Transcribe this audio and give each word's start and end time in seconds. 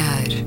olhar. 0.00 0.39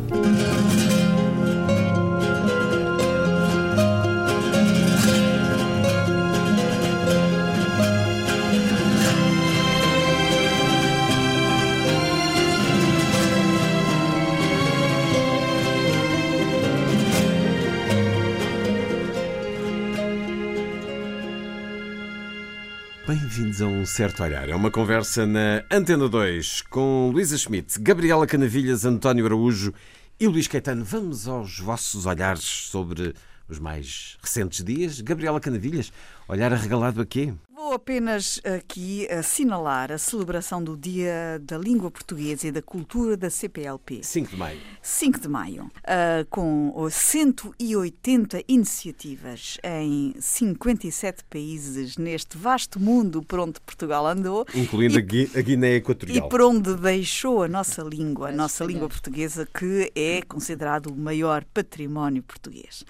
Certo 23.94 24.24
olhar. 24.24 24.50
É 24.50 24.56
uma 24.56 24.72
conversa 24.72 25.24
na 25.28 25.64
Antena 25.70 26.10
2 26.10 26.64
com 26.64 27.12
Luísa 27.14 27.38
Schmidt, 27.38 27.80
Gabriela 27.80 28.26
Canavilhas, 28.26 28.86
António 28.86 29.24
Araújo 29.24 29.72
e 30.20 30.28
Luís 30.28 30.48
Caetano. 30.48 30.84
Vamos 30.84 31.28
aos 31.28 31.60
vossos 31.60 32.08
olhares 32.08 32.42
sobre 32.42 33.14
os 33.48 33.60
mais 33.60 34.18
recentes 34.20 34.64
dias. 34.64 35.00
Gabriela 35.00 35.40
Canavilhas, 35.40 35.94
olhar 36.28 36.52
arregalado 36.52 37.02
a 37.02 37.06
quê? 37.06 37.36
Vou 37.74 37.78
apenas 37.78 38.40
aqui 38.44 39.12
assinalar 39.12 39.92
a 39.92 39.98
celebração 39.98 40.64
do 40.64 40.78
Dia 40.78 41.42
da 41.42 41.58
Língua 41.58 41.90
Portuguesa 41.90 42.48
e 42.48 42.52
da 42.52 42.62
Cultura 42.62 43.18
da 43.18 43.32
CPLP. 43.32 44.04
5 44.04 44.30
de 44.30 44.38
maio. 44.38 44.60
5 44.80 45.20
de 45.20 45.28
maio, 45.28 45.64
uh, 45.64 46.24
com 46.30 46.88
180 46.88 48.44
iniciativas 48.48 49.58
em 49.64 50.14
57 50.20 51.24
países 51.24 51.98
neste 51.98 52.38
vasto 52.38 52.80
mundo 52.80 53.24
por 53.24 53.40
onde 53.40 53.60
Portugal 53.62 54.06
andou. 54.06 54.46
Incluindo 54.54 55.00
e, 55.00 55.32
a 55.36 55.42
Guiné 55.42 55.78
Equatorial. 55.78 56.28
E 56.28 56.30
por 56.30 56.44
onde 56.44 56.76
deixou 56.76 57.42
a 57.42 57.48
nossa 57.48 57.82
língua, 57.82 58.30
a 58.30 58.32
nossa 58.32 58.64
língua 58.64 58.88
portuguesa, 58.88 59.48
que 59.52 59.92
é 59.96 60.22
considerado 60.22 60.92
o 60.92 60.96
maior 60.96 61.44
património 61.52 62.22
português. 62.22 62.86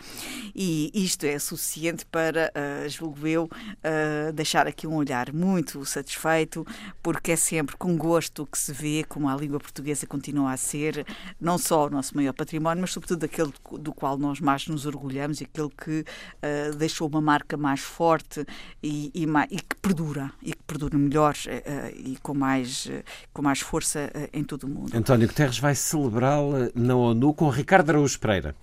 E 0.54 0.92
isto 0.94 1.26
é 1.26 1.40
suficiente 1.40 2.06
para, 2.06 2.52
uh, 2.52 2.90
julgo 2.90 3.26
eu, 3.26 3.46
uh, 3.46 4.34
deixar 4.34 4.73
aqui 4.74 4.86
um 4.86 4.96
olhar 4.96 5.32
muito 5.32 5.86
satisfeito, 5.86 6.66
porque 7.02 7.32
é 7.32 7.36
sempre 7.36 7.78
com 7.78 7.96
gosto 7.96 8.46
que 8.46 8.58
se 8.58 8.74
vê 8.74 9.06
como 9.08 9.30
a 9.30 9.36
língua 9.36 9.60
portuguesa 9.60 10.06
continua 10.06 10.52
a 10.52 10.58
ser 10.58 11.06
não 11.40 11.58
só 11.58 11.88
o 11.88 11.90
nosso 11.90 12.16
maior 12.16 12.34
património, 12.34 12.82
mas 12.82 12.92
sobretudo 12.92 13.24
aquele 13.24 13.54
do 13.80 13.94
qual 13.94 14.18
nós 14.18 14.40
mais 14.40 14.68
nos 14.68 14.86
orgulhamos 14.86 15.40
e 15.40 15.46
aquele 15.46 15.70
que 15.70 16.02
uh, 16.02 16.76
deixou 16.76 17.08
uma 17.08 17.22
marca 17.22 17.56
mais 17.56 17.80
forte 17.80 18.46
e, 18.82 19.12
e, 19.14 19.26
e, 19.52 19.58
que 19.58 19.76
perdura, 19.82 20.32
e 20.42 20.52
que 20.54 20.64
perdura 20.64 20.98
melhor 20.98 21.36
uh, 21.36 21.96
e 21.96 22.18
com 22.22 22.34
mais, 22.34 22.88
uh, 22.88 23.04
com 23.32 23.42
mais 23.42 23.62
força 23.62 24.12
em 24.34 24.44
todo 24.44 24.64
o 24.64 24.70
mundo. 24.70 24.96
António 24.96 25.28
Guterres 25.28 25.60
vai 25.60 25.76
celebrá-la 25.76 26.70
na 26.76 26.96
ONU 26.96 27.34
com 27.34 27.50
Ricardo 27.50 27.92
Araújo 27.92 28.20
Pereira. 28.20 28.56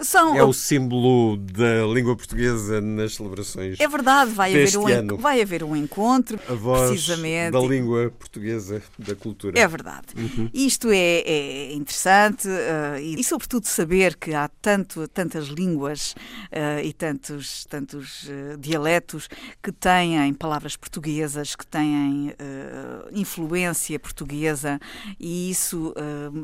São... 0.00 0.36
É 0.36 0.44
o 0.44 0.52
símbolo 0.52 1.36
da 1.38 1.86
língua 1.86 2.14
portuguesa 2.16 2.80
nas 2.80 3.14
celebrações. 3.14 3.80
É 3.80 3.88
verdade, 3.88 4.30
vai, 4.32 4.50
haver 4.50 4.76
um, 4.76 4.86
ano. 4.86 5.16
vai 5.16 5.40
haver 5.40 5.64
um 5.64 5.74
encontro. 5.74 6.38
A 6.48 6.54
voz 6.54 6.90
precisamente. 6.90 7.52
da 7.52 7.60
língua 7.60 8.12
portuguesa, 8.18 8.82
da 8.98 9.14
cultura. 9.14 9.58
É 9.58 9.66
verdade. 9.66 10.06
Uhum. 10.16 10.50
Isto 10.52 10.90
é, 10.90 11.20
é 11.20 11.72
interessante 11.72 12.46
uh, 12.46 12.98
e, 13.00 13.20
e, 13.20 13.24
sobretudo, 13.24 13.66
saber 13.66 14.16
que 14.16 14.34
há 14.34 14.48
tanto, 14.60 15.08
tantas 15.08 15.46
línguas 15.46 16.14
uh, 16.52 16.84
e 16.84 16.92
tantos, 16.92 17.64
tantos 17.64 18.24
uh, 18.24 18.58
dialetos 18.58 19.28
que 19.62 19.72
têm 19.72 20.32
palavras 20.34 20.76
portuguesas, 20.76 21.56
que 21.56 21.66
têm 21.66 22.34
influência 23.12 23.98
portuguesa 23.98 24.78
e 25.18 25.50
isso 25.50 25.94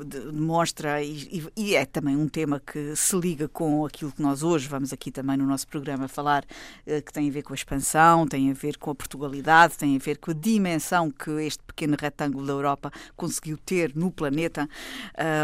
demonstra, 0.07 1.03
e, 1.03 1.45
e 1.57 1.75
é 1.75 1.85
também 1.85 2.17
um 2.17 2.29
tema 2.29 2.61
que 2.61 2.95
se 2.97 3.17
liga 3.17 3.42
liga 3.43 3.49
com 3.49 3.85
aquilo 3.85 4.13
que 4.13 4.23
nós 4.23 4.43
hoje 4.43 4.69
vamos 4.69 4.93
aqui 4.93 5.11
também 5.11 5.37
no 5.37 5.47
nosso 5.47 5.67
programa 5.67 6.07
falar, 6.07 6.45
eh, 6.87 7.01
que 7.01 7.13
tem 7.13 7.29
a 7.29 7.33
ver 7.33 7.43
com 7.43 7.53
a 7.53 7.57
expansão, 7.57 8.27
tem 8.27 8.51
a 8.51 8.55
ver 8.55 8.77
com 8.77 8.91
a 8.91 8.95
Portugalidade, 8.95 9.77
tem 9.77 9.97
a 9.97 9.99
ver 9.99 10.19
com 10.19 10.31
a 10.31 10.35
dimensão 10.35 11.11
que 11.11 11.31
este 11.43 11.63
pequeno 11.65 11.97
retângulo 11.99 12.47
da 12.47 12.53
Europa 12.53 12.91
conseguiu 13.17 13.57
ter 13.57 13.93
no 13.95 14.11
planeta. 14.11 14.69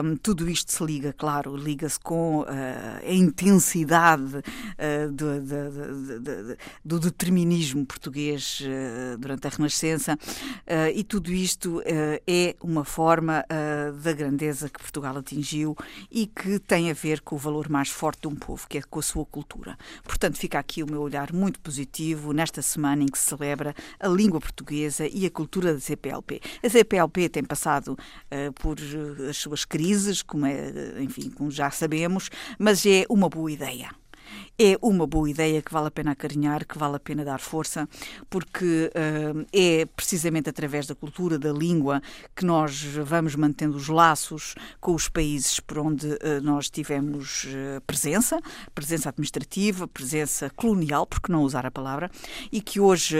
Um, 0.04 0.16
tudo 0.16 0.48
isto 0.48 0.72
se 0.72 0.84
liga, 0.84 1.12
claro, 1.12 1.56
liga-se 1.56 1.98
com 2.00 2.40
uh, 2.40 2.46
a 2.46 3.12
intensidade 3.12 4.36
uh, 4.36 5.12
do, 5.12 5.40
do, 5.40 6.20
do, 6.20 6.56
do, 6.84 7.00
determinismo 7.00 7.84
português 7.86 8.60
uh, 8.60 9.18
durante 9.18 9.46
a 9.46 9.50
Renascença 9.50 10.18
e 10.94 11.02
tudo 11.02 11.32
isto 11.32 11.82
é 12.26 12.54
uma 12.60 12.84
forma 12.84 13.44
da 14.02 14.12
grandeza 14.12 14.68
que 14.68 14.78
Portugal 14.78 15.16
atingiu 15.16 15.76
e 16.10 16.26
que 16.26 16.58
tem 16.58 16.90
a 16.90 16.94
ver 16.94 17.20
com 17.20 17.36
o 17.36 17.38
valor 17.38 17.68
mais 17.68 17.87
mais 17.88 17.90
forte 17.90 18.22
de 18.22 18.28
um 18.28 18.34
povo, 18.34 18.66
que 18.68 18.78
é 18.78 18.82
com 18.82 18.98
a 18.98 19.02
sua 19.02 19.24
cultura. 19.24 19.76
Portanto, 20.04 20.36
fica 20.36 20.58
aqui 20.58 20.82
o 20.82 20.90
meu 20.90 21.00
olhar 21.00 21.32
muito 21.32 21.58
positivo 21.60 22.32
nesta 22.32 22.60
semana 22.60 23.02
em 23.02 23.06
que 23.06 23.18
se 23.18 23.24
celebra 23.24 23.74
a 23.98 24.08
língua 24.08 24.40
portuguesa 24.40 25.06
e 25.06 25.24
a 25.24 25.30
cultura 25.30 25.72
da 25.72 25.80
CPLP. 25.80 26.40
A 26.62 26.68
CPLP 26.68 27.28
tem 27.28 27.44
passado 27.44 27.92
uh, 27.92 28.52
por 28.54 28.76
eh, 28.78 29.30
as 29.30 29.36
suas 29.36 29.64
crises, 29.64 30.22
como 30.22 30.46
é, 30.46 31.00
enfim, 31.00 31.30
como 31.30 31.50
já 31.50 31.70
sabemos, 31.70 32.30
mas 32.58 32.84
é 32.84 33.04
uma 33.08 33.28
boa 33.28 33.50
ideia 33.50 33.90
é 34.58 34.76
uma 34.82 35.06
boa 35.06 35.30
ideia 35.30 35.62
que 35.62 35.72
vale 35.72 35.86
a 35.86 35.90
pena 35.90 36.10
acarinhar, 36.10 36.66
que 36.66 36.76
vale 36.76 36.96
a 36.96 36.98
pena 37.00 37.24
dar 37.24 37.38
força, 37.38 37.88
porque 38.28 38.90
uh, 38.92 39.46
é 39.52 39.86
precisamente 39.86 40.50
através 40.50 40.84
da 40.84 40.96
cultura, 40.96 41.38
da 41.38 41.52
língua, 41.52 42.02
que 42.34 42.44
nós 42.44 42.82
vamos 42.82 43.36
mantendo 43.36 43.76
os 43.76 43.88
laços 43.88 44.56
com 44.80 44.94
os 44.94 45.08
países 45.08 45.60
por 45.60 45.78
onde 45.78 46.08
uh, 46.08 46.18
nós 46.42 46.68
tivemos 46.68 47.44
uh, 47.44 47.80
presença, 47.86 48.40
presença 48.74 49.10
administrativa, 49.10 49.86
presença 49.86 50.50
colonial, 50.50 51.06
porque 51.06 51.30
não 51.30 51.42
usar 51.42 51.64
a 51.64 51.70
palavra, 51.70 52.10
e 52.50 52.60
que 52.60 52.80
hoje 52.80 53.16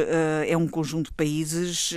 é 0.47 0.57
um 0.57 0.67
conjunto 0.67 1.07
de 1.07 1.13
países 1.13 1.95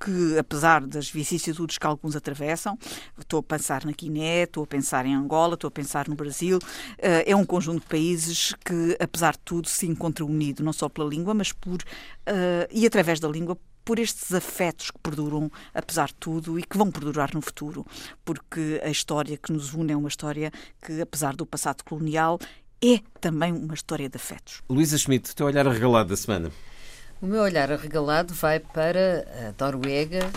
que, 0.00 0.38
apesar 0.38 0.86
das 0.86 1.08
vicissitudes 1.08 1.78
que 1.78 1.86
alguns 1.86 2.16
atravessam, 2.16 2.78
estou 3.18 3.40
a 3.40 3.42
pensar 3.42 3.84
na 3.84 3.92
Guiné, 3.92 4.42
estou 4.42 4.64
a 4.64 4.66
pensar 4.66 5.06
em 5.06 5.14
Angola, 5.14 5.54
estou 5.54 5.68
a 5.68 5.70
pensar 5.70 6.08
no 6.08 6.14
Brasil, 6.14 6.58
é 6.98 7.34
um 7.34 7.44
conjunto 7.44 7.80
de 7.80 7.86
países 7.86 8.35
que, 8.64 8.96
apesar 9.00 9.32
de 9.32 9.40
tudo, 9.40 9.68
se 9.68 9.86
encontra 9.86 10.24
unido, 10.24 10.62
não 10.62 10.72
só 10.72 10.88
pela 10.88 11.08
língua, 11.08 11.34
mas 11.34 11.52
por. 11.52 11.76
Uh, 11.76 12.66
e 12.70 12.86
através 12.86 13.20
da 13.20 13.28
língua, 13.28 13.58
por 13.84 13.98
estes 13.98 14.34
afetos 14.34 14.90
que 14.90 14.98
perduram, 14.98 15.50
apesar 15.72 16.08
de 16.08 16.14
tudo, 16.14 16.58
e 16.58 16.62
que 16.64 16.76
vão 16.76 16.90
perdurar 16.90 17.32
no 17.32 17.40
futuro, 17.40 17.86
porque 18.24 18.80
a 18.82 18.90
história 18.90 19.36
que 19.36 19.52
nos 19.52 19.74
une 19.74 19.92
é 19.92 19.96
uma 19.96 20.08
história 20.08 20.50
que, 20.84 21.00
apesar 21.00 21.36
do 21.36 21.46
passado 21.46 21.84
colonial, 21.84 22.38
é 22.82 23.00
também 23.20 23.52
uma 23.52 23.74
história 23.74 24.08
de 24.08 24.16
afetos. 24.16 24.60
Luísa 24.68 24.98
Schmidt, 24.98 25.30
o 25.30 25.34
teu 25.34 25.46
olhar 25.46 25.66
arregalado 25.66 26.08
da 26.10 26.16
semana. 26.16 26.50
O 27.22 27.26
meu 27.26 27.42
olhar 27.42 27.72
arregalado 27.72 28.34
vai 28.34 28.60
para 28.60 29.54
a 29.58 29.64
Noruega, 29.64 30.30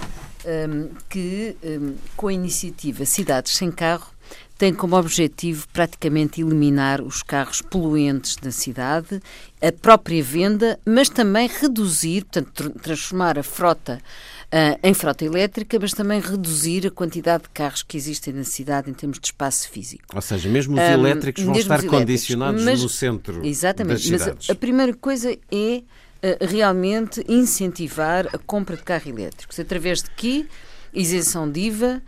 um, 0.46 0.90
que, 1.10 1.58
um, 1.64 1.96
com 2.16 2.28
a 2.28 2.34
iniciativa 2.34 3.04
Cidades 3.04 3.54
Sem 3.54 3.70
Carro, 3.72 4.12
tem 4.58 4.74
como 4.74 4.98
objetivo 4.98 5.66
praticamente 5.72 6.42
eliminar 6.42 7.02
os 7.02 7.24
carros 7.24 7.62
poluentes 7.62 8.36
da 8.36 8.52
cidade, 8.52 9.22
a 9.62 9.72
própria 9.72 10.22
venda, 10.22 10.78
mas 10.86 11.08
também 11.08 11.48
reduzir, 11.48 12.26
portanto, 12.26 12.70
transformar 12.82 13.40
a 13.40 13.44
frota 13.44 14.02
uh, 14.50 14.80
em 14.84 14.94
frota 14.94 15.24
elétrica, 15.24 15.78
mas 15.80 15.94
também 15.94 16.20
reduzir 16.20 16.86
a 16.86 16.92
quantidade 16.92 17.44
de 17.44 17.50
carros 17.52 17.84
que 17.84 17.96
existem 17.96 18.34
na 18.34 18.44
cidade 18.44 18.90
em 18.90 18.94
termos 18.94 19.18
de 19.20 19.28
espaço 19.28 19.70
físico. 19.70 20.04
Ou 20.14 20.22
seja, 20.22 20.50
mesmo 20.50 20.76
os 20.76 20.82
um, 20.82 20.92
elétricos 20.92 21.44
vão 21.44 21.56
estar 21.56 21.82
condicionados 21.86 22.64
mas, 22.64 22.82
no 22.82 22.90
centro 22.90 23.46
exatamente, 23.46 24.12
das. 24.12 24.28
Mas 24.28 24.50
a, 24.50 24.52
a 24.52 24.56
primeira 24.56 24.94
coisa 24.94 25.32
é 25.32 25.78
uh, 25.78 26.46
realmente 26.46 27.24
incentivar 27.30 28.28
a 28.34 28.38
compra 28.38 28.76
de 28.76 28.84
carros 28.84 29.08
elétricos. 29.08 29.60
Através 29.60 30.04
de 30.04 30.10
quê? 30.12 30.46
Isenção 30.94 31.50
de 31.50 31.62
IVA 31.62 32.02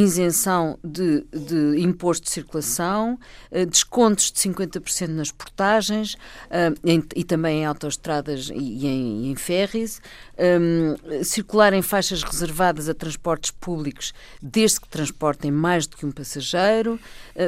isenção 0.00 0.78
de, 0.84 1.24
de, 1.32 1.80
imposto 1.80 2.26
de 2.26 2.30
circulação, 2.30 3.18
eh, 3.50 3.64
descontos 3.64 4.30
de 4.30 4.38
50% 4.40 5.08
nas 5.08 5.32
portagens 5.32 6.16
eh, 6.50 6.72
e 7.14 7.24
também 7.24 7.60
em 7.60 7.64
autoestradas 7.64 8.50
e 8.54 8.86
em, 8.86 9.30
em 9.30 9.34
ferries, 9.36 10.02
um, 10.38 11.24
circular 11.24 11.72
em 11.72 11.80
faixas 11.80 12.22
reservadas 12.22 12.90
a 12.90 12.94
transportes 12.94 13.50
públicos 13.50 14.12
desde 14.42 14.80
que 14.80 14.88
transportem 14.88 15.50
mais 15.50 15.86
do 15.86 15.96
que 15.96 16.04
um 16.04 16.12
passageiro, 16.12 17.00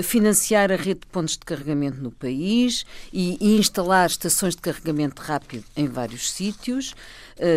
financiar 0.03 0.73
a 0.73 0.77
rede 0.77 1.00
de 1.00 1.06
pontos 1.06 1.35
de 1.35 1.45
carregamento 1.45 2.00
no 2.00 2.11
país 2.11 2.87
e, 3.12 3.37
e 3.41 3.59
instalar 3.59 4.06
estações 4.06 4.55
de 4.55 4.62
carregamento 4.62 5.21
rápido 5.21 5.65
em 5.77 5.87
vários 5.87 6.31
sítios 6.31 6.95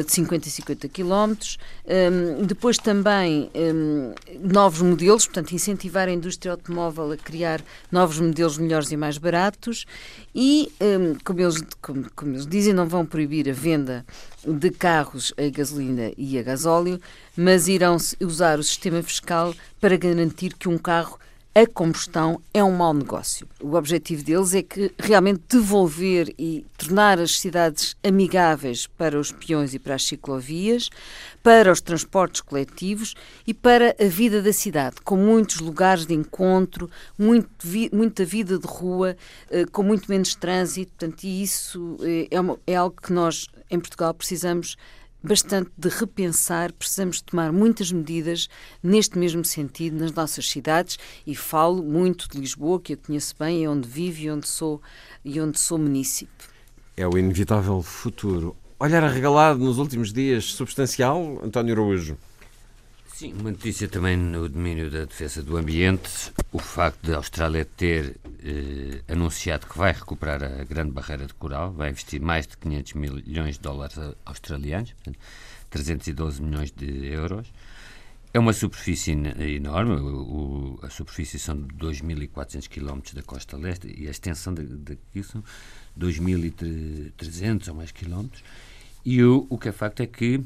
de 0.05 0.11
50 0.11 0.47
e 0.47 0.51
50 0.51 0.87
quilómetros. 0.89 1.57
Um, 1.85 2.45
depois 2.45 2.77
também 2.77 3.49
um, 3.55 4.13
novos 4.39 4.81
modelos, 4.81 5.25
portanto, 5.25 5.51
incentivar 5.53 6.07
a 6.07 6.11
indústria 6.11 6.51
automóvel 6.51 7.11
a 7.11 7.17
criar 7.17 7.61
novos 7.91 8.19
modelos 8.19 8.57
melhores 8.57 8.91
e 8.91 8.97
mais 8.97 9.17
baratos 9.17 9.85
e, 10.33 10.71
um, 10.79 11.15
como, 11.23 11.41
eles, 11.41 11.63
como, 11.81 12.09
como 12.15 12.31
eles 12.33 12.45
dizem, 12.45 12.73
não 12.73 12.87
vão 12.87 13.05
proibir 13.05 13.49
a 13.49 13.53
venda 13.53 14.05
de 14.45 14.69
carros 14.71 15.33
a 15.37 15.49
gasolina 15.49 16.11
e 16.17 16.37
a 16.37 16.43
gasóleo, 16.43 16.99
mas 17.35 17.67
irão 17.67 17.97
usar 18.19 18.59
o 18.59 18.63
sistema 18.63 19.01
fiscal 19.03 19.53
para 19.79 19.97
garantir 19.97 20.53
que 20.53 20.69
um 20.69 20.77
carro 20.77 21.19
a 21.53 21.67
combustão 21.67 22.41
é 22.53 22.63
um 22.63 22.71
mau 22.71 22.93
negócio. 22.93 23.45
O 23.61 23.75
objetivo 23.75 24.23
deles 24.23 24.53
é 24.53 24.63
que 24.63 24.89
realmente 24.97 25.41
devolver 25.49 26.33
e 26.39 26.65
tornar 26.77 27.19
as 27.19 27.39
cidades 27.39 27.93
amigáveis 28.01 28.87
para 28.87 29.19
os 29.19 29.33
peões 29.33 29.73
e 29.73 29.79
para 29.79 29.95
as 29.95 30.03
ciclovias, 30.05 30.89
para 31.43 31.69
os 31.69 31.81
transportes 31.81 32.39
coletivos 32.39 33.15
e 33.45 33.53
para 33.53 33.93
a 33.99 34.05
vida 34.05 34.41
da 34.41 34.53
cidade, 34.53 34.95
com 35.03 35.17
muitos 35.17 35.59
lugares 35.59 36.05
de 36.05 36.13
encontro, 36.13 36.89
muito, 37.19 37.49
muita 37.91 38.23
vida 38.23 38.57
de 38.57 38.65
rua, 38.65 39.17
eh, 39.49 39.65
com 39.65 39.83
muito 39.83 40.09
menos 40.09 40.33
trânsito. 40.35 40.93
Portanto, 40.97 41.23
e 41.25 41.43
isso 41.43 41.97
eh, 42.01 42.27
é, 42.31 42.39
uma, 42.39 42.57
é 42.65 42.75
algo 42.75 42.95
que 42.95 43.11
nós, 43.11 43.47
em 43.69 43.79
Portugal, 43.79 44.13
precisamos 44.13 44.77
bastante 45.23 45.71
de 45.77 45.89
repensar, 45.89 46.71
precisamos 46.73 47.21
tomar 47.21 47.51
muitas 47.51 47.91
medidas 47.91 48.47
neste 48.81 49.17
mesmo 49.17 49.45
sentido 49.45 49.97
nas 49.97 50.11
nossas 50.11 50.49
cidades 50.49 50.97
e 51.25 51.35
falo 51.35 51.83
muito 51.83 52.27
de 52.29 52.39
Lisboa, 52.39 52.79
que 52.79 52.93
eu 52.93 52.97
conheço 52.97 53.35
bem, 53.39 53.63
é 53.63 53.69
onde 53.69 53.87
vivo 53.87 54.19
e 54.21 54.31
onde 54.31 54.47
sou, 54.47 54.81
e 55.23 55.39
onde 55.39 55.59
sou 55.59 55.77
munícipe. 55.77 56.31
É 56.97 57.07
o 57.07 57.17
inevitável 57.17 57.81
futuro. 57.81 58.55
Olhar 58.79 59.03
arregalado 59.03 59.59
nos 59.59 59.77
últimos 59.77 60.11
dias, 60.11 60.45
substancial, 60.45 61.39
António 61.43 61.73
Araújo? 61.73 62.17
Sim, 63.21 63.33
uma 63.33 63.51
notícia 63.51 63.87
também 63.87 64.17
no 64.17 64.49
domínio 64.49 64.89
da 64.89 65.05
defesa 65.05 65.43
do 65.43 65.55
ambiente. 65.55 66.33
O 66.51 66.57
facto 66.57 67.05
de 67.05 67.13
a 67.13 67.17
Austrália 67.17 67.63
ter 67.63 68.15
eh, 68.43 69.03
anunciado 69.07 69.67
que 69.67 69.77
vai 69.77 69.93
recuperar 69.93 70.43
a 70.43 70.63
grande 70.63 70.89
barreira 70.89 71.27
de 71.27 71.33
coral, 71.35 71.71
vai 71.71 71.91
investir 71.91 72.19
mais 72.19 72.47
de 72.47 72.57
500 72.57 72.93
milhões 72.95 73.57
de 73.57 73.61
dólares 73.61 73.95
australianos, 74.25 74.93
portanto, 74.93 75.19
312 75.69 76.41
milhões 76.41 76.71
de 76.71 77.13
euros. 77.13 77.53
É 78.33 78.39
uma 78.39 78.53
superfície 78.53 79.11
enorme, 79.11 79.93
o, 80.01 80.79
a 80.81 80.89
superfície 80.89 81.37
são 81.37 81.55
2.400 81.55 82.67
km 82.67 83.13
da 83.13 83.21
costa 83.21 83.55
leste 83.55 83.85
e 83.95 84.07
a 84.07 84.09
extensão 84.09 84.51
daquilo 84.51 85.25
são 85.25 85.43
2.300 85.95 87.67
ou 87.67 87.75
mais 87.75 87.91
quilómetros. 87.91 88.43
E 89.05 89.23
o, 89.23 89.45
o 89.47 89.59
que 89.59 89.69
é 89.69 89.71
facto 89.71 89.99
é 89.99 90.07
que 90.07 90.41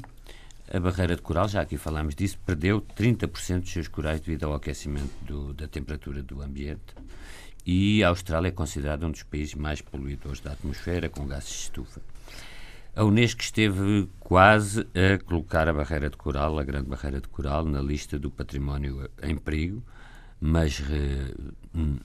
a 0.72 0.80
barreira 0.80 1.14
de 1.14 1.22
coral, 1.22 1.48
já 1.48 1.60
aqui 1.60 1.76
falámos 1.76 2.14
disso, 2.14 2.38
perdeu 2.44 2.80
30% 2.80 3.60
dos 3.60 3.72
seus 3.72 3.88
corais 3.88 4.20
devido 4.20 4.44
ao 4.44 4.54
aquecimento 4.54 5.12
do, 5.22 5.54
da 5.54 5.68
temperatura 5.68 6.22
do 6.22 6.42
ambiente. 6.42 6.94
E 7.64 8.02
a 8.04 8.08
Austrália 8.08 8.48
é 8.48 8.52
considerada 8.52 9.06
um 9.06 9.10
dos 9.10 9.22
países 9.22 9.54
mais 9.54 9.80
poluidores 9.80 10.40
da 10.40 10.52
atmosfera 10.52 11.08
com 11.08 11.26
gases 11.26 11.50
de 11.50 11.56
estufa. 11.56 12.00
A 12.94 13.04
Unesco 13.04 13.42
esteve 13.42 14.08
quase 14.18 14.86
a 14.94 15.22
colocar 15.22 15.68
a 15.68 15.72
barreira 15.72 16.08
de 16.08 16.16
coral, 16.16 16.58
a 16.58 16.64
grande 16.64 16.88
barreira 16.88 17.20
de 17.20 17.28
coral, 17.28 17.64
na 17.64 17.82
lista 17.82 18.18
do 18.18 18.30
património 18.30 19.10
em 19.22 19.36
perigo, 19.36 19.82
mas 20.40 20.82
eh, 20.90 21.34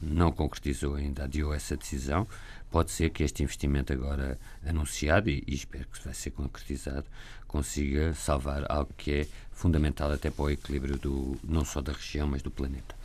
não 0.01 0.31
concretizou 0.31 0.95
ainda, 0.95 1.23
adiou 1.23 1.53
essa 1.53 1.77
decisão. 1.77 2.27
Pode 2.69 2.91
ser 2.91 3.09
que 3.09 3.23
este 3.23 3.43
investimento 3.43 3.93
agora 3.93 4.39
anunciado, 4.65 5.29
e, 5.29 5.43
e 5.47 5.53
espero 5.53 5.87
que 5.87 6.03
vai 6.03 6.13
ser 6.13 6.31
concretizado, 6.31 7.05
consiga 7.51 8.13
salvar 8.13 8.65
algo 8.69 8.89
que 8.98 9.12
é 9.12 9.27
fundamental 9.51 10.12
até 10.12 10.31
para 10.31 10.45
o 10.45 10.50
equilíbrio 10.50 10.98
do, 10.98 11.38
não 11.44 11.63
só 11.63 11.81
da 11.81 11.92
região, 11.92 12.25
mas 12.27 12.42
do 12.42 12.50
planeta. 12.50 12.95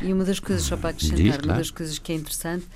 E 0.00 0.12
uma 0.12 0.24
das 0.24 0.40
coisas, 0.40 0.64
só 0.64 0.76
para 0.76 0.90
acrescentar, 0.90 1.18
Diz, 1.18 1.36
claro. 1.36 1.48
uma 1.48 1.56
das 1.58 1.70
coisas 1.70 1.98
que 1.98 2.10
é 2.10 2.16
interessante 2.16 2.66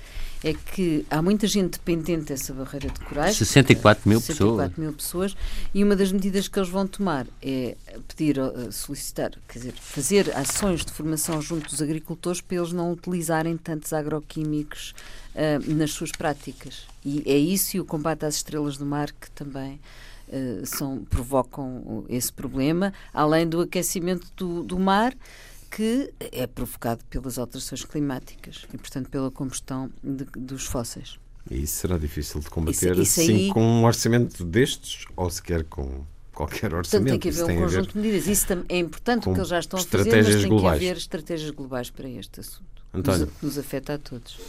é 0.43 0.53
que 0.53 1.05
há 1.09 1.21
muita 1.21 1.47
gente 1.47 1.71
dependente 1.71 2.25
dessa 2.25 2.53
barreira 2.53 2.87
de 2.89 2.99
corais. 2.99 3.35
64 3.35 4.07
mil 4.07 4.21
64 4.21 4.69
pessoas. 4.69 4.77
mil 4.77 4.93
pessoas. 4.93 5.37
E 5.73 5.83
uma 5.83 5.95
das 5.95 6.11
medidas 6.11 6.47
que 6.47 6.59
eles 6.59 6.69
vão 6.69 6.85
tomar 6.85 7.25
é 7.41 7.75
pedir, 8.07 8.37
eh, 8.37 8.71
solicitar, 8.71 9.31
quer 9.47 9.59
dizer, 9.59 9.73
fazer 9.73 10.31
ações 10.37 10.85
de 10.85 10.91
formação 10.91 11.41
junto 11.41 11.67
dos 11.69 11.81
agricultores 11.81 12.41
para 12.41 12.57
eles 12.57 12.71
não 12.71 12.91
utilizarem 12.91 13.57
tantos 13.57 13.91
agroquímicos 13.91 14.93
uh, 15.33 15.73
nas 15.73 15.91
suas 15.91 16.11
práticas. 16.11 16.83
E 17.03 17.23
é 17.25 17.37
isso 17.37 17.75
e 17.75 17.79
o 17.79 17.85
combate 17.85 18.23
às 18.25 18.35
estrelas 18.35 18.77
do 18.77 18.85
mar 18.85 19.11
que 19.11 19.31
também 19.31 19.79
são, 20.65 21.03
provocam 21.05 22.05
esse 22.09 22.31
problema, 22.31 22.93
além 23.13 23.47
do 23.47 23.61
aquecimento 23.61 24.27
do, 24.35 24.63
do 24.63 24.79
mar 24.79 25.13
que 25.71 26.13
é 26.19 26.47
provocado 26.47 27.03
pelas 27.09 27.37
alterações 27.37 27.83
climáticas 27.83 28.65
e, 28.73 28.77
portanto, 28.77 29.09
pela 29.09 29.29
combustão 29.29 29.91
de, 30.01 30.23
dos 30.37 30.65
fósseis. 30.65 31.19
E 31.51 31.63
isso 31.63 31.75
será 31.75 31.97
difícil 31.97 32.39
de 32.39 32.49
combater 32.49 32.93
isso, 32.93 33.01
isso 33.01 33.21
assim 33.21 33.35
aí... 33.35 33.49
com 33.49 33.61
um 33.61 33.83
orçamento 33.83 34.43
destes 34.43 35.05
ou 35.15 35.29
sequer 35.29 35.65
com 35.65 36.05
qualquer 36.33 36.73
orçamento. 36.73 36.89
Portanto, 36.89 37.09
tem 37.09 37.19
que 37.19 37.29
haver 37.29 37.57
um 37.57 37.61
conjunto 37.61 37.93
de 37.93 37.97
medidas. 37.99 38.27
Isso 38.27 38.65
é 38.69 38.77
importante 38.77 39.23
porque 39.23 39.39
eles 39.39 39.49
já 39.49 39.59
estão 39.59 39.79
a 39.79 39.83
fazer, 39.83 40.15
mas 40.15 40.27
tem 40.27 40.47
globais. 40.47 40.79
que 40.79 40.85
haver 40.85 40.97
estratégias 40.97 41.51
globais 41.51 41.89
para 41.89 42.09
este 42.09 42.39
assunto. 42.39 42.83
António. 42.93 43.29
Nos 43.41 43.57
afeta 43.57 43.95
a 43.95 43.97
todos. 43.97 44.39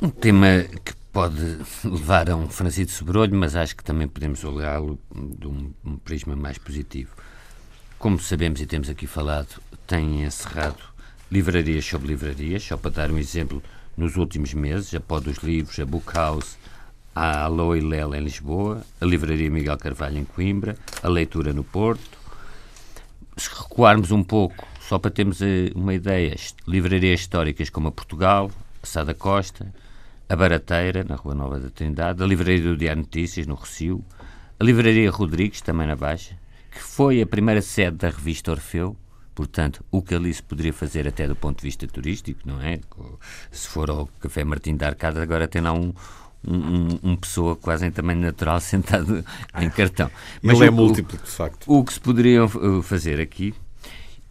Um 0.00 0.10
tema 0.10 0.62
que 0.84 0.94
pode 1.12 1.58
levar 1.82 2.30
a 2.30 2.36
um 2.36 2.48
franzido 2.48 2.88
sobrolho, 2.88 3.34
mas 3.34 3.56
acho 3.56 3.74
que 3.74 3.82
também 3.82 4.06
podemos 4.06 4.44
olhá-lo 4.44 4.96
de 5.12 5.48
um, 5.48 5.72
prisma 6.04 6.36
mais 6.36 6.56
positivo. 6.56 7.16
Como 7.98 8.16
sabemos 8.20 8.60
e 8.60 8.66
temos 8.66 8.88
aqui 8.88 9.08
falado, 9.08 9.60
tem 9.88 10.22
encerrado 10.22 10.78
livrarias 11.28 11.84
sobre 11.84 12.06
livrarias, 12.06 12.62
só 12.62 12.76
para 12.76 12.92
dar 12.92 13.10
um 13.10 13.18
exemplo, 13.18 13.60
nos 13.96 14.16
últimos 14.16 14.54
meses, 14.54 14.94
a 14.94 15.00
Pó 15.00 15.18
dos 15.18 15.38
Livros, 15.38 15.76
a 15.80 15.84
Book 15.84 16.14
House, 16.14 16.56
a 17.12 17.42
Aloe 17.42 17.80
Lela 17.80 18.16
em 18.16 18.22
Lisboa, 18.22 18.86
a 19.00 19.04
Livraria 19.04 19.50
Miguel 19.50 19.78
Carvalho 19.78 20.18
em 20.18 20.24
Coimbra, 20.24 20.76
a 21.02 21.08
Leitura 21.08 21.52
no 21.52 21.64
Porto. 21.64 22.16
Se 23.36 23.50
recuarmos 23.50 24.12
um 24.12 24.22
pouco, 24.22 24.64
só 24.80 24.96
para 24.96 25.10
termos 25.10 25.42
eh, 25.42 25.72
uma 25.74 25.92
ideia, 25.92 26.36
livrarias 26.68 27.18
históricas 27.18 27.68
como 27.68 27.88
a 27.88 27.92
Portugal, 27.92 28.48
a 28.80 28.86
Sada 28.86 29.12
Costa, 29.12 29.74
a 30.28 30.36
Barateira, 30.36 31.04
na 31.04 31.14
Rua 31.16 31.34
Nova 31.34 31.58
da 31.58 31.70
Trindade, 31.70 32.22
a 32.22 32.26
Livraria 32.26 32.62
do 32.62 32.76
Diário 32.76 33.02
Notícias, 33.02 33.46
no 33.46 33.54
Recio, 33.54 34.04
a 34.60 34.64
Livraria 34.64 35.10
Rodrigues, 35.10 35.62
também 35.62 35.86
na 35.86 35.96
Baixa, 35.96 36.36
que 36.70 36.80
foi 36.80 37.22
a 37.22 37.26
primeira 37.26 37.62
sede 37.62 37.96
da 37.96 38.10
revista 38.10 38.50
Orfeu, 38.50 38.96
portanto, 39.34 39.82
o 39.90 40.02
que 40.02 40.14
ali 40.14 40.32
se 40.34 40.42
poderia 40.42 40.72
fazer 40.72 41.08
até 41.08 41.26
do 41.26 41.34
ponto 41.34 41.58
de 41.58 41.62
vista 41.62 41.86
turístico, 41.86 42.40
não 42.44 42.60
é? 42.60 42.78
Se 43.50 43.68
for 43.68 43.88
ao 43.88 44.06
Café 44.20 44.44
Martim 44.44 44.76
da 44.76 44.88
Arcada, 44.88 45.22
agora 45.22 45.48
tem 45.48 45.62
lá 45.62 45.72
um, 45.72 45.94
um, 46.46 46.98
um, 47.02 47.16
pessoa 47.16 47.56
quase 47.56 47.86
em 47.86 47.90
tamanho 47.90 48.20
natural 48.20 48.60
sentado 48.60 49.24
em 49.56 49.70
cartão. 49.70 50.10
Mas 50.42 50.56
Ele 50.56 50.66
é 50.66 50.70
múltiplo, 50.70 51.18
de 51.18 51.30
facto. 51.30 51.64
O 51.66 51.82
que 51.82 51.94
se 51.94 52.00
poderia 52.00 52.42
fazer 52.82 53.20
aqui 53.20 53.54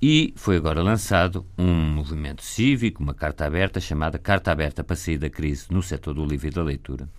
e 0.02 0.34
foi 0.36 0.58
agora 0.58 0.84
lançado 0.84 1.46
um 1.58 1.74
movimento 1.74 2.44
cívico, 2.44 3.02
uma 3.02 3.16
carta 3.16 3.46
aberta, 3.46 3.80
chamada 3.80 4.20
Carta 4.20 4.52
Aberta 4.52 4.84
para 4.84 4.96
Sair 4.96 5.18
da 5.18 5.30
Crise 5.30 5.66
no 5.72 5.82
setor 5.82 6.14
do 6.14 6.26
livro 6.26 6.48
e 6.48 6.52
da 6.52 6.62
leitura, 6.62 7.10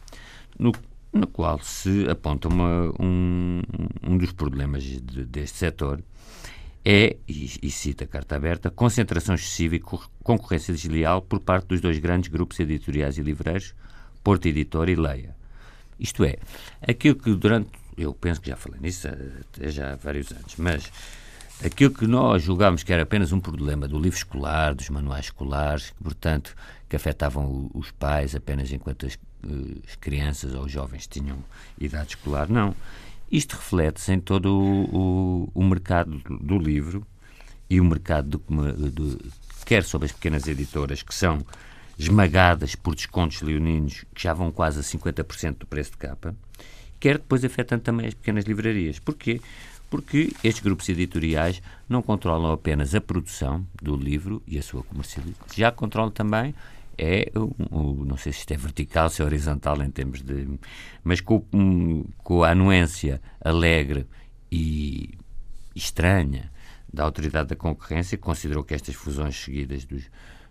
no, 0.57 0.73
no 1.13 1.27
qual 1.27 1.59
se 1.59 2.09
aponta 2.09 2.47
uma, 2.49 2.93
um, 3.01 3.63
um 4.03 4.17
dos 4.17 4.33
problemas 4.33 4.85
de, 4.85 5.25
deste 5.25 5.59
setor 5.59 6.01
é, 6.85 7.17
e, 7.27 7.51
e, 7.63 7.71
cita 7.71 8.05
a 8.05 8.07
carta 8.07 8.37
aberta, 8.37 8.71
concentração 8.71 9.35
excessiva 9.35 9.75
e 9.75 9.81
concorrência 10.23 10.73
desleal 10.73 11.21
por 11.21 11.41
parte 11.41 11.67
dos 11.67 11.81
dois 11.81 11.99
grandes 11.99 12.31
grupos 12.31 12.61
editoriais 12.61 13.19
e 13.19 13.23
livreiros, 13.23 13.75
Porto 14.23 14.47
Editor 14.47 14.89
e 14.89 14.95
Leia. 14.95 15.37
Isto 15.99 16.25
é, 16.25 16.37
aquilo 16.81 17.17
que 17.17 17.35
durante, 17.35 17.71
eu 17.97 18.15
penso 18.15 18.41
que 18.41 18.49
já 18.49 18.57
falei 18.57 18.81
nisso 18.81 19.09
até 19.09 19.69
já 19.69 19.95
há 19.95 19.97
vários 19.97 20.31
anos, 20.31 20.55
mas 20.57 20.91
aquilo 21.65 21.91
que 21.93 22.07
nós 22.07 22.43
julgámos 22.43 22.83
que 22.83 22.93
era 22.93 23.03
apenas 23.03 23.33
um 23.33 23.41
problema 23.41 23.89
do 23.89 23.99
livro 23.99 24.17
escolar, 24.17 24.75
dos 24.75 24.89
manuais 24.89 25.27
escolares, 25.27 25.93
portanto, 26.03 26.55
que 26.89 26.97
afetavam 26.97 27.71
os 27.75 27.91
pais 27.91 28.35
apenas 28.35 28.73
enquanto 28.73 29.07
as, 29.07 29.15
eh, 29.15 29.81
as 29.87 29.97
crianças 29.97 30.55
ou 30.55 30.65
os 30.65 30.73
jovens 30.73 31.07
tinham 31.07 31.39
idade 31.79 32.11
escolar, 32.11 32.49
não. 32.49 32.75
Isto 33.31 33.57
reflete-se 33.57 34.13
em 34.13 34.21
todo 34.21 34.47
o, 34.47 34.85
o, 34.97 35.51
o, 35.55 35.65
mercado 35.65 36.19
do 36.41 36.59
livro 36.59 37.07
e 37.69 37.79
o 37.79 37.85
mercado 37.85 38.39
do, 38.39 38.91
do, 38.91 39.33
quer 39.67 39.85
sobre 39.85 40.07
as 40.07 40.13
pequenas 40.13 40.49
editoras 40.49 41.03
que 41.03 41.15
são 41.15 41.45
esmagadas 41.99 42.75
por 42.75 42.95
descontos 42.95 43.43
leoninos 43.43 44.05
que 44.15 44.23
já 44.23 44.33
vão 44.33 44.51
quase 44.51 44.81
a 44.81 44.83
50% 44.83 45.59
do 45.59 45.67
preço 45.67 45.91
de 45.91 45.99
capa, 45.99 46.35
quer 46.99 47.19
depois 47.19 47.45
afetando 47.45 47.83
também 47.83 48.07
as 48.07 48.15
pequenas 48.15 48.45
livrarias. 48.45 48.99
Porquê? 48.99 49.41
Porque 49.91 50.33
estes 50.45 50.63
grupos 50.63 50.89
editoriais 50.89 51.63
não 51.89 52.03
controlam 52.03 52.53
apenas 52.53 52.95
a 52.95 53.01
produção 53.01 53.67
do 53.83 53.97
livro 53.97 54.43
e 54.47 54.59
a 54.59 54.63
sua 54.63 54.83
comercialização, 54.83 55.47
já 55.55 55.73
controlam 55.73 56.11
também 56.11 56.55
é 56.99 57.31
o, 57.37 58.05
não 58.05 58.17
sei 58.17 58.33
se 58.33 58.41
isto 58.41 58.53
é 58.53 58.57
vertical, 58.57 59.09
se 59.09 59.23
é 59.23 59.25
horizontal 59.25 59.81
em 59.83 59.91
termos 59.91 60.21
de. 60.21 60.59
Mas 61.05 61.21
com, 61.21 61.41
com 62.19 62.43
a 62.43 62.51
anuência 62.51 63.23
alegre 63.41 64.05
e 64.51 65.11
estranha 65.77 66.51
da 66.93 67.05
Autoridade 67.05 67.51
da 67.51 67.57
Concorrência, 67.57 68.19
que 68.19 68.25
considerou 68.25 68.65
que 68.65 68.75
estas 68.75 68.97
fusões 68.97 69.37
seguidas 69.37 69.85
dos, 69.85 70.11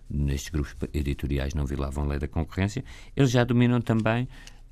nestes 0.10 0.50
grupos 0.50 0.74
editoriais 0.94 1.53
não 1.53 1.65
violavam 1.65 2.06
a 2.06 2.08
lei 2.08 2.20
da 2.20 2.27
concorrência. 2.27 2.84
Eles 3.15 3.29
já 3.32 3.44
dominam 3.44 3.82
também 3.82 4.27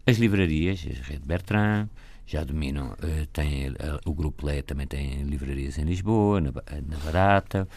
as 0.07 0.17
livrarias, 0.17 0.85
a 0.85 1.11
Rede 1.11 1.25
Bertrand, 1.25 1.89
já 2.25 2.43
dominam, 2.43 2.93
uh, 2.93 3.25
tem, 3.31 3.69
uh, 3.69 3.75
o 4.05 4.13
Grupo 4.13 4.45
Lé 4.45 4.61
também 4.61 4.87
tem 4.87 5.23
livrarias 5.23 5.77
em 5.77 5.83
Lisboa, 5.83 6.41
na, 6.41 6.51
na 6.51 6.97
Barata, 7.03 7.67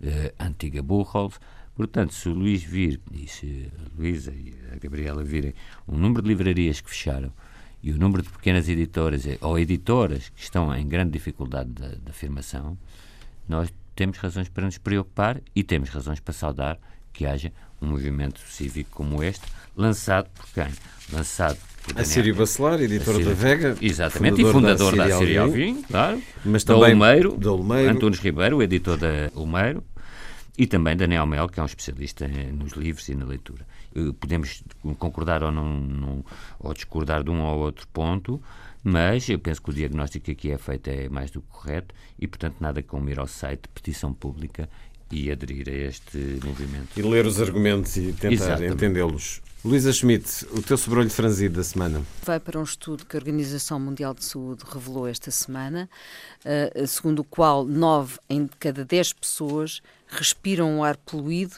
uh, 0.00 0.34
Antiga 0.38 0.82
Buchholz. 0.82 1.38
Portanto, 1.74 2.12
se 2.14 2.28
o 2.28 2.34
Luís 2.34 2.62
vir, 2.62 3.00
e 3.12 3.26
se 3.26 3.70
a 3.78 3.98
Luísa 3.98 4.32
e 4.32 4.54
a 4.72 4.76
Gabriela 4.76 5.22
virem 5.22 5.54
um 5.86 5.96
número 5.96 6.22
de 6.22 6.28
livrarias 6.28 6.80
que 6.80 6.90
fecharam 6.90 7.32
e 7.82 7.92
o 7.92 7.98
número 7.98 8.22
de 8.22 8.28
pequenas 8.28 8.68
editoras 8.68 9.24
ou 9.40 9.58
editoras 9.58 10.28
que 10.28 10.42
estão 10.42 10.74
em 10.74 10.86
grande 10.86 11.12
dificuldade 11.12 11.70
de, 11.70 11.96
de 11.96 12.10
afirmação, 12.10 12.76
nós 13.48 13.72
temos 13.96 14.18
razões 14.18 14.48
para 14.48 14.64
nos 14.64 14.78
preocupar 14.78 15.40
e 15.54 15.62
temos 15.62 15.88
razões 15.88 16.20
para 16.20 16.34
saudar 16.34 16.78
que 17.12 17.26
haja 17.26 17.52
um 17.80 17.86
movimento 17.86 18.40
cívico 18.40 18.90
como 18.92 19.22
este, 19.22 19.46
lançado 19.76 20.28
por 20.30 20.46
quem? 20.52 20.68
Lançado 21.12 21.58
a 21.96 22.04
Sírio 22.04 22.34
Bacelar, 22.34 22.80
editora 22.80 23.24
da 23.24 23.32
Vega. 23.32 23.76
Exatamente, 23.80 24.42
fundador 24.42 24.94
e 24.94 24.96
fundador 24.96 24.96
da, 24.96 25.18
Sírio 25.18 25.42
Alvim, 25.42 25.82
claro. 25.82 26.22
Mas 26.44 26.64
também 26.64 26.80
da 26.80 26.88
Olmeiro, 26.88 27.36
da 27.36 27.52
Olmeiro. 27.52 27.90
Antunes 27.90 28.18
Ribeiro, 28.18 28.62
editor 28.62 28.96
da 28.96 29.30
Olmeiro, 29.34 29.82
e 30.56 30.66
também 30.66 30.96
Daniel 30.96 31.26
Mel, 31.26 31.48
que 31.48 31.58
é 31.58 31.62
um 31.62 31.66
especialista 31.66 32.28
nos 32.28 32.72
livros 32.72 33.08
e 33.08 33.14
na 33.14 33.24
leitura. 33.24 33.66
Eh, 33.94 34.12
podemos 34.18 34.62
concordar 34.98 35.42
ou, 35.42 35.50
não, 35.50 35.80
não, 35.80 36.24
ou 36.58 36.74
discordar 36.74 37.24
de 37.24 37.30
um 37.30 37.40
ou 37.42 37.60
outro 37.60 37.86
ponto, 37.88 38.40
mas 38.82 39.28
eu 39.28 39.38
penso 39.38 39.62
que 39.62 39.70
o 39.70 39.72
diagnóstico 39.72 40.30
aqui 40.30 40.50
é 40.50 40.58
feito 40.58 40.88
é 40.88 41.08
mais 41.08 41.30
do 41.30 41.40
que 41.40 41.48
correto 41.48 41.94
e, 42.18 42.26
portanto, 42.26 42.56
nada 42.60 42.82
como 42.82 43.08
ir 43.10 43.18
ao 43.18 43.26
site 43.26 43.68
petição 43.74 44.12
pública 44.12 44.68
e 45.10 45.30
aderir 45.30 45.68
a 45.68 45.72
este 45.72 46.18
movimento. 46.44 46.88
E 46.96 47.02
ler 47.02 47.26
os 47.26 47.40
argumentos 47.40 47.96
e 47.96 48.12
tentar 48.12 48.62
entendê-los. 48.62 49.42
Luísa 49.62 49.92
Schmidt, 49.92 50.46
o 50.52 50.62
teu 50.62 50.78
sobrolho 50.78 51.10
franzido 51.10 51.56
da 51.56 51.62
semana. 51.62 52.02
Vai 52.22 52.40
para 52.40 52.58
um 52.58 52.62
estudo 52.62 53.04
que 53.04 53.14
a 53.14 53.20
Organização 53.20 53.78
Mundial 53.78 54.14
de 54.14 54.24
Saúde 54.24 54.64
revelou 54.66 55.06
esta 55.06 55.30
semana, 55.30 55.86
uh, 56.46 56.86
segundo 56.86 57.18
o 57.18 57.24
qual 57.24 57.66
9 57.66 58.18
em 58.30 58.48
cada 58.58 58.86
10 58.86 59.12
pessoas 59.12 59.82
respiram 60.08 60.78
um 60.78 60.82
ar 60.82 60.96
poluído 60.96 61.56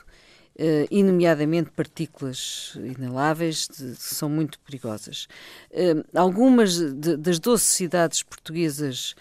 Uh, 0.55 0.85
e 0.91 1.03
nomeadamente 1.03 1.71
partículas 1.71 2.77
inaláveis, 2.77 3.67
que 3.69 3.95
são 3.97 4.29
muito 4.29 4.61
perigosas. 4.61 5.27
Uh, 5.71 6.05
algumas 6.15 6.79
das 7.19 7.39
12 7.39 7.65
cidades 7.65 8.23
portuguesas 8.23 9.15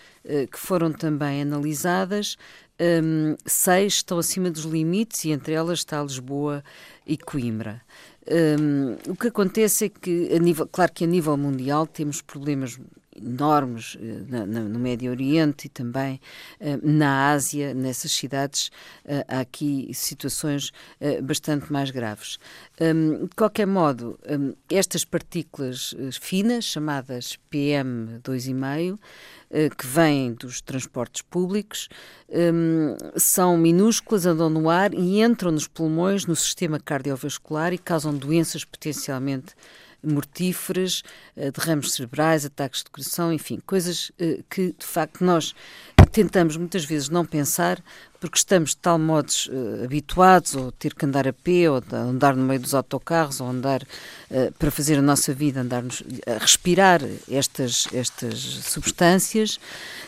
que 0.52 0.60
foram 0.60 0.92
também 0.92 1.42
analisadas, 1.42 2.38
seis 3.46 3.94
estão 3.94 4.20
acima 4.20 4.52
dos 4.52 4.66
limites 4.66 5.24
e 5.24 5.32
entre 5.32 5.54
elas 5.54 5.80
está 5.80 6.04
Lisboa 6.04 6.64
e 7.08 7.18
Coimbra. 7.18 7.82
Um, 8.30 9.12
o 9.12 9.16
que 9.16 9.28
acontece 9.28 9.86
é 9.86 9.90
que, 9.90 10.34
a 10.34 10.40
nível, 10.40 10.68
claro 10.68 10.92
que 10.94 11.04
a 11.04 11.08
nível 11.08 11.36
mundial 11.38 11.88
temos 11.88 12.22
problemas 12.22 12.80
enormes 13.16 13.98
eh, 14.00 14.24
na, 14.28 14.46
na, 14.46 14.62
no 14.62 14.80
Médio 14.80 15.12
Oriente 15.12 15.68
e 15.68 15.70
também 15.70 16.20
uh, 16.60 16.80
na 16.82 17.32
Ásia, 17.32 17.74
nessas 17.74 18.12
cidades, 18.12 18.68
uh, 19.06 19.24
há 19.28 19.40
aqui 19.42 19.92
situações 19.94 20.72
uh, 21.00 21.22
bastante 21.22 21.72
mais 21.72 21.92
graves. 21.92 22.38
Um, 22.80 23.26
de 23.26 23.36
qualquer 23.36 23.68
modo, 23.68 24.20
um, 24.30 24.54
estas 24.70 25.06
partículas 25.06 25.94
finas, 26.20 26.66
chamadas 26.66 27.38
PM2,5, 27.52 28.98
que 29.78 29.86
vêm 29.86 30.34
dos 30.34 30.62
transportes 30.62 31.22
públicos, 31.22 31.90
um, 32.30 32.96
são 33.18 33.58
minúsculas, 33.58 34.26
andam 34.26 34.50
no 34.50 34.70
ar 34.70 34.94
e 34.94 35.22
entram 35.22 35.52
nos 35.52 35.68
pulmões, 35.68 36.26
no 36.26 36.36
sistema 36.36 36.80
cardiovascular 36.80 37.74
e 37.74 37.78
causam 37.78 38.16
doenças 38.16 38.64
potencialmente 38.64 39.54
mortíferas, 40.04 41.04
eh, 41.36 41.52
derrames 41.52 41.92
cerebrais, 41.94 42.46
ataques 42.46 42.84
de 42.84 42.90
coração, 42.90 43.32
enfim, 43.32 43.60
coisas 43.66 44.12
eh, 44.18 44.40
que 44.50 44.74
de 44.78 44.86
facto 44.86 45.24
nós 45.24 45.54
tentamos 46.12 46.58
muitas 46.58 46.84
vezes 46.84 47.10
não 47.10 47.26
pensar 47.26 47.82
porque 48.22 48.38
estamos 48.38 48.70
de 48.70 48.78
tal 48.78 49.00
modo 49.00 49.30
uh, 49.50 49.84
habituados, 49.84 50.56
ou 50.56 50.72
ter 50.72 50.94
que 50.94 51.06
andar 51.06 51.28
a 51.28 51.34
pé, 51.34 51.68
ou 51.72 51.82
andar 51.92 52.36
no 52.36 52.46
meio 52.46 52.60
dos 52.60 52.76
autocarros, 52.76 53.42
ou 53.42 53.50
andar 53.50 53.82
uh, 53.82 54.54
para 54.60 54.70
fazer 54.70 55.00
a 55.00 55.02
nossa 55.02 55.34
vida, 55.34 55.62
andarmos 55.62 56.04
a 56.28 56.38
respirar 56.38 57.02
estas, 57.30 57.88
estas 57.92 58.40
substâncias, 58.40 59.60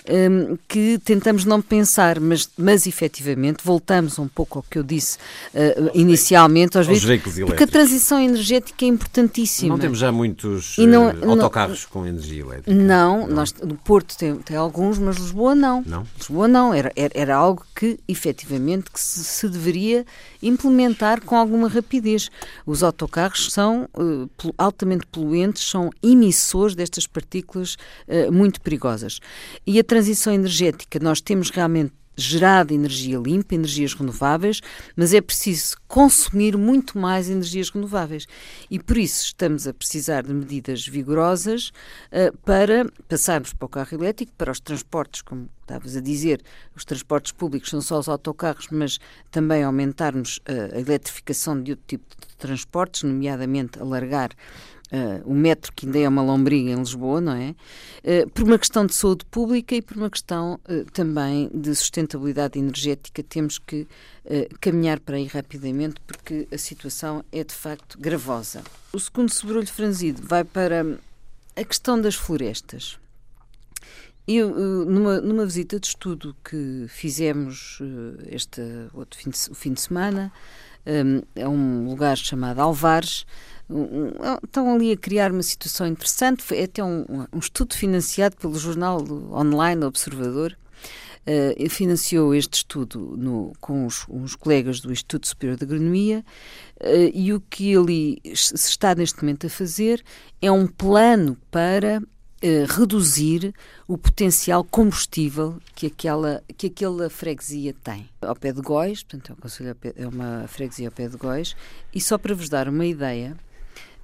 um, 0.07 0.13
ehm, 0.13 0.55
que 0.67 0.99
tentamos 1.03 1.43
não 1.43 1.59
pensar, 1.59 2.19
mas, 2.19 2.47
mas 2.55 2.85
efetivamente 2.85 3.63
voltamos 3.63 4.19
um 4.19 4.27
pouco 4.27 4.59
ao 4.59 4.63
que 4.63 4.77
eu 4.77 4.83
disse 4.83 5.17
uh, 5.55 5.89
inicialmente, 5.95 6.77
aos, 6.77 6.87
aos 6.87 7.03
veículos 7.03 7.39
porque 7.47 7.63
a 7.63 7.67
transição 7.67 8.19
energética 8.19 8.85
é 8.85 8.89
importantíssima. 8.89 9.69
Não 9.69 9.79
temos 9.79 9.97
já 9.97 10.11
muitos 10.11 10.77
não, 10.77 11.31
autocarros 11.31 11.83
não, 11.85 11.89
com 11.89 12.05
energia 12.05 12.41
elétrica? 12.41 12.71
Não, 12.71 13.27
não. 13.27 13.27
Nós, 13.27 13.53
no 13.53 13.75
Porto 13.75 14.15
tem, 14.15 14.35
tem 14.35 14.55
alguns, 14.55 14.99
mas 14.99 15.17
Lisboa 15.17 15.55
não. 15.55 15.83
Não? 15.83 16.05
Lisboa 16.15 16.47
não, 16.47 16.73
era, 16.75 16.91
era, 16.95 17.11
era 17.15 17.35
algo 17.35 17.65
que 17.75 18.02
efetivamente 18.07 18.91
que 18.91 18.99
se, 18.99 19.23
se, 19.23 19.49
deveria 19.49 20.05
implementar 20.41 21.21
com 21.21 21.35
alguma 21.35 21.67
rapidez. 21.67 22.29
Os 22.65 22.83
autocarros 22.83 23.51
são 23.51 23.89
uh, 23.93 24.29
altamente 24.57 25.05
poluentes, 25.07 25.63
são 25.63 25.89
emissores 26.01 26.75
destas 26.75 27.07
partículas 27.07 27.77
uh, 28.07 28.31
muito 28.31 28.61
perigosas. 28.61 29.19
E 29.65 29.79
a 29.79 29.83
transição 29.83 30.33
energética, 30.33 30.99
nós 30.99 31.21
temos 31.21 31.49
realmente 31.49 31.93
gerada 32.15 32.73
energia 32.73 33.17
limpa, 33.17 33.55
energias 33.55 33.93
renováveis, 33.93 34.61
mas 34.95 35.13
é 35.13 35.21
preciso 35.21 35.75
consumir 35.87 36.57
muito 36.57 36.97
mais 36.97 37.29
energias 37.29 37.69
renováveis. 37.69 38.27
E 38.69 38.79
por 38.79 38.97
isso 38.97 39.25
estamos 39.25 39.67
a 39.67 39.73
precisar 39.73 40.23
de 40.23 40.33
medidas 40.33 40.87
vigorosas 40.87 41.71
uh, 42.11 42.35
para 42.39 42.85
passarmos 43.07 43.53
para 43.53 43.65
o 43.65 43.69
carro 43.69 43.97
elétrico, 43.97 44.31
para 44.37 44.51
os 44.51 44.59
transportes, 44.59 45.21
como 45.21 45.49
estavas 45.61 45.95
a 45.95 46.01
dizer, 46.01 46.41
os 46.75 46.83
transportes 46.85 47.31
públicos 47.31 47.69
são 47.69 47.81
só 47.81 47.99
os 47.99 48.09
autocarros, 48.09 48.67
mas 48.69 48.99
também 49.31 49.63
aumentarmos 49.63 50.37
uh, 50.37 50.75
a 50.75 50.79
eletrificação 50.79 51.61
de 51.61 51.71
outro 51.71 51.85
tipo 51.87 52.05
de 52.09 52.35
transportes, 52.37 53.03
nomeadamente 53.03 53.79
alargar 53.79 54.31
uh, 54.93 55.21
o 55.25 55.33
metro, 55.33 55.73
que 55.73 55.85
ainda 55.85 55.99
é 55.99 56.07
uma 56.07 56.21
lombriga 56.21 56.71
em 56.71 56.75
Lisboa, 56.75 57.19
não 57.19 57.33
é? 57.33 57.55
Uh, 58.03 58.29
por 58.29 58.43
uma 58.43 58.59
questão 58.59 58.85
de 58.85 58.93
saúde 58.93 59.25
pública 59.25 59.75
e 59.75 59.81
por 59.81 59.97
uma 59.97 60.09
questão 60.09 60.59
uh, 60.69 60.85
também 60.91 61.49
de 61.53 61.73
sustentabilidade 61.75 62.59
energética, 62.59 63.23
temos 63.23 63.57
que 63.57 63.87
caminhar 64.61 65.01
para 65.01 65.17
aí 65.17 65.25
rapidamente, 65.25 65.95
porque 66.07 66.47
a 66.49 66.57
situação 66.57 67.25
é 67.29 67.43
de 67.43 67.53
facto 67.53 67.99
gravosa. 67.99 68.63
O 68.93 68.99
segundo 68.99 69.29
sobrolho 69.29 69.67
franzido 69.67 70.21
vai 70.25 70.45
para 70.45 70.97
a 71.57 71.63
questão 71.65 71.99
das 71.99 72.15
florestas. 72.15 72.97
Eu, 74.25 74.49
numa, 74.85 75.19
numa 75.19 75.45
visita 75.45 75.77
de 75.77 75.87
estudo 75.87 76.33
que 76.41 76.85
fizemos 76.87 77.79
este 78.27 78.61
outro 78.93 79.19
fim 79.19 79.29
de, 79.29 79.37
fim 79.53 79.73
de 79.73 79.81
semana, 79.81 80.31
um, 80.85 81.41
a 81.41 81.49
um 81.49 81.89
lugar 81.89 82.17
chamado 82.17 82.59
Alvares, 82.59 83.25
estão 84.43 84.73
ali 84.73 84.91
a 84.91 84.97
criar 84.97 85.31
uma 85.31 85.43
situação 85.43 85.87
interessante. 85.87 86.43
Foi 86.43 86.63
até 86.63 86.83
um, 86.83 87.05
um 87.33 87.39
estudo 87.39 87.75
financiado 87.75 88.35
pelo 88.37 88.55
jornal 88.55 89.03
online 89.31 89.83
Observador. 89.85 90.57
Uh, 91.25 91.69
financiou 91.69 92.35
este 92.35 92.55
estudo 92.55 93.15
no, 93.15 93.53
com 93.61 93.85
os, 93.85 94.05
os, 94.09 94.35
colegas 94.35 94.81
do 94.81 94.91
Instituto 94.91 95.25
Superior 95.25 95.57
de 95.57 95.63
Agronomia 95.63 96.21
uh, 96.81 97.11
e 97.13 97.31
o 97.31 97.39
que 97.39 97.73
ali 97.77 98.19
se 98.35 98.53
está 98.55 98.93
neste 98.93 99.21
momento 99.21 99.47
a 99.47 99.49
fazer 99.49 100.03
é 100.41 100.51
um 100.51 100.67
plano 100.67 101.37
para 101.49 102.03
uh, 102.43 102.73
reduzir 102.77 103.53
o 103.87 103.97
potencial 103.97 104.65
combustível 104.65 105.57
que 105.73 105.87
aquela, 105.87 106.43
que 106.57 106.67
aquela 106.67 107.09
freguesia 107.09 107.73
tem. 107.81 108.09
Ao 108.21 108.35
pé 108.35 108.51
de 108.51 108.61
Góis, 108.61 109.01
portanto 109.03 109.33
é, 109.61 110.03
é 110.03 110.07
uma 110.07 110.45
freguesia 110.49 110.89
ao 110.89 110.91
pé 110.91 111.07
de 111.07 111.15
Góis, 111.15 111.55
e 111.93 112.01
só 112.01 112.17
para 112.17 112.35
vos 112.35 112.49
dar 112.49 112.67
uma 112.67 112.85
ideia, 112.85 113.37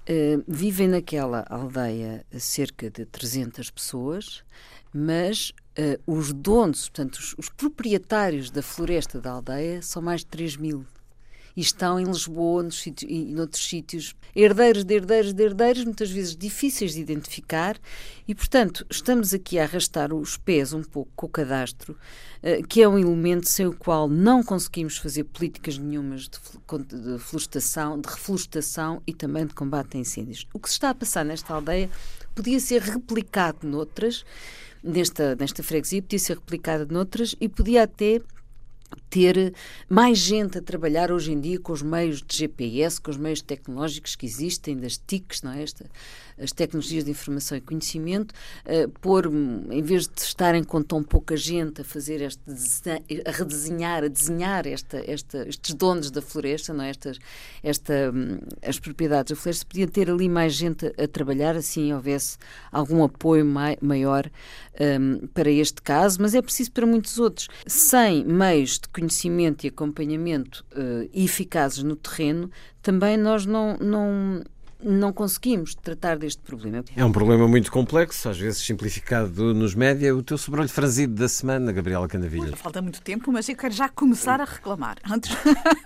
Uh, 0.09 0.43
vivem 0.47 0.87
naquela 0.87 1.45
aldeia 1.47 2.25
cerca 2.39 2.89
de 2.89 3.05
300 3.05 3.69
pessoas, 3.69 4.43
mas 4.91 5.51
uh, 5.77 6.01
os 6.11 6.33
donos, 6.33 6.89
portanto, 6.89 7.17
os, 7.17 7.35
os, 7.37 7.49
proprietários 7.49 8.49
da 8.49 8.63
floresta 8.63 9.21
da 9.21 9.33
aldeia 9.33 9.83
são 9.83 10.01
mais 10.01 10.21
de 10.21 10.27
3 10.27 10.57
mil. 10.57 10.83
E 11.59 11.61
estão 11.61 11.99
em 11.99 12.05
Lisboa 12.05 12.63
nos 12.63 12.79
sítios, 12.79 13.11
e 13.11 13.25
noutros 13.33 13.67
sítios, 13.67 14.15
herdeiros 14.33 14.85
de 14.85 14.93
herdeiros 14.93 15.33
de 15.33 15.43
herdeiros, 15.43 15.83
muitas 15.83 16.09
vezes 16.09 16.33
difíceis 16.33 16.93
de 16.93 17.01
identificar, 17.01 17.77
e, 18.25 18.33
portanto, 18.33 18.85
estamos 18.89 19.33
aqui 19.33 19.59
a 19.59 19.63
arrastar 19.63 20.13
os 20.13 20.37
pés 20.37 20.71
um 20.71 20.81
pouco 20.81 21.11
com 21.17 21.25
o 21.25 21.29
cadastro, 21.29 21.97
uh, 22.41 22.65
que 22.65 22.81
é 22.81 22.87
um 22.87 22.97
elemento 22.97 23.49
sem 23.49 23.67
o 23.67 23.73
qual 23.73 24.07
não 24.07 24.41
conseguimos 24.41 24.95
fazer 24.95 25.25
políticas 25.25 25.77
nenhumas 25.77 26.29
de, 26.29 27.19
florestação, 27.19 27.99
de 27.99 28.07
reflorestação 28.07 29.03
e 29.05 29.13
também 29.13 29.45
de 29.45 29.53
combate 29.53 29.97
a 29.97 29.99
incêndios. 29.99 30.47
O 30.53 30.59
que 30.59 30.69
se 30.69 30.75
está 30.75 30.91
a 30.91 30.95
passar 30.95 31.25
nesta 31.25 31.53
aldeia 31.53 31.89
podia 32.33 32.61
ser 32.61 32.81
replicado 32.81 33.67
noutras, 33.67 34.23
nesta, 34.81 35.35
nesta 35.35 35.61
freguesia, 35.61 36.01
podia 36.01 36.19
ser 36.19 36.37
replicada 36.37 36.87
noutras 36.89 37.35
e 37.37 37.49
podia 37.49 37.83
até 37.83 38.21
ter 39.09 39.53
mais 39.89 40.17
gente 40.17 40.57
a 40.57 40.61
trabalhar 40.61 41.11
hoje 41.11 41.31
em 41.31 41.39
dia 41.39 41.59
com 41.59 41.73
os 41.73 41.81
meios 41.81 42.21
de 42.21 42.37
GPS, 42.37 43.01
com 43.01 43.11
os 43.11 43.17
meios 43.17 43.41
tecnológicos 43.41 44.15
que 44.15 44.25
existem, 44.25 44.77
das 44.77 44.97
TICs, 44.97 45.41
não 45.41 45.51
é? 45.51 45.63
Esta, 45.63 45.85
as 46.37 46.51
tecnologias 46.51 47.03
de 47.03 47.11
informação 47.11 47.57
e 47.57 47.61
conhecimento, 47.61 48.33
uh, 48.65 48.89
pôr, 49.01 49.29
em 49.69 49.81
vez 49.81 50.07
de 50.07 50.21
estarem 50.21 50.63
com 50.63 50.81
tão 50.81 51.03
pouca 51.03 51.35
gente 51.35 51.81
a 51.81 51.83
fazer 51.83 52.21
este 52.21 52.39
a 53.25 53.31
redesenhar, 53.31 54.03
a 54.03 54.07
desenhar 54.07 54.65
esta, 54.65 55.03
esta, 55.05 55.47
estes 55.47 55.73
donos 55.73 56.09
da 56.09 56.21
floresta, 56.21 56.73
não 56.73 56.83
é? 56.83 56.89
Estas, 56.89 57.19
esta, 57.61 57.93
um, 58.13 58.39
as 58.61 58.79
propriedades 58.79 59.31
da 59.31 59.35
floresta, 59.35 59.65
podia 59.65 59.87
ter 59.87 60.09
ali 60.09 60.29
mais 60.29 60.53
gente 60.53 60.87
a, 60.87 61.03
a 61.03 61.07
trabalhar, 61.07 61.55
assim 61.55 61.93
houvesse 61.93 62.37
algum 62.71 63.03
apoio 63.03 63.45
mai, 63.45 63.77
maior 63.81 64.29
um, 64.79 65.27
para 65.27 65.49
este 65.49 65.81
caso, 65.81 66.21
mas 66.21 66.33
é 66.33 66.41
preciso 66.41 66.71
para 66.71 66.85
muitos 66.85 67.19
outros. 67.19 67.47
Sem 67.67 68.23
meios 68.23 68.79
de 68.79 68.87
conhecimento 68.99 69.63
e 69.63 69.69
acompanhamento 69.69 70.65
uh, 70.73 71.09
eficazes 71.13 71.83
no 71.83 71.95
terreno, 71.95 72.51
também 72.81 73.17
nós 73.17 73.45
não, 73.45 73.77
não 73.77 74.43
não 74.81 75.11
conseguimos 75.11 75.75
tratar 75.75 76.17
deste 76.17 76.41
problema. 76.41 76.83
É 76.95 77.03
um 77.03 77.11
problema 77.11 77.47
muito 77.47 77.71
complexo, 77.71 78.29
às 78.29 78.37
vezes 78.37 78.65
simplificado 78.65 79.53
nos 79.53 79.75
média. 79.75 80.15
O 80.15 80.23
teu 80.23 80.37
sobrolho 80.37 80.69
franzido 80.69 81.15
da 81.15 81.27
semana, 81.27 81.71
Gabriela 81.71 82.07
Canavilha. 82.07 82.55
Falta 82.55 82.81
muito 82.81 83.01
tempo, 83.01 83.31
mas 83.31 83.49
eu 83.49 83.55
quero 83.55 83.73
já 83.73 83.89
começar 83.89 84.39
a 84.39 84.45
reclamar. 84.45 84.97
Antes, 85.09 85.35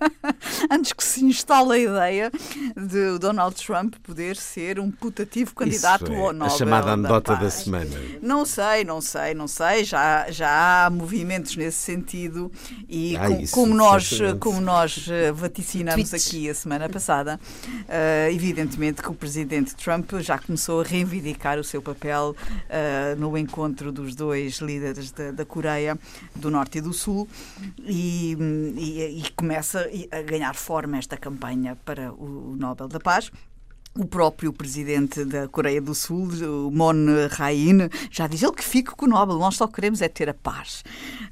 antes 0.70 0.94
que 0.94 1.04
se 1.04 1.26
instale 1.26 1.74
a 1.74 1.78
ideia 1.78 2.32
de 2.78 3.14
o 3.14 3.20
Donald 3.20 3.56
Trump 3.56 3.96
poder 4.04 4.36
ser 4.36 4.80
um 4.80 4.92
putativo 4.92 5.56
candidato 5.56 6.12
é, 6.12 6.16
ao 6.16 6.32
Nobel. 6.32 6.54
A 6.54 6.58
chamada 6.58 6.92
anedota 6.92 7.34
da, 7.34 7.42
da, 7.42 7.50
semana. 7.50 7.90
Não 8.22 8.46
sei, 8.46 8.84
não 8.84 9.02
sei, 9.02 9.34
não 9.34 9.48
sei. 9.48 9.84
Já, 9.84 10.30
já 10.30 10.86
há 10.86 10.90
movimentos 10.92 11.56
nesse 11.56 11.78
sentido 11.78 12.52
e 12.88 13.18
ah, 13.18 13.28
com, 13.28 13.42
isso, 13.42 13.54
como, 13.54 13.74
nós, 13.74 14.20
como 14.40 14.62
nós 14.62 15.08
eh, 15.10 15.32
vaticinamos 15.32 16.10
Tweets. 16.10 16.28
aqui 16.28 16.50
a 16.50 16.54
semana 16.54 16.88
passada, 16.88 17.40
uh, 17.66 18.32
evidentemente 18.32 18.83
que 18.92 19.10
o 19.10 19.14
presidente 19.14 19.76
Trump 19.76 20.12
já 20.20 20.38
começou 20.38 20.82
a 20.82 20.84
reivindicar 20.84 21.58
o 21.58 21.64
seu 21.64 21.82
papel 21.82 22.36
uh, 22.36 23.20
no 23.20 23.38
encontro 23.38 23.92
dos 23.92 24.16
dois 24.16 24.58
líderes 24.58 25.12
da, 25.12 25.32
da, 25.32 25.46
Coreia 25.46 25.98
do 26.36 26.50
Norte 26.50 26.80
e 26.80 26.82
do 26.82 26.92
Sul 26.92 27.28
e, 27.80 28.36
e, 28.76 29.22
e 29.22 29.32
começa 29.36 29.90
a 30.12 30.22
ganhar 30.22 30.54
forma 30.56 30.98
esta 30.98 31.16
campanha 31.16 31.78
para 31.86 32.12
o 32.14 32.56
Nobel 32.58 32.88
da 32.88 33.00
Paz. 33.00 33.32
O 33.96 34.06
próprio 34.06 34.52
presidente 34.52 35.24
da 35.24 35.48
Coreia 35.48 35.80
do 35.80 35.94
Sul, 35.94 36.28
o 36.28 36.72
Moon 36.72 37.30
Jae-in, 37.38 37.90
já 38.10 38.26
diz 38.26 38.42
ele 38.42 38.54
que 38.54 38.64
fique 38.64 38.92
com 38.92 39.06
o 39.06 39.10
Nobel, 39.10 39.38
nós 39.38 39.56
só 39.56 39.68
queremos 39.68 40.02
é 40.02 40.08
ter 40.08 40.30
a 40.30 40.34
paz. 40.34 40.84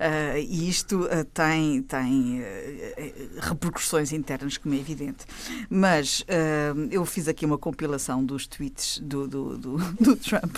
Uh, 0.01 0.38
e 0.38 0.68
isto 0.68 1.06
uh, 1.06 1.24
tem, 1.34 1.82
tem 1.84 2.41
uh, 2.41 3.39
repercussões 3.39 4.12
internas, 4.12 4.58
como 4.58 4.74
é 4.74 4.77
evidente. 4.80 5.25
Mas 5.70 6.25
eu 6.89 7.06
fiz 7.06 7.27
aqui 7.27 7.46
uma 7.46 7.58
compilação 7.58 8.24
dos 8.24 8.48
tweets 8.48 9.00
do, 9.00 9.27
do, 9.27 9.58
do, 9.58 9.77
do 10.01 10.15
Trump. 10.15 10.56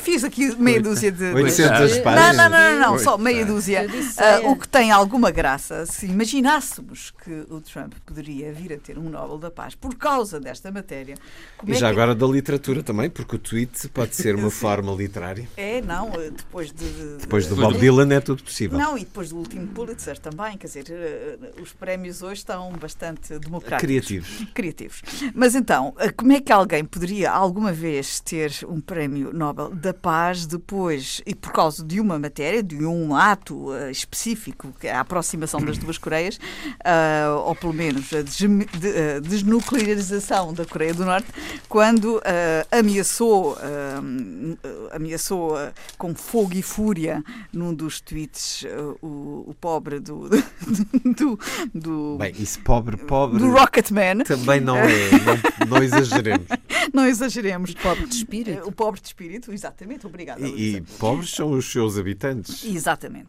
fiz 0.00 0.24
aqui 0.24 0.54
meia 0.56 0.80
dúzia 0.80 1.12
de... 1.12 1.32
800 1.32 1.98
páginas? 1.98 2.36
Não, 2.36 2.48
não, 2.48 2.50
não, 2.50 2.80
não, 2.80 2.92
não 2.92 2.98
só 2.98 3.18
meia 3.18 3.44
dúzia. 3.44 3.86
o 4.44 4.56
que 4.56 4.68
tem 4.68 4.90
alguma 4.90 5.30
graça, 5.30 5.86
se 5.86 6.06
imaginássemos 6.06 7.12
que 7.22 7.46
o 7.50 7.60
Trump 7.60 7.94
poderia 8.04 8.52
vir 8.52 8.72
a 8.72 8.78
ter 8.78 8.98
um 8.98 9.10
Nobel 9.10 9.38
da 9.38 9.50
Paz 9.50 9.74
por 9.74 9.94
causa 9.94 10.40
desta 10.40 10.70
matéria, 10.70 11.05
como 11.56 11.72
e 11.72 11.76
é 11.76 11.78
já 11.78 11.86
que... 11.86 11.92
agora 11.92 12.14
da 12.14 12.26
literatura 12.26 12.82
também, 12.82 13.08
porque 13.08 13.36
o 13.36 13.38
tweet 13.38 13.88
pode 13.88 14.14
ser 14.14 14.34
uma 14.34 14.50
forma 14.50 14.92
literária. 14.92 15.48
É, 15.56 15.80
não, 15.80 16.10
depois 16.10 16.72
de. 16.72 17.16
Depois 17.20 17.46
do 17.46 17.56
Bob 17.56 17.78
Dylan 17.78 18.12
é 18.14 18.20
tudo 18.20 18.42
possível. 18.42 18.78
Não, 18.78 18.96
e 18.96 19.00
depois 19.00 19.30
do 19.30 19.36
último 19.36 19.66
Pulitzer 19.68 20.18
também, 20.18 20.56
quer 20.58 20.66
dizer, 20.66 20.84
eh, 20.90 21.38
os 21.60 21.72
prémios 21.72 22.22
hoje 22.22 22.40
estão 22.40 22.72
bastante 22.72 23.38
democráticos. 23.38 23.86
Criativos. 23.86 24.46
Criativos. 24.52 25.02
Mas 25.34 25.54
então, 25.54 25.94
eh, 25.98 26.10
como 26.10 26.32
é 26.32 26.40
que 26.40 26.52
alguém 26.52 26.84
poderia 26.84 27.30
alguma 27.30 27.72
vez 27.72 28.20
ter 28.20 28.52
um 28.68 28.80
prémio 28.80 29.32
Nobel 29.32 29.70
da 29.70 29.94
Paz 29.94 30.46
depois, 30.46 31.22
e 31.26 31.34
por 31.34 31.52
causa 31.52 31.84
de 31.84 32.00
uma 32.00 32.18
matéria, 32.18 32.62
de 32.62 32.84
um 32.84 33.14
ato 33.14 33.74
específico, 33.90 34.74
que 34.78 34.86
é 34.86 34.92
a 34.92 35.00
aproximação 35.00 35.60
das 35.60 35.78
duas 35.78 35.98
Coreias, 35.98 36.38
ou 37.44 37.54
pelo 37.54 37.72
menos 37.72 38.10
a 38.12 38.22
desnuclearização 39.20 40.52
da 40.52 40.64
Coreia 40.64 40.94
do 40.96 41.04
Norte, 41.04 41.28
quando 41.68 42.16
uh, 42.16 42.22
ameaçou, 42.70 43.52
uh, 43.52 44.58
ameaçou 44.92 45.54
uh, 45.54 45.72
com 45.96 46.14
fogo 46.14 46.54
e 46.54 46.62
fúria 46.62 47.22
num 47.52 47.74
dos 47.74 48.00
tweets 48.00 48.64
o, 49.02 49.44
o, 49.48 49.54
pobre 49.60 50.00
do, 50.00 50.28
do, 51.16 51.38
do, 51.74 52.16
Bem, 52.18 52.34
isso 52.38 52.60
pobre, 52.60 52.96
pobre. 52.96 53.38
Do 53.38 53.50
Rocketman. 53.50 54.24
Também 54.24 54.60
não 54.60 54.76
é. 54.76 54.86
não, 55.60 55.76
não 55.76 55.82
exageremos. 55.82 56.46
não 56.92 57.06
exageremos. 57.06 57.70
O 57.70 57.76
pobre 57.76 58.06
de 58.06 58.14
espírito. 58.16 58.68
O 58.68 58.72
pobre 58.72 59.00
de 59.00 59.06
espírito, 59.06 59.52
exatamente. 59.52 60.06
Obrigada. 60.06 60.46
E, 60.46 60.76
e 60.76 60.80
pobres 60.80 61.30
são 61.30 61.52
os 61.52 61.70
seus 61.70 61.98
habitantes. 61.98 62.64
Exatamente. 62.64 63.28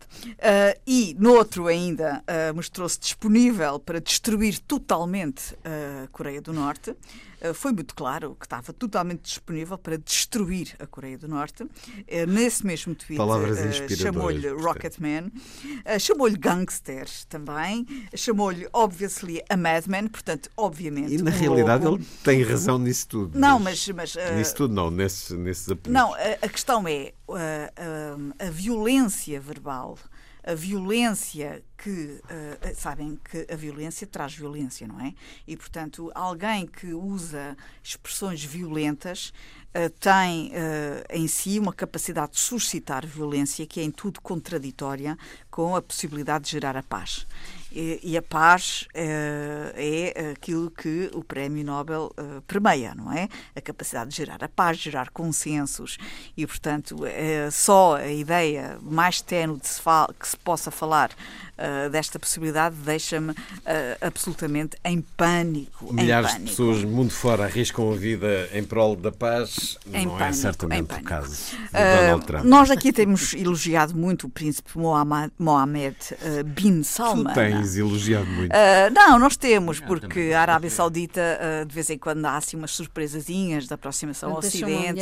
e 0.85 1.15
no 1.19 1.33
outro 1.33 1.67
ainda 1.67 2.23
mostrou-se 2.55 2.99
disponível 2.99 3.79
para 3.79 3.99
destruir 3.99 4.59
totalmente 4.59 5.55
a 5.63 6.07
Coreia 6.07 6.41
do 6.41 6.53
Norte. 6.53 6.95
Eh, 7.41 7.53
foi 7.53 7.71
muito 7.71 7.93
claro 7.95 8.35
que 8.39 8.45
estava 8.45 8.73
totalmente 8.73 9.21
disponível 9.21 9.77
para 9.77 9.97
destruir 9.97 10.75
a 10.79 10.87
Coreia 10.87 11.17
do 11.17 11.27
Norte. 11.27 11.65
Eh, 12.07 12.25
nesse 12.25 12.65
mesmo 12.65 12.95
tweet 12.95 13.21
eh, 13.21 13.95
chamou-lhe 13.95 14.49
Rocketman, 14.49 15.31
chamou-lhe 15.99 16.37
gangster 16.37 17.07
também, 17.29 17.85
chamou-lhe 18.15 18.67
obviously 18.73 19.41
a 19.49 19.57
madman, 19.57 20.07
portanto, 20.07 20.49
obviamente. 20.57 21.13
E 21.13 21.21
na 21.21 21.31
realidade 21.31 21.85
louco. 21.85 22.01
ele 22.01 22.07
tem 22.23 22.43
razão 22.43 22.77
nisso 22.77 23.07
tudo. 23.07 23.37
Não, 23.37 23.59
mas. 23.59 23.87
mas 23.89 24.15
nisso 24.35 24.55
tudo 24.55 24.73
não, 24.73 24.89
nesses, 24.89 25.37
nesses 25.37 25.69
apelos. 25.69 25.93
Não, 25.93 26.13
a, 26.13 26.17
a 26.41 26.49
questão 26.49 26.87
é 26.87 27.13
a, 27.29 28.43
a, 28.43 28.47
a 28.47 28.49
violência 28.49 29.39
verbal 29.39 29.97
a 30.47 30.55
violência 30.55 31.61
que 31.77 32.21
uh, 32.23 32.75
sabem 32.75 33.19
que 33.29 33.45
a 33.51 33.55
violência 33.57 34.07
traz 34.07 34.33
violência, 34.33 34.87
não 34.87 35.01
é? 35.01 35.13
E 35.45 35.57
portanto 35.57 36.09
alguém 36.15 36.65
que 36.65 36.93
usa 36.93 37.57
expressões 37.83 38.41
violentas 38.45 39.33
uh, 39.75 39.89
tem 39.99 40.51
uh, 40.51 41.03
em 41.09 41.27
si 41.27 41.59
uma 41.59 41.73
capacidade 41.73 42.31
de 42.31 42.39
suscitar 42.39 43.05
violência 43.05 43.67
que 43.67 43.81
é 43.81 43.83
em 43.83 43.91
tudo 43.91 44.21
contraditória 44.21 45.17
com 45.51 45.75
a 45.75 45.81
possibilidade 45.81 46.45
de 46.45 46.51
gerar 46.51 46.77
a 46.77 46.83
paz. 46.83 47.27
E, 47.79 47.99
e 48.01 48.17
a 48.17 48.21
paz 48.23 48.87
é 48.93 50.31
aquilo 50.31 50.71
que 50.71 51.11
o 51.13 51.23
Prémio 51.23 51.63
Nobel 51.63 52.11
permeia, 52.47 52.95
não 52.95 53.13
é? 53.13 53.29
A 53.55 53.61
capacidade 53.61 54.09
de 54.09 54.15
gerar 54.15 54.43
a 54.43 54.49
paz, 54.49 54.77
gerar 54.77 55.11
consensos 55.11 55.97
e, 56.35 56.47
portanto, 56.47 57.05
é 57.05 57.49
só 57.51 57.97
a 57.97 58.07
ideia 58.07 58.79
mais 58.81 59.21
tenue 59.21 59.59
de 59.59 59.67
se 59.67 59.81
que 60.19 60.27
se 60.27 60.37
possa 60.37 60.71
falar 60.71 61.11
uh, 61.57 61.89
desta 61.89 62.19
possibilidade 62.19 62.75
deixa-me 62.75 63.31
uh, 63.31 63.35
absolutamente 64.01 64.77
em 64.83 65.01
pânico. 65.01 65.93
Milhares 65.93 66.29
em 66.29 66.33
pânico. 66.33 66.49
de 66.49 66.57
pessoas 66.57 66.83
mundo 66.83 67.11
fora 67.11 67.45
arriscam 67.45 67.91
a 67.91 67.95
vida 67.95 68.49
em 68.53 68.63
prol 68.63 68.95
da 68.95 69.11
paz. 69.11 69.77
Em 69.93 70.05
não 70.05 70.15
é 70.15 70.19
pânico, 70.19 70.23
é 70.23 70.33
certamente 70.33 70.93
o 70.93 71.03
caso 71.03 71.35
de 71.35 71.55
uh, 71.55 72.01
Donald 72.01 72.25
Trump. 72.25 72.45
Nós 72.45 72.71
aqui 72.71 72.91
temos 72.91 73.33
elogiado 73.33 73.95
muito 73.95 74.27
o 74.27 74.29
príncipe 74.29 74.77
Mohammed, 74.77 75.31
Mohammed 75.37 75.95
bin 76.45 76.83
Salman. 76.83 77.33
Tu 77.33 77.35
tens 77.35 77.66
elogiado 77.75 78.27
muito. 78.27 78.51
não, 78.93 79.19
nós 79.19 79.35
temos, 79.35 79.79
porque 79.79 80.31
a 80.35 80.41
Arábia 80.41 80.69
Saudita 80.69 81.65
de 81.67 81.73
vez 81.73 81.89
em 81.89 81.97
quando 81.97 82.25
há 82.25 82.37
assim 82.37 82.57
umas 82.57 82.71
surpresazinhas 82.71 83.67
da 83.67 83.75
aproximação 83.75 84.31
ao 84.31 84.37
Ocidente. 84.39 85.01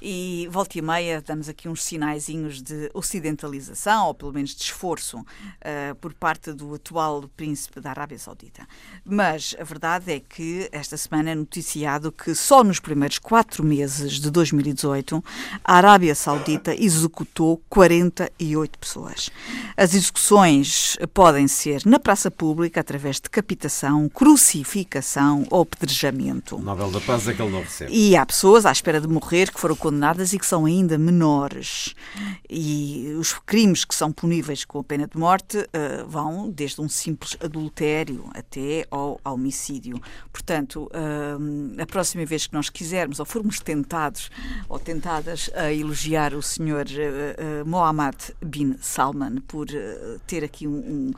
E 0.00 0.48
volta 0.50 0.78
e 0.78 0.82
meia 0.82 1.22
damos 1.22 1.48
aqui 1.48 1.68
uns 1.68 1.82
sinaizinhos 1.82 2.62
de 2.62 2.90
ocidentalização, 2.94 4.06
ou 4.06 4.14
pelo 4.14 4.32
menos 4.32 4.54
de 4.54 4.62
esforço 4.62 5.18
uh, 5.18 5.94
por 6.00 6.12
parte 6.14 6.52
do 6.52 6.74
atual 6.74 7.28
príncipe 7.36 7.80
da 7.80 7.90
Arábia 7.90 8.18
Saudita. 8.18 8.66
Mas 9.04 9.54
a 9.58 9.64
verdade 9.64 10.12
é 10.12 10.20
que 10.20 10.68
esta 10.72 10.96
semana 10.96 11.30
é 11.30 11.34
noticiado 11.34 12.12
que 12.12 12.34
só 12.34 12.62
nos 12.64 12.80
primeiros 12.80 13.18
quatro 13.18 13.64
meses 13.64 14.14
de 14.14 14.30
2018 14.30 15.22
a 15.64 15.74
Arábia 15.76 16.14
Saudita 16.14 16.74
executou 16.74 17.62
48 17.68 18.78
pessoas. 18.78 19.30
As 19.76 19.94
execuções 19.94 20.96
podem 21.14 21.48
ser 21.48 21.61
na 21.84 21.98
praça 21.98 22.30
pública 22.30 22.80
através 22.80 23.16
de 23.16 23.22
decapitação, 23.22 24.08
crucificação 24.08 25.46
ou 25.50 25.62
apedrejamento. 25.62 26.56
O 26.56 26.62
Nobel 26.62 26.90
da 26.90 27.00
Paz 27.00 27.28
é 27.28 27.34
que 27.34 27.42
ele 27.42 27.50
não 27.50 27.62
recebe. 27.62 27.92
E 27.92 28.16
há 28.16 28.24
pessoas 28.26 28.66
à 28.66 28.72
espera 28.72 29.00
de 29.00 29.08
morrer 29.08 29.50
que 29.50 29.60
foram 29.60 29.76
condenadas 29.76 30.32
e 30.32 30.38
que 30.38 30.46
são 30.46 30.66
ainda 30.66 30.98
menores. 30.98 31.94
E 32.48 33.14
os 33.18 33.32
crimes 33.32 33.84
que 33.84 33.94
são 33.94 34.12
puníveis 34.12 34.64
com 34.64 34.78
a 34.78 34.84
pena 34.84 35.06
de 35.06 35.18
morte 35.18 35.58
uh, 35.58 36.08
vão 36.08 36.50
desde 36.50 36.80
um 36.80 36.88
simples 36.88 37.36
adultério 37.40 38.28
até 38.34 38.86
ao, 38.90 39.20
ao 39.24 39.34
homicídio. 39.34 40.00
Portanto, 40.32 40.90
uh, 40.92 41.80
a 41.80 41.86
próxima 41.86 42.24
vez 42.24 42.46
que 42.46 42.54
nós 42.54 42.68
quisermos 42.70 43.20
ou 43.20 43.26
formos 43.26 43.60
tentados 43.60 44.30
ou 44.68 44.78
tentadas 44.78 45.50
a 45.54 45.72
elogiar 45.72 46.34
o 46.34 46.42
senhor 46.42 46.86
uh, 46.86 47.68
Mohammed 47.68 48.16
bin 48.44 48.76
Salman 48.80 49.36
por 49.46 49.66
ter 50.26 50.44
aqui 50.44 50.66
um, 50.66 50.72
um 50.72 51.12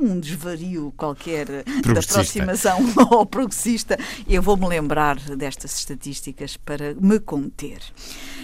um 0.00 0.18
desvario 0.18 0.92
qualquer 0.96 1.46
da 1.46 2.00
aproximação 2.00 2.78
ao 3.10 3.26
progressista, 3.26 3.98
eu 4.28 4.42
vou-me 4.42 4.66
lembrar 4.66 5.18
destas 5.36 5.76
estatísticas 5.78 6.56
para 6.56 6.94
me 6.94 7.18
conter. 7.20 7.80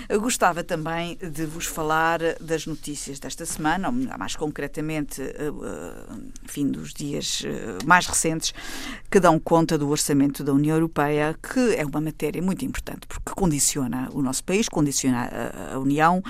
Eu 0.09 0.23
gostava 0.23 0.65
também 0.65 1.19
de 1.19 1.45
vos 1.45 1.67
falar 1.67 2.19
das 2.41 2.65
notícias 2.65 3.19
desta 3.19 3.45
semana, 3.45 3.89
ou 3.89 4.19
mais 4.19 4.35
concretamente, 4.35 5.21
eh, 5.21 5.37
eh, 5.39 6.15
enfim, 6.47 6.71
dos 6.71 6.95
dias 6.95 7.43
eh, 7.45 7.77
mais 7.85 8.07
recentes, 8.07 8.55
que 9.11 9.21
dão 9.21 9.39
conta 9.39 9.77
do 9.77 9.87
orçamento 9.91 10.43
da 10.43 10.55
União 10.55 10.77
Europeia, 10.77 11.37
que 11.43 11.75
é 11.75 11.85
uma 11.85 12.01
matéria 12.01 12.41
muito 12.41 12.65
importante, 12.65 13.07
porque 13.07 13.33
condiciona 13.37 14.09
o 14.15 14.23
nosso 14.23 14.43
país, 14.45 14.67
condiciona 14.67 15.31
a 15.75 15.79
União 15.79 16.23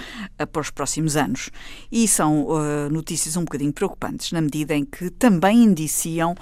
para 0.51 0.61
os 0.61 0.71
próximos 0.71 1.17
anos. 1.17 1.49
E 1.93 2.09
são 2.09 2.49
notícias 2.91 3.37
um 3.37 3.45
bocadinho 3.45 3.73
preocupantes, 3.73 4.33
na 4.33 4.41
medida 4.41 4.75
em 4.75 4.85
que 4.85 5.08
também 5.11 5.65
indiciam 5.65 6.35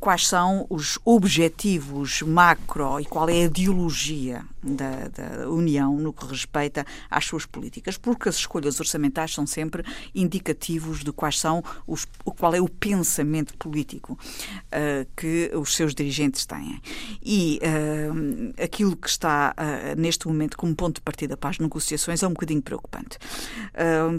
quais 0.00 0.26
são 0.26 0.66
os 0.70 0.98
objetivos 1.04 2.22
macro 2.22 3.00
e 3.00 3.04
qual 3.04 3.28
é 3.28 3.32
a 3.32 3.44
ideologia 3.44 4.42
da, 4.64 5.08
da 5.08 5.48
União 5.48 5.96
no 5.96 6.12
que 6.12 6.26
respeita 6.26 6.86
às 7.10 7.24
suas 7.24 7.44
políticas, 7.44 7.98
porque 7.98 8.28
as 8.28 8.36
escolhas 8.36 8.80
orçamentais 8.80 9.32
são 9.32 9.46
sempre 9.46 9.84
indicativos 10.14 11.04
de 11.04 11.12
quais 11.12 11.38
são 11.38 11.62
os, 11.86 12.06
qual 12.38 12.54
é 12.54 12.60
o 12.60 12.68
pensamento 12.68 13.56
político 13.56 14.14
uh, 14.14 15.06
que 15.16 15.50
os 15.54 15.74
seus 15.74 15.94
dirigentes 15.94 16.46
têm. 16.46 16.80
E 17.22 17.60
uh, 17.62 18.62
aquilo 18.62 18.96
que 18.96 19.08
está 19.08 19.54
uh, 19.56 20.00
neste 20.00 20.26
momento 20.26 20.56
como 20.56 20.74
ponto 20.74 20.96
de 20.96 21.02
partida 21.02 21.36
para 21.36 21.50
as 21.50 21.58
negociações 21.58 22.22
é 22.22 22.26
um 22.26 22.32
bocadinho 22.32 22.62
preocupante, 22.62 23.18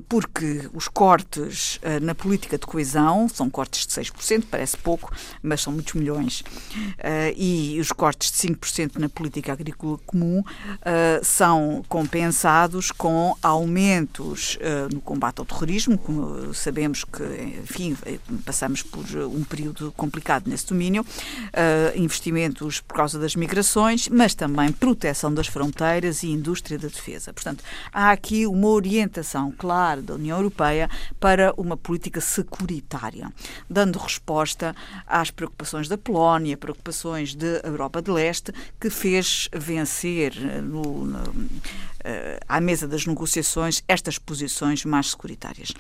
porque 0.08 0.70
os 0.74 0.88
cortes 0.88 1.80
na 2.02 2.14
política 2.14 2.58
de 2.58 2.66
coesão 2.66 3.28
são 3.28 3.50
cortes 3.50 3.86
de 3.88 3.94
6%, 3.94 4.46
parece 4.50 4.78
pouco, 4.78 5.12
mas 5.42 5.62
são 5.62 5.74
muitos 5.74 5.94
milhões, 5.94 6.44
e 7.36 7.78
os 7.80 7.92
cortes 7.92 8.32
de 8.32 8.38
5% 8.50 8.98
na 8.98 9.10
política 9.10 9.54
agrícola 9.54 9.98
comum 10.06 10.35
são 11.24 11.84
compensados 11.88 12.92
com 12.92 13.36
aumentos 13.42 14.56
uh, 14.56 14.94
no 14.94 15.02
combate 15.02 15.40
ao 15.40 15.46
terrorismo, 15.46 15.98
como 15.98 16.54
sabemos 16.54 17.04
que, 17.04 17.24
enfim, 17.62 17.96
passamos 18.46 18.82
por 18.82 19.06
um 19.16 19.44
período 19.44 19.92
complicado 19.92 20.48
nesse 20.48 20.68
domínio, 20.68 21.04
uh, 21.04 21.98
investimentos 21.98 22.82
por 22.82 22.96
causa 22.96 23.20
das 23.20 23.36
migrações, 23.36 24.08
mas 24.10 24.34
também 24.34 24.72
proteção 24.72 25.34
das 25.34 25.48
fronteiras 25.48 26.24
e 26.24 26.30
indústria 26.30 26.78
da 26.78 26.88
defesa. 26.88 27.34
Portanto, 27.34 27.64
há 27.92 28.12
aqui 28.12 28.46
uma 28.48 28.68
orientação 28.68 29.52
clara 29.52 30.02
da 30.02 30.16
União 30.16 30.38
Europeia 30.38 30.90
para 31.20 31.54
uma 31.58 31.78
política 31.78 32.22
securitária, 32.22 33.32
dando 33.70 34.00
resposta 34.00 34.76
às 35.06 35.32
preocupações 35.32 35.88
da 35.88 35.98
Polónia, 35.98 36.58
preocupações 36.58 37.36
da 37.36 37.62
Europa 37.64 38.02
de 38.02 38.12
Leste, 38.12 38.54
que 38.80 38.90
fez 38.90 39.50
vencer 39.54 40.25
no, 40.34 40.82
no, 41.06 41.20
uh, 41.20 41.32
à 42.48 42.62
mesa 42.62 42.88
das 42.88 43.06
negociações 43.06 43.84
estas 43.88 44.18
posições 44.18 44.86
mais 44.86 45.12
securitárias. 45.12 45.74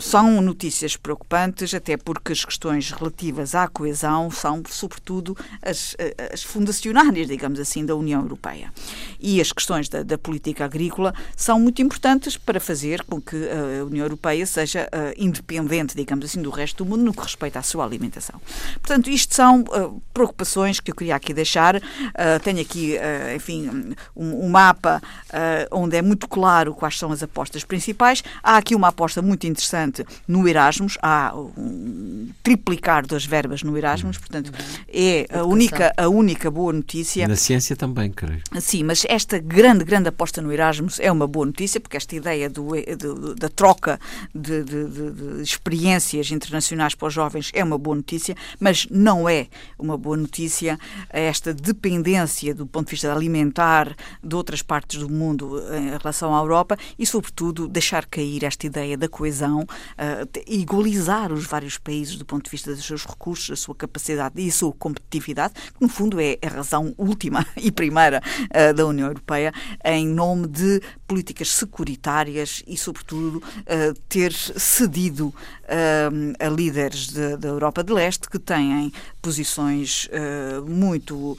São 0.00 0.40
notícias 0.40 0.96
preocupantes, 0.96 1.74
até 1.74 1.96
porque 1.96 2.32
as 2.32 2.44
questões 2.44 2.90
relativas 2.90 3.54
à 3.54 3.68
coesão 3.68 4.30
são, 4.30 4.62
sobretudo, 4.68 5.36
as, 5.62 5.94
eh, 5.98 6.30
as 6.32 6.42
fundacionárias, 6.42 7.26
digamos 7.26 7.60
assim, 7.60 7.84
da 7.84 7.94
União 7.94 8.22
Europeia. 8.22 8.72
E 9.20 9.40
as 9.40 9.52
questões 9.52 9.88
da, 9.88 10.02
da, 10.02 10.18
política 10.18 10.64
agrícola 10.64 11.14
são 11.36 11.60
muito 11.60 11.80
importantes 11.82 12.36
para 12.36 12.60
fazer 12.60 13.02
com 13.04 13.20
que 13.20 13.36
a 13.36 13.84
União 13.84 14.04
Europeia 14.04 14.44
seja 14.46 14.88
independente, 15.16 15.94
digamos 15.94 16.24
assim, 16.24 16.42
do 16.42 16.50
resto 16.50 16.84
do 16.84 16.90
mundo 16.90 17.04
no 17.04 17.12
que 17.12 17.22
respeita 17.22 17.58
à 17.58 17.62
sua 17.62 17.84
alimentação. 17.84 18.40
Portanto, 18.80 19.10
isto 19.10 19.34
são 19.34 19.64
preocupações 20.12 20.80
que 20.80 20.90
eu 20.90 20.94
queria 20.94 21.16
aqui 21.16 21.32
deixar. 21.32 21.80
Tenho 22.42 22.60
aqui, 22.60 22.96
enfim, 23.34 23.94
um, 24.14 24.37
um 24.38 24.48
mapa 24.48 25.02
uh, 25.28 25.76
onde 25.76 25.96
é 25.96 26.02
muito 26.02 26.28
claro 26.28 26.74
quais 26.74 26.98
são 26.98 27.12
as 27.12 27.22
apostas 27.22 27.64
principais. 27.64 28.22
Há 28.42 28.56
aqui 28.56 28.74
uma 28.74 28.88
aposta 28.88 29.20
muito 29.20 29.46
interessante 29.46 30.04
no 30.26 30.46
Erasmus, 30.46 30.96
há 31.02 31.34
um 31.36 32.28
triplicar 32.42 33.06
das 33.06 33.24
verbas 33.24 33.62
no 33.62 33.76
Erasmus, 33.76 34.16
uhum. 34.16 34.22
portanto, 34.22 34.52
é 34.88 35.26
a 35.30 35.44
única, 35.44 35.92
a 35.96 36.08
única 36.08 36.50
boa 36.50 36.72
notícia. 36.72 37.26
Na 37.26 37.36
ciência 37.36 37.76
também, 37.76 38.10
creio. 38.10 38.40
Sim, 38.60 38.84
mas 38.84 39.04
esta 39.08 39.38
grande, 39.38 39.84
grande 39.84 40.08
aposta 40.08 40.40
no 40.40 40.52
Erasmus 40.52 40.98
é 41.00 41.10
uma 41.10 41.26
boa 41.26 41.46
notícia, 41.46 41.80
porque 41.80 41.96
esta 41.96 42.14
ideia 42.14 42.48
do, 42.48 42.68
do 42.96 43.34
da 43.34 43.48
troca 43.48 43.98
de, 44.34 44.62
de, 44.62 44.84
de, 44.86 45.10
de 45.10 45.42
experiências 45.42 46.30
internacionais 46.30 46.94
para 46.94 47.08
os 47.08 47.14
jovens 47.14 47.50
é 47.54 47.62
uma 47.62 47.78
boa 47.78 47.96
notícia, 47.96 48.34
mas 48.60 48.86
não 48.90 49.28
é 49.28 49.46
uma 49.78 49.96
boa 49.96 50.16
notícia 50.16 50.78
esta 51.10 51.54
dependência 51.54 52.54
do 52.54 52.66
ponto 52.66 52.86
de 52.86 52.92
vista 52.92 53.12
alimentar 53.12 53.94
de 54.28 54.36
outras 54.36 54.62
partes 54.62 55.00
do 55.00 55.08
mundo 55.08 55.60
eh, 55.70 55.78
em 55.78 55.90
relação 55.90 56.36
à 56.36 56.40
Europa 56.40 56.76
e, 56.98 57.06
sobretudo, 57.06 57.66
deixar 57.66 58.06
cair 58.06 58.44
esta 58.44 58.66
ideia 58.66 58.96
da 58.96 59.08
coesão, 59.08 59.62
uh, 59.62 60.40
igualizar 60.46 61.32
os 61.32 61.44
vários 61.44 61.78
países 61.78 62.16
do 62.16 62.24
ponto 62.24 62.44
de 62.44 62.50
vista 62.50 62.74
dos 62.74 62.84
seus 62.84 63.04
recursos, 63.06 63.48
da 63.48 63.56
sua 63.56 63.74
capacidade 63.74 64.40
e 64.40 64.48
a 64.48 64.52
sua 64.52 64.72
competitividade, 64.72 65.54
que 65.54 65.80
no 65.80 65.88
fundo 65.88 66.20
é 66.20 66.38
a 66.42 66.48
razão 66.48 66.94
última 66.98 67.46
e 67.56 67.72
primeira 67.72 68.22
uh, 68.44 68.74
da 68.74 68.86
União 68.86 69.08
Europeia, 69.08 69.52
em 69.84 70.06
nome 70.06 70.46
de 70.46 70.80
políticas 71.06 71.50
securitárias 71.50 72.62
e, 72.66 72.76
sobretudo, 72.76 73.36
uh, 73.38 73.94
ter 74.08 74.32
cedido 74.32 75.34
a 76.38 76.48
líderes 76.48 77.12
da 77.12 77.48
Europa 77.48 77.84
de 77.84 77.92
Leste 77.92 78.28
que 78.28 78.38
têm 78.38 78.92
posições 79.20 80.08
muito, 80.66 81.36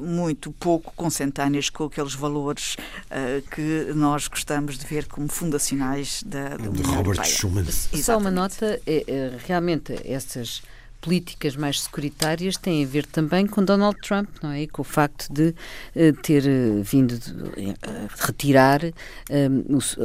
muito 0.00 0.52
pouco 0.52 0.92
consentâneas 0.94 1.70
com 1.70 1.84
aqueles 1.84 2.14
valores 2.14 2.76
uh, 3.10 3.42
que 3.50 3.92
nós 3.94 4.28
gostamos 4.28 4.78
de 4.78 4.86
ver 4.86 5.06
como 5.06 5.28
fundacionais 5.28 6.22
da, 6.24 6.56
da 6.56 6.68
União 6.68 6.94
Robert 6.94 7.16
Europeia. 7.16 7.24
Schuman. 7.24 7.64
Só 8.02 8.18
uma 8.18 8.30
nota, 8.30 8.80
é, 8.86 9.04
é, 9.06 9.38
realmente 9.46 9.94
essas 10.04 10.62
políticas 11.00 11.54
mais 11.54 11.80
securitárias 11.82 12.56
têm 12.56 12.84
a 12.84 12.86
ver 12.86 13.06
também 13.06 13.46
com 13.46 13.64
Donald 13.64 13.96
Trump, 14.00 14.28
não 14.42 14.50
é? 14.50 14.62
E 14.62 14.66
com 14.66 14.82
o 14.82 14.84
facto 14.84 15.32
de 15.32 15.54
uh, 15.94 16.12
ter 16.22 16.44
uh, 16.44 16.82
vindo 16.82 17.16
de 17.16 17.30
uh, 17.30 17.76
retirar 18.18 18.80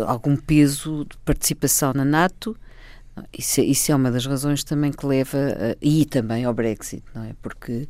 algum 0.06 0.36
peso 0.36 1.06
de 1.06 1.18
participação 1.26 1.94
na 1.94 2.06
NATO. 2.06 2.56
Isso, 3.38 3.62
é, 3.62 3.64
isso, 3.64 3.92
é 3.92 3.96
uma 3.96 4.12
das 4.12 4.26
razões 4.26 4.64
também 4.64 4.92
que 4.92 5.06
leva, 5.06 5.38
e 5.82 6.06
também 6.06 6.46
ao 6.46 6.54
Brexit, 6.54 7.04
não 7.14 7.24
é? 7.24 7.34
Porque 7.42 7.88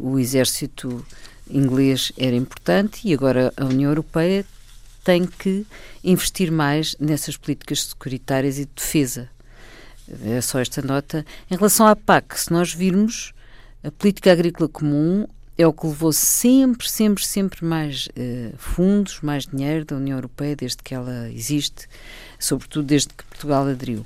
o 0.00 0.18
exército 0.18 1.04
inglês 1.50 2.12
era 2.16 2.34
importante 2.34 3.00
e 3.04 3.14
agora 3.14 3.52
a 3.56 3.64
União 3.64 3.90
Europeia 3.90 4.44
tem 5.04 5.24
que 5.24 5.64
investir 6.02 6.50
mais 6.50 6.96
nessas 6.98 7.36
políticas 7.36 7.84
securitárias 7.84 8.58
e 8.58 8.64
de 8.64 8.72
defesa. 8.74 9.28
É 10.24 10.40
só 10.40 10.58
esta 10.58 10.82
nota. 10.82 11.24
Em 11.50 11.56
relação 11.56 11.86
à 11.86 11.94
PAC, 11.94 12.38
se 12.38 12.52
nós 12.52 12.72
virmos, 12.72 13.32
a 13.84 13.90
política 13.90 14.32
agrícola 14.32 14.68
comum 14.68 15.26
é 15.58 15.66
o 15.66 15.72
que 15.72 15.86
levou 15.86 16.12
sempre, 16.12 16.88
sempre, 16.88 17.24
sempre 17.24 17.64
mais 17.64 18.08
uh, 18.08 18.56
fundos, 18.58 19.20
mais 19.22 19.46
dinheiro 19.46 19.84
da 19.84 19.96
União 19.96 20.18
Europeia 20.18 20.54
desde 20.54 20.78
que 20.78 20.94
ela 20.94 21.30
existe, 21.30 21.88
sobretudo 22.38 22.86
desde 22.86 23.08
que 23.08 23.24
Portugal 23.24 23.66
aderiu. 23.66 24.04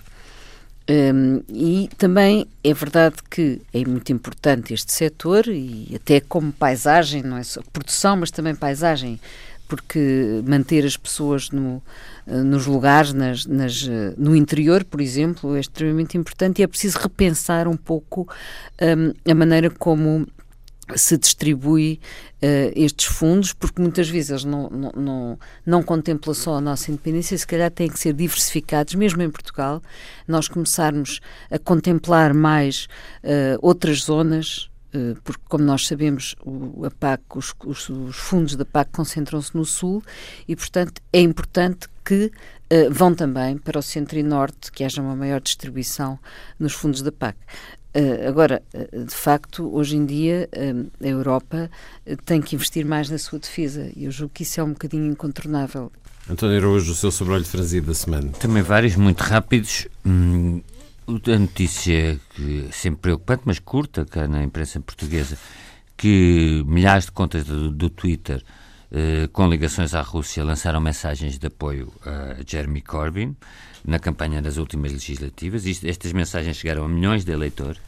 Um, 0.91 1.45
e 1.49 1.89
também 1.97 2.49
é 2.65 2.75
verdade 2.75 3.15
que 3.31 3.63
é 3.73 3.85
muito 3.85 4.11
importante 4.11 4.75
este 4.75 4.93
setor 4.93 5.47
e 5.47 5.93
até 5.95 6.19
como 6.19 6.51
paisagem, 6.51 7.23
não 7.23 7.37
é 7.37 7.45
só 7.45 7.63
produção, 7.73 8.17
mas 8.17 8.33
também 8.33 8.57
paisagem, 8.57 9.21
porque 9.69 10.43
manter 10.45 10.85
as 10.85 10.97
pessoas 10.97 11.51
no, 11.51 11.81
eh, 12.27 12.43
nos 12.43 12.67
lugares, 12.67 13.13
nas, 13.13 13.47
nas, 13.47 13.87
eh, 13.89 14.15
no 14.19 14.35
interior, 14.35 14.83
por 14.83 15.01
exemplo, 15.01 15.55
é 15.55 15.61
extremamente 15.61 16.19
importante 16.19 16.59
e 16.59 16.65
é 16.65 16.67
preciso 16.67 16.99
repensar 16.99 17.69
um 17.69 17.77
pouco 17.77 18.29
um, 18.83 19.31
a 19.31 19.35
maneira 19.35 19.71
como 19.71 20.27
se 20.97 21.17
distribui 21.17 22.01
uh, 22.43 22.73
estes 22.75 23.07
fundos, 23.07 23.53
porque 23.53 23.81
muitas 23.81 24.09
vezes 24.09 24.31
eles 24.31 24.45
não, 24.45 24.69
não, 24.71 24.93
não, 24.97 25.39
não 25.65 25.83
contemplam 25.83 26.35
só 26.35 26.57
a 26.57 26.61
nossa 26.61 26.91
independência, 26.91 27.37
se 27.37 27.47
calhar 27.47 27.71
têm 27.71 27.89
que 27.89 27.99
ser 27.99 28.13
diversificados, 28.13 28.95
mesmo 28.95 29.23
em 29.23 29.31
Portugal, 29.31 29.83
nós 30.27 30.49
começarmos 30.49 31.21
a 31.51 31.59
contemplar 31.59 32.35
mais 32.35 32.89
uh, 33.25 33.59
outras 33.61 34.05
zonas 34.05 34.71
eh, 34.93 35.15
porque, 35.23 35.43
como 35.49 35.65
nós 35.65 35.87
sabemos, 35.87 36.35
o, 36.45 36.85
a 36.85 36.91
PAC, 36.91 37.23
os, 37.35 37.55
os, 37.65 37.89
os 37.89 38.17
fundos 38.17 38.57
da 38.57 38.65
PAC 38.65 38.91
concentram-se 38.93 39.57
no 39.57 39.65
Sul 39.65 40.03
e, 40.49 40.57
portanto, 40.57 41.01
é 41.13 41.21
importante 41.21 41.89
que 42.05 42.27
uh, 42.27 42.91
vão 42.91 43.15
também 43.15 43.57
para 43.57 43.79
o 43.79 43.83
Centro 43.83 44.19
e 44.19 44.23
Norte, 44.23 44.73
que 44.73 44.83
haja 44.83 45.01
uma 45.01 45.15
maior 45.15 45.41
distribuição 45.41 46.19
nos 46.59 46.73
fundos 46.73 47.03
da 47.03 47.13
PAC. 47.13 47.37
Uh, 47.95 48.29
agora, 48.29 48.63
uh, 48.73 49.05
de 49.05 49.15
facto, 49.15 49.69
hoje 49.75 49.97
em 49.97 50.07
dia 50.07 50.49
a 51.03 51.07
Europa 51.07 51.71
tem 52.25 52.41
que 52.41 52.55
investir 52.55 52.85
mais 52.85 53.11
na 53.11 53.19
sua 53.19 53.39
defesa 53.39 53.91
e 53.97 54.05
eu 54.05 54.11
julgo 54.11 54.33
que 54.35 54.45
isso 54.45 54.61
é 54.61 54.65
um 54.65 54.73
bocadinho 54.73 55.07
incontornável. 55.11 55.91
António 56.29 56.59
Araújo, 56.59 56.93
o 56.93 56.95
seu 56.95 57.11
sobrolho 57.11 57.45
franzido 57.45 57.89
da 57.89 57.95
semana. 57.95 58.31
Também 58.33 58.63
vários, 58.63 58.95
muito 58.95 59.21
rápidos. 59.21 59.89
Hum, 60.07 60.61
a 61.09 61.39
notícia 61.39 62.21
que 62.35 62.67
é 62.69 62.73
sempre 62.73 63.01
preocupante, 63.03 63.43
mas 63.45 63.59
curta, 63.59 64.05
cá 64.05 64.29
na 64.29 64.43
imprensa 64.45 64.79
portuguesa, 64.81 65.37
que 65.97 66.63
milhares 66.67 67.07
de 67.07 67.13
contas 67.13 67.45
do, 67.45 67.71
do 67.71 67.91
Twitter 67.91 68.43
eh, 68.43 68.60
com 69.33 69.49
ligações 69.49 69.95
à 69.95 70.01
Rússia 70.01 70.43
lançaram 70.43 70.81
mensagens 70.81 71.39
de 71.39 71.47
apoio 71.47 71.93
a 72.05 72.37
Jeremy 72.47 72.81
Corbyn 72.81 73.37
na 73.85 73.99
campanha 73.99 74.43
das 74.43 74.57
últimas 74.57 74.93
legislativas. 74.93 75.67
Isto, 75.67 75.87
estas 75.87 76.13
mensagens 76.13 76.57
chegaram 76.57 76.85
a 76.85 76.89
milhões 76.89 77.25
de 77.25 77.33
eleitores. 77.33 77.81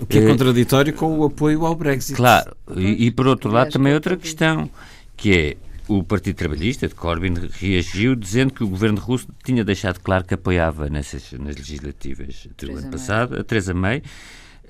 O 0.00 0.06
que 0.06 0.18
é 0.18 0.24
eh, 0.24 0.26
contraditório 0.26 0.92
com 0.92 1.18
o 1.18 1.24
apoio 1.24 1.64
ao 1.64 1.74
Brexit. 1.74 2.14
Claro, 2.14 2.56
e, 2.76 3.06
e 3.06 3.10
por 3.10 3.26
outro 3.26 3.50
lado 3.50 3.70
também 3.70 3.94
outra 3.94 4.16
questão, 4.16 4.68
que 5.16 5.36
é 5.36 5.56
o 5.88 6.02
Partido 6.02 6.36
Trabalhista 6.36 6.88
de 6.88 6.94
Corbyn 6.94 7.34
reagiu 7.52 8.14
dizendo 8.14 8.52
que 8.52 8.64
o 8.64 8.68
governo 8.68 9.00
russo 9.00 9.28
tinha 9.44 9.64
deixado 9.64 10.00
claro 10.00 10.24
que 10.24 10.34
apoiava 10.34 10.88
nessas, 10.88 11.32
nas 11.32 11.56
legislativas 11.56 12.48
do 12.56 12.76
ano 12.76 12.90
passado, 12.90 13.38
a 13.38 13.44
Teresa 13.44 13.74
May, 13.74 14.02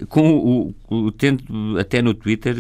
com 0.09 0.31
o, 0.31 0.75
o, 0.89 1.13
tendo 1.13 1.79
até 1.79 2.01
no 2.03 2.15
Twitter 2.15 2.57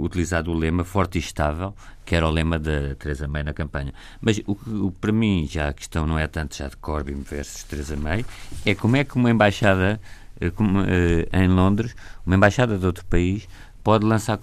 utilizado 0.00 0.50
o 0.50 0.54
lema 0.54 0.84
forte 0.84 1.16
e 1.16 1.18
estável, 1.18 1.74
que 2.04 2.14
era 2.14 2.26
o 2.26 2.30
lema 2.30 2.58
da 2.58 2.94
Teresa 2.94 3.26
May 3.26 3.42
na 3.42 3.52
campanha. 3.52 3.92
Mas 4.20 4.38
o, 4.46 4.52
o, 4.52 4.92
para 4.92 5.12
mim 5.12 5.46
já 5.50 5.68
a 5.68 5.72
questão 5.72 6.06
não 6.06 6.18
é 6.18 6.26
tanto 6.26 6.56
já 6.56 6.68
de 6.68 6.76
Corbyn 6.76 7.22
versus 7.22 7.64
Teresa 7.64 7.96
May, 7.96 8.24
é 8.64 8.74
como 8.74 8.96
é 8.96 9.04
que 9.04 9.16
uma 9.16 9.30
embaixada 9.30 10.00
eh, 10.40 10.50
como, 10.50 10.80
eh, 10.80 11.26
em 11.32 11.48
Londres, 11.48 11.94
uma 12.24 12.36
embaixada 12.36 12.78
de 12.78 12.84
outro 12.84 13.04
país 13.06 13.48
pode 13.86 14.04
lançar 14.04 14.36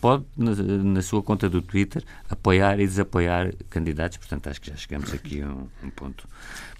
pode 0.00 0.24
na, 0.36 1.00
sua 1.00 1.22
conta 1.22 1.48
do 1.48 1.62
Twitter 1.62 2.02
apoiar 2.28 2.80
e 2.80 2.84
desapoiar 2.84 3.54
candidatos, 3.68 4.18
portanto 4.18 4.48
acho 4.48 4.60
que 4.60 4.68
já 4.68 4.74
chegamos 4.74 5.14
aqui 5.14 5.42
a 5.42 5.46
um, 5.46 5.68
um 5.84 5.90
ponto. 5.90 6.26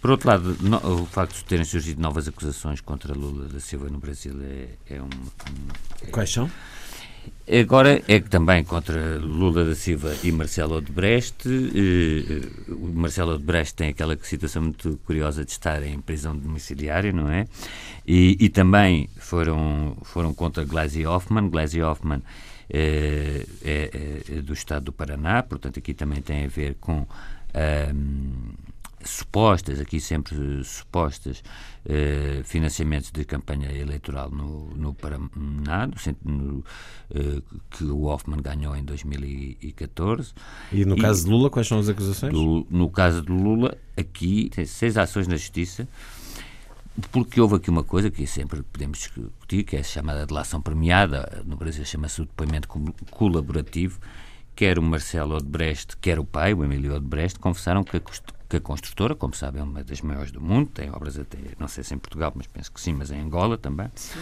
Por 0.01 0.11
outro 0.11 0.29
lado, 0.29 0.57
no, 0.61 1.03
o 1.03 1.07
facto 1.07 1.37
de 1.37 1.45
terem 1.45 1.65
surgido 1.65 2.03
novas 2.03 2.27
acusações 2.27 2.81
contra 2.81 3.15
Lula 3.15 3.47
da 3.47 3.61
Silva 3.61 3.89
no 3.89 3.99
Brasil 3.99 4.35
é, 4.43 4.95
é 4.97 5.01
um, 5.01 5.05
um 5.05 5.69
é, 6.03 6.11
Quais 6.11 6.33
são? 6.33 6.51
Agora 7.51 8.01
é 8.07 8.21
que 8.21 8.31
também 8.31 8.63
contra 8.63 9.19
Lula 9.19 9.65
da 9.65 9.75
Silva 9.75 10.15
e 10.23 10.31
Marcelo 10.31 10.77
Odebrecht. 10.77 11.49
Eh, 11.49 12.73
o 12.73 12.93
Marcelo 12.95 13.35
Odebrecht 13.35 13.75
tem 13.75 13.89
aquela 13.89 14.17
situação 14.23 14.63
muito 14.63 15.01
curiosa 15.05 15.45
de 15.45 15.51
estar 15.51 15.83
em 15.83 16.01
prisão 16.01 16.37
domiciliária, 16.37 17.13
não 17.13 17.29
é? 17.29 17.49
E, 18.07 18.37
e 18.39 18.49
também 18.49 19.11
foram, 19.17 19.97
foram 20.03 20.33
contra 20.33 20.65
Gleisi 20.65 21.05
Hoffmann. 21.05 21.51
Gleisi 21.51 21.83
Hoffmann 21.83 22.23
é, 22.73 23.45
é, 23.65 24.23
é, 24.31 24.43
do 24.43 24.53
estado 24.53 24.85
do 24.85 24.93
Paraná, 24.93 25.43
portanto 25.43 25.81
aqui 25.81 25.93
também 25.93 26.23
tem 26.23 26.45
a 26.45 26.49
ver 26.49 26.77
com 26.81 27.01
um, 27.03 28.53
supostas, 29.05 29.81
aqui 29.81 30.01
sempre 30.01 30.63
supostas, 30.65 31.43
eh, 31.85 32.43
financiamentos 32.45 33.11
de 33.11 33.25
campanha 33.25 33.73
eleitoral 33.73 34.31
no, 34.31 34.71
no 34.75 34.95
Paraná, 34.95 35.89
no, 36.25 36.65
eh, 37.15 37.43
que 37.71 37.85
o 37.85 38.05
Hoffman 38.05 38.41
ganhou 38.43 38.77
em 38.77 38.85
2014. 38.85 40.33
E 40.73 40.85
no 40.85 40.97
e, 40.97 41.01
caso 41.01 41.25
de 41.25 41.31
Lula, 41.31 41.51
quais 41.51 41.67
são 41.67 41.79
as 41.79 41.89
acusações? 41.89 42.33
Do, 42.33 42.67
no 42.71 42.91
caso 42.91 43.23
de 43.23 43.33
Lula, 43.33 43.77
aqui 43.97 44.51
tem 44.55 44.67
seis 44.67 44.97
ações 44.97 45.27
na 45.27 45.37
Justiça, 45.37 45.89
porque 47.11 47.41
houve 47.41 47.57
aqui 47.57 47.71
uma 47.71 47.85
coisa 47.85 48.11
que 48.11 48.27
sempre 48.27 48.63
podemos 48.63 48.99
discutir, 48.99 49.65
que 49.65 49.77
é 49.77 49.81
a 49.81 49.85
chamada 49.85 50.27
delação 50.27 50.61
premiada, 50.61 51.43
no 51.47 51.57
Brasil 51.57 51.85
chama-se 51.85 52.21
o 52.21 52.27
depoimento 52.27 52.69
colaborativo, 53.11 53.99
quer 54.55 54.79
o 54.79 54.83
Marcelo 54.83 55.37
Odebrecht, 55.37 55.97
quer 55.97 56.19
o 56.19 56.25
pai, 56.25 56.53
o 56.53 56.63
Emílio 56.63 56.95
Odebrecht, 56.95 57.39
confessaram 57.39 57.83
que 57.83 57.97
a 57.97 58.01
que 58.51 58.57
a 58.57 58.61
construtora, 58.61 59.15
como 59.15 59.33
sabem, 59.35 59.61
é 59.61 59.65
uma 59.65 59.85
das 59.85 60.01
maiores 60.01 60.33
do 60.33 60.41
mundo, 60.41 60.69
tem 60.75 60.91
obras 60.91 61.17
até, 61.17 61.39
não 61.59 61.69
sei 61.69 61.85
se 61.85 61.95
em 61.95 61.99
Portugal, 61.99 62.33
mas 62.35 62.49
penso 62.49 62.73
que 62.73 62.81
sim, 62.81 62.93
mas 62.93 63.13
em 63.13 63.21
Angola 63.21 63.57
também, 63.57 63.89
sim, 63.95 64.19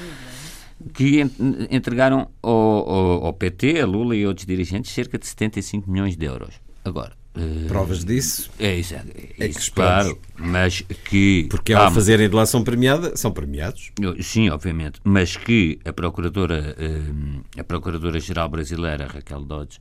que 0.93 1.23
entregaram 1.71 2.31
ao, 2.43 2.53
ao, 2.53 3.27
ao, 3.27 3.33
PT, 3.33 3.81
a 3.81 3.87
Lula 3.87 4.14
e 4.14 4.27
outros 4.27 4.47
dirigentes 4.47 4.93
cerca 4.93 5.19
de 5.19 5.27
75 5.27 5.91
milhões 5.91 6.14
de 6.14 6.27
euros. 6.27 6.61
Agora, 6.85 7.17
eh, 7.35 7.67
Provas 7.69 8.05
disso? 8.05 8.51
É 8.59 8.77
isso, 8.77 8.95
é, 8.95 9.03
é 9.38 9.47
isso 9.47 9.73
claro, 9.73 10.19
mas 10.37 10.83
que... 10.83 11.47
Porque 11.49 11.73
ao 11.73 11.91
fazerem 11.91 12.29
delação 12.29 12.62
premiada, 12.62 13.17
são 13.17 13.33
premiados? 13.33 13.93
Sim, 14.21 14.51
obviamente, 14.51 15.01
mas 15.05 15.38
que 15.38 15.79
a 15.87 15.93
Procuradora, 15.93 16.77
eh, 16.79 17.61
a 17.61 17.64
Procuradora-Geral 17.64 18.51
Brasileira, 18.51 19.07
Raquel 19.07 19.43
Dodge, 19.43 19.79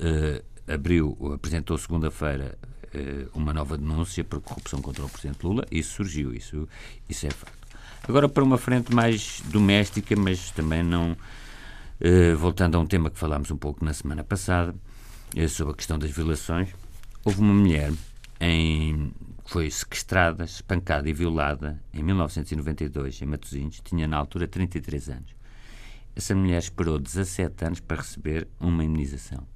eh, 0.00 0.42
abriu, 0.66 1.16
apresentou 1.34 1.76
segunda-feira 1.76 2.58
uma 3.34 3.52
nova 3.52 3.76
denúncia 3.76 4.24
por 4.24 4.40
corrupção 4.40 4.80
contra 4.80 5.04
o 5.04 5.08
Presidente 5.08 5.44
Lula. 5.44 5.64
Isso 5.70 5.94
surgiu, 5.94 6.34
isso, 6.34 6.68
isso 7.08 7.26
é 7.26 7.30
facto. 7.30 7.66
Agora, 8.08 8.28
para 8.28 8.44
uma 8.44 8.56
frente 8.56 8.94
mais 8.94 9.42
doméstica, 9.46 10.14
mas 10.16 10.50
também 10.52 10.82
não. 10.82 11.16
Eh, 12.00 12.34
voltando 12.34 12.76
a 12.76 12.80
um 12.80 12.86
tema 12.86 13.10
que 13.10 13.18
falámos 13.18 13.50
um 13.50 13.56
pouco 13.56 13.84
na 13.84 13.92
semana 13.92 14.22
passada, 14.22 14.74
eh, 15.34 15.48
sobre 15.48 15.72
a 15.72 15.76
questão 15.76 15.98
das 15.98 16.10
violações, 16.10 16.68
houve 17.24 17.40
uma 17.40 17.54
mulher 17.54 17.92
em, 18.38 19.12
foi 19.46 19.70
sequestrada, 19.70 20.44
espancada 20.44 21.08
e 21.08 21.12
violada 21.12 21.82
em 21.92 22.02
1992 22.02 23.22
em 23.22 23.26
Matosinhos, 23.26 23.80
tinha 23.84 24.06
na 24.06 24.16
altura 24.18 24.46
33 24.46 25.08
anos. 25.08 25.34
Essa 26.14 26.34
mulher 26.34 26.58
esperou 26.58 26.98
17 26.98 27.64
anos 27.64 27.80
para 27.80 27.96
receber 27.96 28.46
uma 28.60 28.84
imunização 28.84 29.46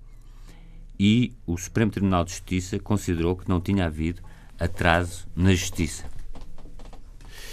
e 1.03 1.33
o 1.47 1.57
Supremo 1.57 1.91
Tribunal 1.91 2.27
de 2.27 2.33
Justiça 2.33 2.79
considerou 2.79 3.35
que 3.35 3.49
não 3.49 3.59
tinha 3.59 3.87
havido 3.87 4.21
atraso 4.59 5.27
na 5.35 5.51
justiça. 5.55 6.05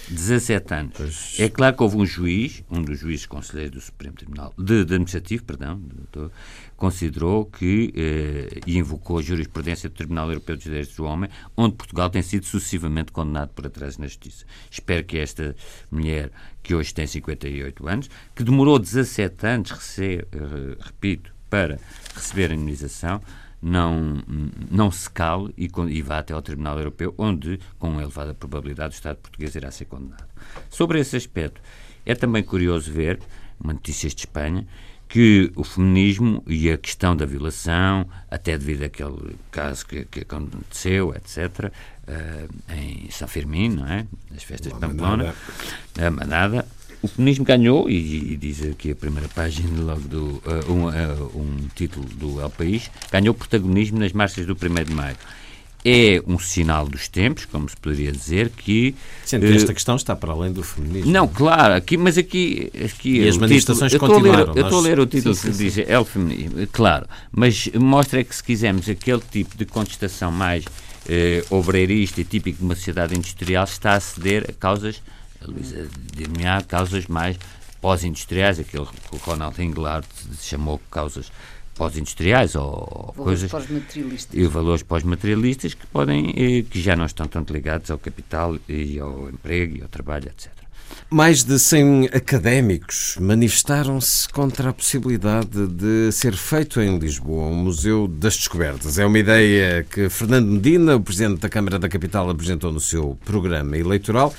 17 0.10 0.74
anos. 0.74 0.94
Pois... 0.98 1.40
É 1.40 1.48
claro 1.48 1.78
que 1.78 1.82
houve 1.82 1.96
um 1.96 2.06
juiz, 2.06 2.62
um 2.70 2.82
dos 2.82 3.00
juízes 3.00 3.26
conselheiros 3.26 3.72
do 3.74 3.82
Supremo 3.82 4.16
Tribunal, 4.16 4.54
de, 4.58 4.84
de 4.84 4.94
Administrativo, 4.94 5.46
perdão, 5.46 5.80
de, 5.80 6.30
considerou 6.76 7.46
que 7.46 7.94
eh, 7.96 8.60
e 8.68 8.78
invocou 8.78 9.20
a 9.20 9.22
jurisprudência 9.22 9.88
do 9.88 9.96
Tribunal 9.96 10.28
Europeu 10.28 10.58
dos 10.58 10.66
Direitos 10.66 10.96
do 10.98 11.06
Homem, 11.06 11.30
onde 11.56 11.76
Portugal 11.76 12.10
tem 12.10 12.22
sido 12.22 12.46
sucessivamente 12.46 13.14
condenado 13.14 13.52
por 13.54 13.66
atraso 13.66 14.02
na 14.02 14.08
justiça. 14.08 14.46
Espero 14.70 15.06
que 15.06 15.18
esta 15.18 15.56
mulher, 15.90 16.32
que 16.62 16.76
hoje 16.76 16.94
tem 16.94 17.08
58 17.08 17.88
anos, 17.88 18.10
que 18.36 18.44
demorou 18.44 18.78
17 18.78 19.48
anos, 19.48 19.72
rece, 19.72 20.26
eh, 20.34 20.78
repito, 20.82 21.37
para 21.50 21.80
receber 22.16 22.52
a 22.52 22.54
imunização 22.54 23.22
não, 23.62 24.22
não 24.70 24.92
se 24.92 25.10
cale 25.10 25.54
e, 25.58 25.70
e 25.90 26.02
vá 26.02 26.20
até 26.20 26.34
ao 26.34 26.42
Tribunal 26.42 26.78
Europeu, 26.78 27.14
onde, 27.18 27.60
com 27.80 28.00
elevada 28.00 28.34
probabilidade, 28.34 28.96
o 28.96 28.98
Estado 28.98 29.18
português 29.18 29.56
irá 29.56 29.72
ser 29.72 29.86
condenado. 29.86 30.28
Sobre 30.70 31.00
esse 31.00 31.16
aspecto, 31.16 31.62
é 32.06 32.16
também 32.16 32.44
curioso 32.44 32.92
ver, 32.92 33.20
uma 33.60 33.74
notícia 33.74 34.10
de 34.10 34.16
Espanha, 34.16 34.68
que 35.10 35.52
o 35.56 35.64
feminismo 35.64 36.44
e 36.46 36.70
a 36.70 36.78
questão 36.78 37.16
da 37.16 37.26
violação, 37.26 38.08
até 38.30 38.58
devido 38.58 38.84
àquele 38.84 39.38
caso 39.50 39.86
que, 39.86 40.06
que 40.06 40.20
aconteceu, 40.22 41.16
etc., 41.16 41.66
uh, 41.66 41.72
eh, 42.08 42.48
em 42.76 43.10
São 43.10 43.28
Firmino, 43.28 43.78
não 43.78 43.88
é? 43.88 44.06
nas 44.30 44.44
festas 44.44 44.74
de 44.74 44.80
Pamplona, 44.80 45.34
a 45.98 46.12
manada, 46.12 46.68
o 47.02 47.08
comunismo 47.08 47.46
ganhou, 47.46 47.90
e, 47.90 48.34
e, 48.34 48.38
diz 48.38 48.64
aqui 48.64 48.92
a 48.92 48.96
primeira 48.96 49.28
página 49.30 49.70
logo 49.82 50.02
do 50.02 50.24
uh, 50.24 50.72
um, 50.72 50.88
uh, 50.88 51.32
um, 51.36 51.68
título 51.76 52.06
do 52.06 52.42
El 52.42 52.50
País, 52.50 52.90
ganhou 53.12 53.34
protagonismo 53.34 54.00
nas 54.00 54.12
marchas 54.14 54.46
do 54.46 54.54
1 54.54 54.84
de 54.84 54.94
Maio. 54.94 55.16
É 55.86 56.22
um 56.28 56.38
sinal 56.38 56.88
dos 56.88 57.08
tempos, 57.08 57.46
como 57.46 57.70
se 57.70 57.78
poderia 57.78 58.12
dizer, 58.12 58.50
que... 58.50 58.96
Sendo 59.24 59.46
que 59.46 59.54
esta 59.54 59.72
uh, 59.72 59.76
questão 59.76 59.96
está 59.96 60.16
para 60.16 60.34
além 60.34 60.52
do 60.52 60.64
feminismo. 60.64 61.12
Não, 61.12 61.28
claro, 61.28 61.76
aqui, 61.76 61.96
mas 61.96 62.18
aqui... 62.18 62.72
aqui 62.84 63.20
e 63.20 63.28
as 63.28 63.38
manifestações 63.38 63.92
título, 63.92 64.14
continuaram. 64.14 64.54
Eu 64.54 64.64
estou 64.64 64.80
a 64.80 64.82
ler 64.82 65.00
o 65.00 65.06
título 65.06 65.36
sim, 65.36 65.48
que 65.48 65.54
sim, 65.54 65.64
diz 65.64 65.74
sim. 65.76 65.96
o 65.96 66.04
feminismo, 66.04 66.68
claro, 66.72 67.08
mas 67.32 67.70
mostra 67.76 68.24
que 68.24 68.36
se 68.36 68.44
quisermos 68.44 68.90
aquele 68.90 69.22
tipo 69.32 69.56
de 69.56 69.66
contestação 69.66 70.32
mais 70.32 70.66
eh, 71.08 71.44
obreirista 71.50 72.20
e 72.20 72.26
típico 72.26 72.58
de 72.58 72.66
uma 72.66 72.76
sociedade 72.76 73.16
industrial, 73.16 73.64
está 73.64 73.94
a 73.94 74.00
ceder 74.00 74.46
a 74.50 74.52
causas 74.52 75.02
a 75.42 75.48
Luísa 75.48 75.88
causas 76.68 77.08
mais 77.08 77.38
pós-industriais, 77.82 78.60
aquilo 78.60 78.86
que 78.86 79.16
o 79.16 79.18
Ronald 79.20 79.62
Englert 79.62 80.08
chamou 80.42 80.82
causas 80.92 81.32
pós-industriais 81.76 82.56
ou 82.56 83.14
valores 83.16 83.24
coisas 83.24 83.52
pós-materialistas. 83.52 84.40
e 84.40 84.48
valores 84.48 84.84
pós-materialistas 84.84 85.74
que 85.76 85.86
podem 85.88 86.34
eh, 86.36 86.64
que 86.64 86.82
já 86.82 86.96
não 86.96 87.06
estão 87.06 87.28
tanto 87.28 87.54
ligados 87.54 87.92
ao 87.92 88.00
capital 88.00 88.58
e 88.68 89.00
ao 89.00 89.30
emprego 89.30 89.78
e 89.78 89.82
ao 89.84 89.88
trabalho, 89.88 90.28
etc. 90.28 90.52
Mais 91.10 91.44
de 91.44 91.58
100 91.58 92.08
académicos 92.08 93.18
manifestaram-se 93.20 94.28
contra 94.30 94.70
a 94.70 94.74
possibilidade 94.74 95.68
de 95.68 96.12
ser 96.12 96.36
feito 96.36 96.82
em 96.82 96.98
Lisboa 96.98 97.48
um 97.48 97.56
Museu 97.56 98.08
das 98.08 98.36
Descobertas. 98.36 98.98
É 98.98 99.06
uma 99.06 99.20
ideia 99.20 99.86
que 99.90 100.10
Fernando 100.10 100.48
Medina, 100.48 100.96
o 100.96 101.02
Presidente 101.02 101.40
da 101.40 101.50
Câmara 101.50 101.80
da 101.80 101.88
Capital, 101.88 102.30
apresentou 102.30 102.74
no 102.74 102.80
seu 102.80 103.18
programa 103.24 103.78
eleitoral. 103.78 104.34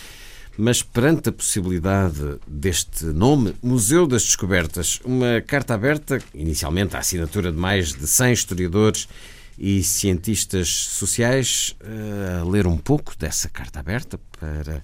Mas 0.61 0.83
perante 0.83 1.29
a 1.29 1.33
possibilidade 1.33 2.41
deste 2.45 3.05
nome, 3.05 3.55
Museu 3.63 4.09
das 4.09 4.25
Descobertas, 4.25 5.01
uma 5.05 5.41
carta 5.41 5.73
aberta, 5.73 6.21
inicialmente 6.35 6.97
à 6.97 6.99
assinatura 6.99 7.53
de 7.53 7.57
mais 7.57 7.93
de 7.93 8.05
100 8.05 8.33
historiadores 8.33 9.09
e 9.57 9.85
cientistas 9.85 10.69
sociais, 10.69 11.77
eh, 11.81 12.41
a 12.41 12.45
ler 12.45 12.67
um 12.67 12.77
pouco 12.77 13.17
dessa 13.17 13.49
carta 13.49 13.79
aberta 13.79 14.19
para 14.37 14.83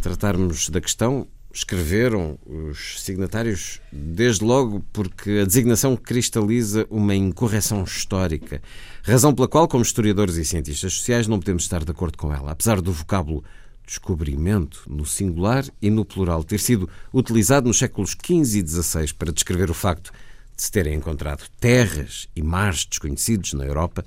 tratarmos 0.00 0.68
da 0.68 0.80
questão, 0.80 1.26
escreveram 1.52 2.38
os 2.46 3.02
signatários, 3.02 3.80
desde 3.90 4.44
logo 4.44 4.80
porque 4.92 5.40
a 5.42 5.44
designação 5.44 5.96
cristaliza 5.96 6.86
uma 6.88 7.16
incorreção 7.16 7.82
histórica, 7.82 8.62
razão 9.02 9.34
pela 9.34 9.48
qual, 9.48 9.66
como 9.66 9.82
historiadores 9.82 10.36
e 10.36 10.44
cientistas 10.44 10.92
sociais, 10.92 11.26
não 11.26 11.40
podemos 11.40 11.64
estar 11.64 11.82
de 11.82 11.90
acordo 11.90 12.16
com 12.16 12.32
ela. 12.32 12.52
Apesar 12.52 12.80
do 12.80 12.92
vocábulo 12.92 13.42
descobrimento, 13.90 14.84
no 14.88 15.04
singular 15.04 15.64
e 15.82 15.90
no 15.90 16.04
plural, 16.04 16.44
ter 16.44 16.60
sido 16.60 16.88
utilizado 17.12 17.66
nos 17.66 17.78
séculos 17.78 18.10
XV 18.12 18.60
e 18.60 18.66
XVI 18.66 19.12
para 19.12 19.32
descrever 19.32 19.68
o 19.68 19.74
facto 19.74 20.12
de 20.56 20.62
se 20.62 20.70
terem 20.70 20.94
encontrado 20.94 21.42
terras 21.58 22.28
e 22.36 22.42
mares 22.42 22.84
desconhecidos 22.84 23.52
na 23.52 23.64
Europa, 23.64 24.04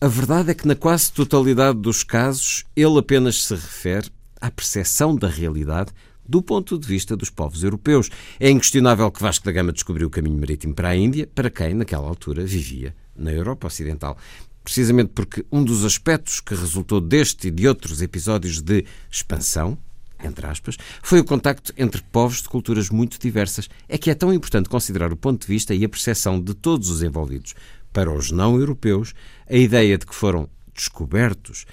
a 0.00 0.06
verdade 0.06 0.52
é 0.52 0.54
que, 0.54 0.68
na 0.68 0.76
quase 0.76 1.10
totalidade 1.12 1.78
dos 1.80 2.04
casos, 2.04 2.64
ele 2.76 2.98
apenas 2.98 3.42
se 3.42 3.54
refere 3.54 4.08
à 4.40 4.48
percepção 4.52 5.16
da 5.16 5.26
realidade 5.26 5.90
do 6.24 6.40
ponto 6.40 6.78
de 6.78 6.86
vista 6.86 7.16
dos 7.16 7.30
povos 7.30 7.64
europeus. 7.64 8.08
É 8.38 8.48
inquestionável 8.48 9.10
que 9.10 9.20
Vasco 9.20 9.44
da 9.44 9.50
Gama 9.50 9.72
descobriu 9.72 10.06
o 10.06 10.10
caminho 10.10 10.38
marítimo 10.38 10.74
para 10.74 10.90
a 10.90 10.96
Índia, 10.96 11.28
para 11.34 11.50
quem, 11.50 11.74
naquela 11.74 12.06
altura, 12.06 12.44
vivia 12.44 12.94
na 13.16 13.32
Europa 13.32 13.66
Ocidental. 13.66 14.16
Precisamente 14.62 15.10
porque 15.14 15.44
um 15.50 15.64
dos 15.64 15.84
aspectos 15.84 16.40
que 16.40 16.54
resultou 16.54 17.00
deste 17.00 17.48
e 17.48 17.50
de 17.50 17.66
outros 17.66 18.02
episódios 18.02 18.60
de 18.60 18.84
expansão, 19.10 19.78
entre 20.22 20.46
aspas, 20.46 20.76
foi 21.02 21.20
o 21.20 21.24
contacto 21.24 21.72
entre 21.76 22.02
povos 22.02 22.42
de 22.42 22.48
culturas 22.48 22.90
muito 22.90 23.18
diversas. 23.18 23.68
É 23.88 23.96
que 23.96 24.10
é 24.10 24.14
tão 24.14 24.32
importante 24.32 24.68
considerar 24.68 25.12
o 25.12 25.16
ponto 25.16 25.42
de 25.42 25.46
vista 25.46 25.74
e 25.74 25.84
a 25.84 25.88
percepção 25.88 26.40
de 26.40 26.54
todos 26.54 26.90
os 26.90 27.02
envolvidos. 27.02 27.54
Para 27.92 28.12
os 28.12 28.30
não-europeus, 28.30 29.14
a 29.48 29.56
ideia 29.56 29.96
de 29.96 30.04
que 30.04 30.14
foram 30.14 30.48
descobertos 30.74 31.64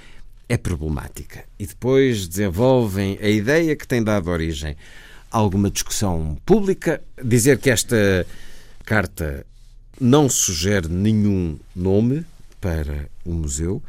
é 0.48 0.58
problemática. 0.58 1.44
E 1.60 1.66
depois 1.66 2.28
desenvolvem 2.28 3.18
a 3.22 3.28
ideia 3.28 3.76
que 3.76 3.88
tem 3.88 4.04
dado 4.04 4.30
origem 4.30 4.76
a 5.32 5.38
alguma 5.38 5.70
discussão 5.70 6.38
pública, 6.46 7.02
dizer 7.22 7.58
que 7.58 7.70
esta 7.70 8.26
carta 8.86 9.46
não 10.00 10.30
sugere 10.30 10.88
nenhum 10.88 11.58
nome 11.76 12.26
para 12.60 13.10
o 13.26 13.34
museu. 13.34 13.82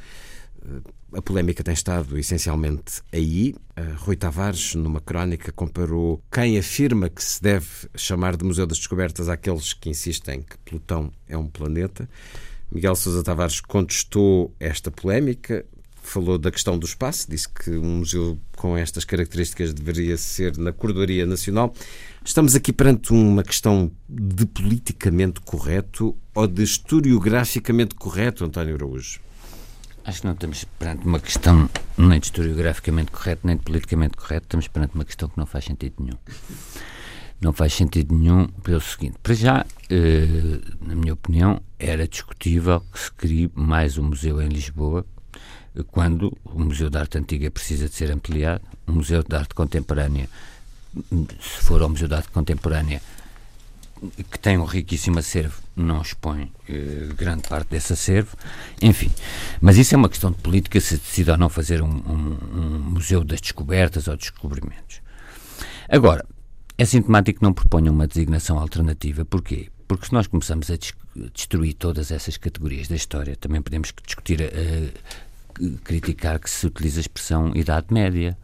A 1.12 1.22
polémica 1.22 1.62
tem 1.62 1.72
estado 1.72 2.18
essencialmente 2.18 3.00
aí. 3.12 3.55
Rui 3.98 4.16
Tavares, 4.16 4.74
numa 4.74 5.00
crónica, 5.00 5.52
comparou 5.52 6.20
quem 6.31 6.59
afirma 6.59 7.09
que 7.09 7.22
se 7.22 7.40
deve 7.40 7.66
chamar 7.94 8.37
de 8.37 8.44
Museu 8.44 8.66
das 8.66 8.79
Descobertas 8.79 9.29
àqueles 9.29 9.72
que 9.72 9.88
insistem 9.88 10.42
que 10.42 10.59
Plutão 10.59 11.12
é 11.29 11.37
um 11.38 11.46
planeta. 11.46 12.09
Miguel 12.70 12.96
Sousa 12.96 13.22
Tavares 13.22 13.61
contestou 13.61 14.52
esta 14.59 14.90
polémica, 14.90 15.64
falou 16.02 16.37
da 16.38 16.50
questão 16.50 16.76
do 16.76 16.85
espaço, 16.85 17.31
disse 17.31 17.48
que 17.48 17.70
um 17.70 17.98
museu 17.98 18.38
com 18.57 18.76
estas 18.76 19.05
características 19.05 19.72
deveria 19.72 20.16
ser 20.16 20.57
na 20.59 20.72
Cordoaria 20.72 21.24
Nacional. 21.24 21.72
Estamos 22.26 22.56
aqui 22.56 22.72
perante 22.72 23.12
uma 23.12 23.44
questão 23.44 23.88
de 24.08 24.46
politicamente 24.46 25.40
correto 25.42 26.14
ou 26.34 26.48
de 26.48 26.64
historiograficamente 26.64 27.94
correto, 27.94 28.44
António 28.44 28.74
Araújo? 28.74 29.20
Acho 30.04 30.20
que 30.20 30.26
não 30.26 30.34
estamos 30.34 30.64
perante 30.64 31.06
uma 31.06 31.20
questão 31.20 31.70
nem 31.96 32.18
de 32.18 32.26
historiograficamente 32.26 33.12
correto, 33.12 33.46
nem 33.46 33.56
de 33.56 33.62
politicamente 33.62 34.16
correto, 34.16 34.46
estamos 34.46 34.66
perante 34.66 34.96
uma 34.96 35.04
questão 35.04 35.28
que 35.28 35.38
não 35.38 35.46
faz 35.46 35.66
sentido 35.66 35.94
nenhum. 36.00 36.18
Não 37.40 37.52
faz 37.52 37.72
sentido 37.74 38.12
nenhum 38.12 38.48
pelo 38.48 38.80
seguinte: 38.80 39.14
para 39.22 39.32
já, 39.32 39.64
eh, 39.88 40.60
na 40.80 40.96
minha 40.96 41.12
opinião, 41.12 41.62
era 41.78 42.08
discutível 42.08 42.80
que 42.92 42.98
se 42.98 43.12
crie 43.12 43.52
mais 43.54 43.98
um 43.98 44.02
museu 44.02 44.42
em 44.42 44.48
Lisboa, 44.48 45.06
quando 45.92 46.36
o 46.44 46.58
Museu 46.58 46.90
de 46.90 46.98
Arte 46.98 47.18
Antiga 47.18 47.50
precisa 47.50 47.88
de 47.88 47.94
ser 47.94 48.10
ampliado, 48.10 48.62
o 48.86 48.92
Museu 48.92 49.22
de 49.22 49.36
Arte 49.36 49.54
Contemporânea, 49.54 50.28
se 51.40 51.64
for 51.64 51.82
ao 51.82 51.88
Museu 51.88 52.09
de 52.09 52.14
Arte 52.14 52.28
Contemporânea, 52.30 53.00
que 54.30 54.38
tem 54.38 54.59
um 54.59 54.64
riquíssimo 54.64 55.18
acervo, 55.18 55.61
não 55.74 56.02
expõe 56.02 56.52
eh, 56.68 57.09
grande 57.16 57.48
parte 57.48 57.70
desse 57.70 57.94
acervo, 57.94 58.37
enfim. 58.80 59.11
Mas 59.61 59.78
isso 59.78 59.94
é 59.94 59.98
uma 59.98 60.09
questão 60.09 60.30
de 60.30 60.38
política, 60.38 60.80
se 60.80 60.96
decide 60.98 61.30
ou 61.30 61.37
não 61.37 61.48
fazer 61.48 61.82
um, 61.82 61.88
um, 61.88 62.38
um 62.54 62.78
Museu 62.90 63.24
das 63.24 63.40
Descobertas 63.40 64.06
ou 64.06 64.16
Descobrimentos. 64.16 65.00
Agora, 65.88 66.26
é 66.78 66.85
sintomático 66.85 67.38
que 67.38 67.44
não 67.44 67.54
proponham 67.54 67.94
uma 67.94 68.06
designação 68.06 68.59
alternativa. 68.59 69.24
Porquê? 69.24 69.70
Porque 69.88 70.06
se 70.06 70.12
nós 70.12 70.26
começamos 70.26 70.70
a 70.70 70.76
destruir 71.32 71.74
todas 71.74 72.11
essas 72.11 72.37
categorias 72.37 72.88
da 72.88 72.96
história, 72.96 73.37
também 73.37 73.62
podemos 73.62 73.92
discutir 74.04 74.40
uh, 74.42 75.78
criticar 75.85 76.38
que 76.38 76.50
se 76.50 76.66
utiliza 76.66 77.00
a 77.00 77.02
expressão 77.02 77.52
Idade 77.54 77.87
Média. 77.90 78.37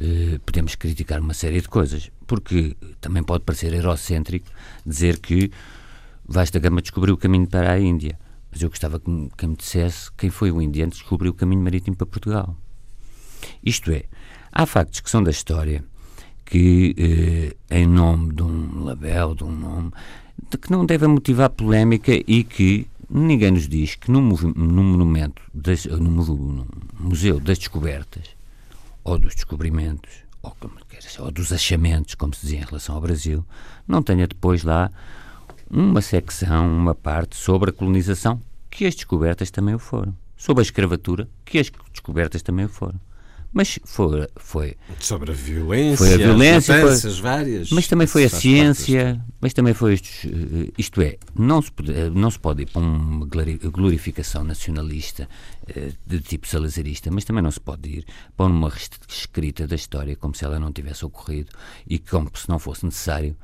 Uh, 0.00 0.40
podemos 0.46 0.74
criticar 0.74 1.20
uma 1.20 1.34
série 1.34 1.60
de 1.60 1.68
coisas, 1.68 2.10
porque 2.26 2.74
também 3.02 3.22
pode 3.22 3.44
parecer 3.44 3.74
eurocêntrico 3.74 4.46
dizer 4.86 5.18
que 5.18 5.50
Vasta 6.24 6.58
Gama 6.58 6.80
descobriu 6.80 7.14
o 7.14 7.18
caminho 7.18 7.46
para 7.46 7.72
a 7.72 7.78
Índia. 7.78 8.18
Mas 8.50 8.62
eu 8.62 8.70
gostava 8.70 8.98
que, 8.98 9.28
que 9.36 9.46
me 9.46 9.56
dissesse 9.56 10.10
quem 10.12 10.30
foi 10.30 10.50
o 10.50 10.62
indiano 10.62 10.90
que 10.90 10.98
descobriu 10.98 11.32
o 11.32 11.34
caminho 11.34 11.62
marítimo 11.62 11.96
para 11.96 12.06
Portugal. 12.06 12.56
Isto 13.62 13.90
é, 13.92 14.04
há 14.50 14.64
factos 14.64 15.00
que 15.00 15.10
são 15.10 15.22
da 15.22 15.30
história 15.30 15.84
que, 16.44 16.94
eh, 16.98 17.78
em 17.78 17.86
nome 17.86 18.34
de 18.34 18.42
um 18.42 18.84
label, 18.84 19.34
de 19.34 19.44
um 19.44 19.52
nome, 19.52 19.92
de 20.50 20.58
que 20.58 20.70
não 20.70 20.84
devem 20.84 21.08
motivar 21.08 21.50
polémica 21.50 22.12
e 22.12 22.42
que 22.42 22.86
ninguém 23.08 23.52
nos 23.52 23.68
diz 23.68 23.94
que 23.94 24.10
num, 24.10 24.20
num 24.20 24.84
monumento, 24.84 25.42
das, 25.54 25.84
num 25.86 26.66
museu 26.98 27.38
das 27.38 27.58
descobertas, 27.58 28.24
ou 29.04 29.18
dos 29.18 29.34
descobrimentos, 29.34 30.24
ou, 30.42 30.56
ou, 31.20 31.30
dos 31.30 31.52
achamentos, 31.52 32.14
como 32.14 32.34
se 32.34 32.42
dizia 32.42 32.60
em 32.60 32.64
relação 32.64 32.94
ao 32.94 33.00
Brasil, 33.00 33.44
não 33.86 34.02
tenha 34.02 34.26
depois 34.26 34.62
lá 34.62 34.90
uma 35.70 36.00
secção, 36.00 36.66
uma 36.66 36.94
parte 36.94 37.36
sobre 37.36 37.70
a 37.70 37.72
colonização, 37.72 38.40
que 38.70 38.86
as 38.86 38.94
descobertas 38.94 39.50
também 39.50 39.74
o 39.74 39.78
foram. 39.78 40.16
Sobre 40.36 40.62
a 40.62 40.64
escravatura, 40.64 41.28
que 41.44 41.58
as 41.58 41.70
descobertas 41.92 42.42
também 42.42 42.64
o 42.64 42.68
foram. 42.68 42.98
Mas 43.52 43.80
foi, 43.84 44.28
foi 44.36 44.76
sobre 45.00 45.32
a 45.32 45.34
violência, 45.34 45.96
foi 45.96 46.14
a 46.14 46.16
violência, 46.16 46.80
foi, 46.80 47.10
várias, 47.20 47.70
mas 47.70 47.88
também 47.88 48.06
foi 48.06 48.24
a 48.24 48.28
ciência, 48.28 49.20
mas 49.40 49.52
também 49.52 49.74
foi 49.74 49.94
isto, 49.94 50.08
eh, 50.28 50.72
isto 50.78 51.02
é, 51.02 51.18
não 51.34 51.60
se 51.60 51.72
pode, 51.72 52.10
não 52.10 52.30
se 52.30 52.38
pode 52.38 52.62
ir 52.62 52.66
para 52.66 52.80
uma 52.80 53.26
glorificação 53.26 54.44
nacionalista 54.44 55.28
eh, 55.66 55.90
de 56.06 56.20
tipo 56.20 56.46
salazarista, 56.46 57.10
mas 57.10 57.24
também 57.24 57.42
não 57.42 57.50
se 57.50 57.60
pode 57.60 57.88
ir 57.88 58.06
para 58.36 58.46
uma 58.46 58.72
escrita 59.08 59.66
da 59.66 59.74
história 59.74 60.14
como 60.14 60.32
se 60.32 60.44
ela 60.44 60.60
não 60.60 60.72
tivesse 60.72 61.04
ocorrido 61.04 61.50
e 61.88 61.98
como 61.98 62.30
se 62.34 62.48
não 62.48 62.60
fosse 62.60 62.84
necessário 62.84 63.36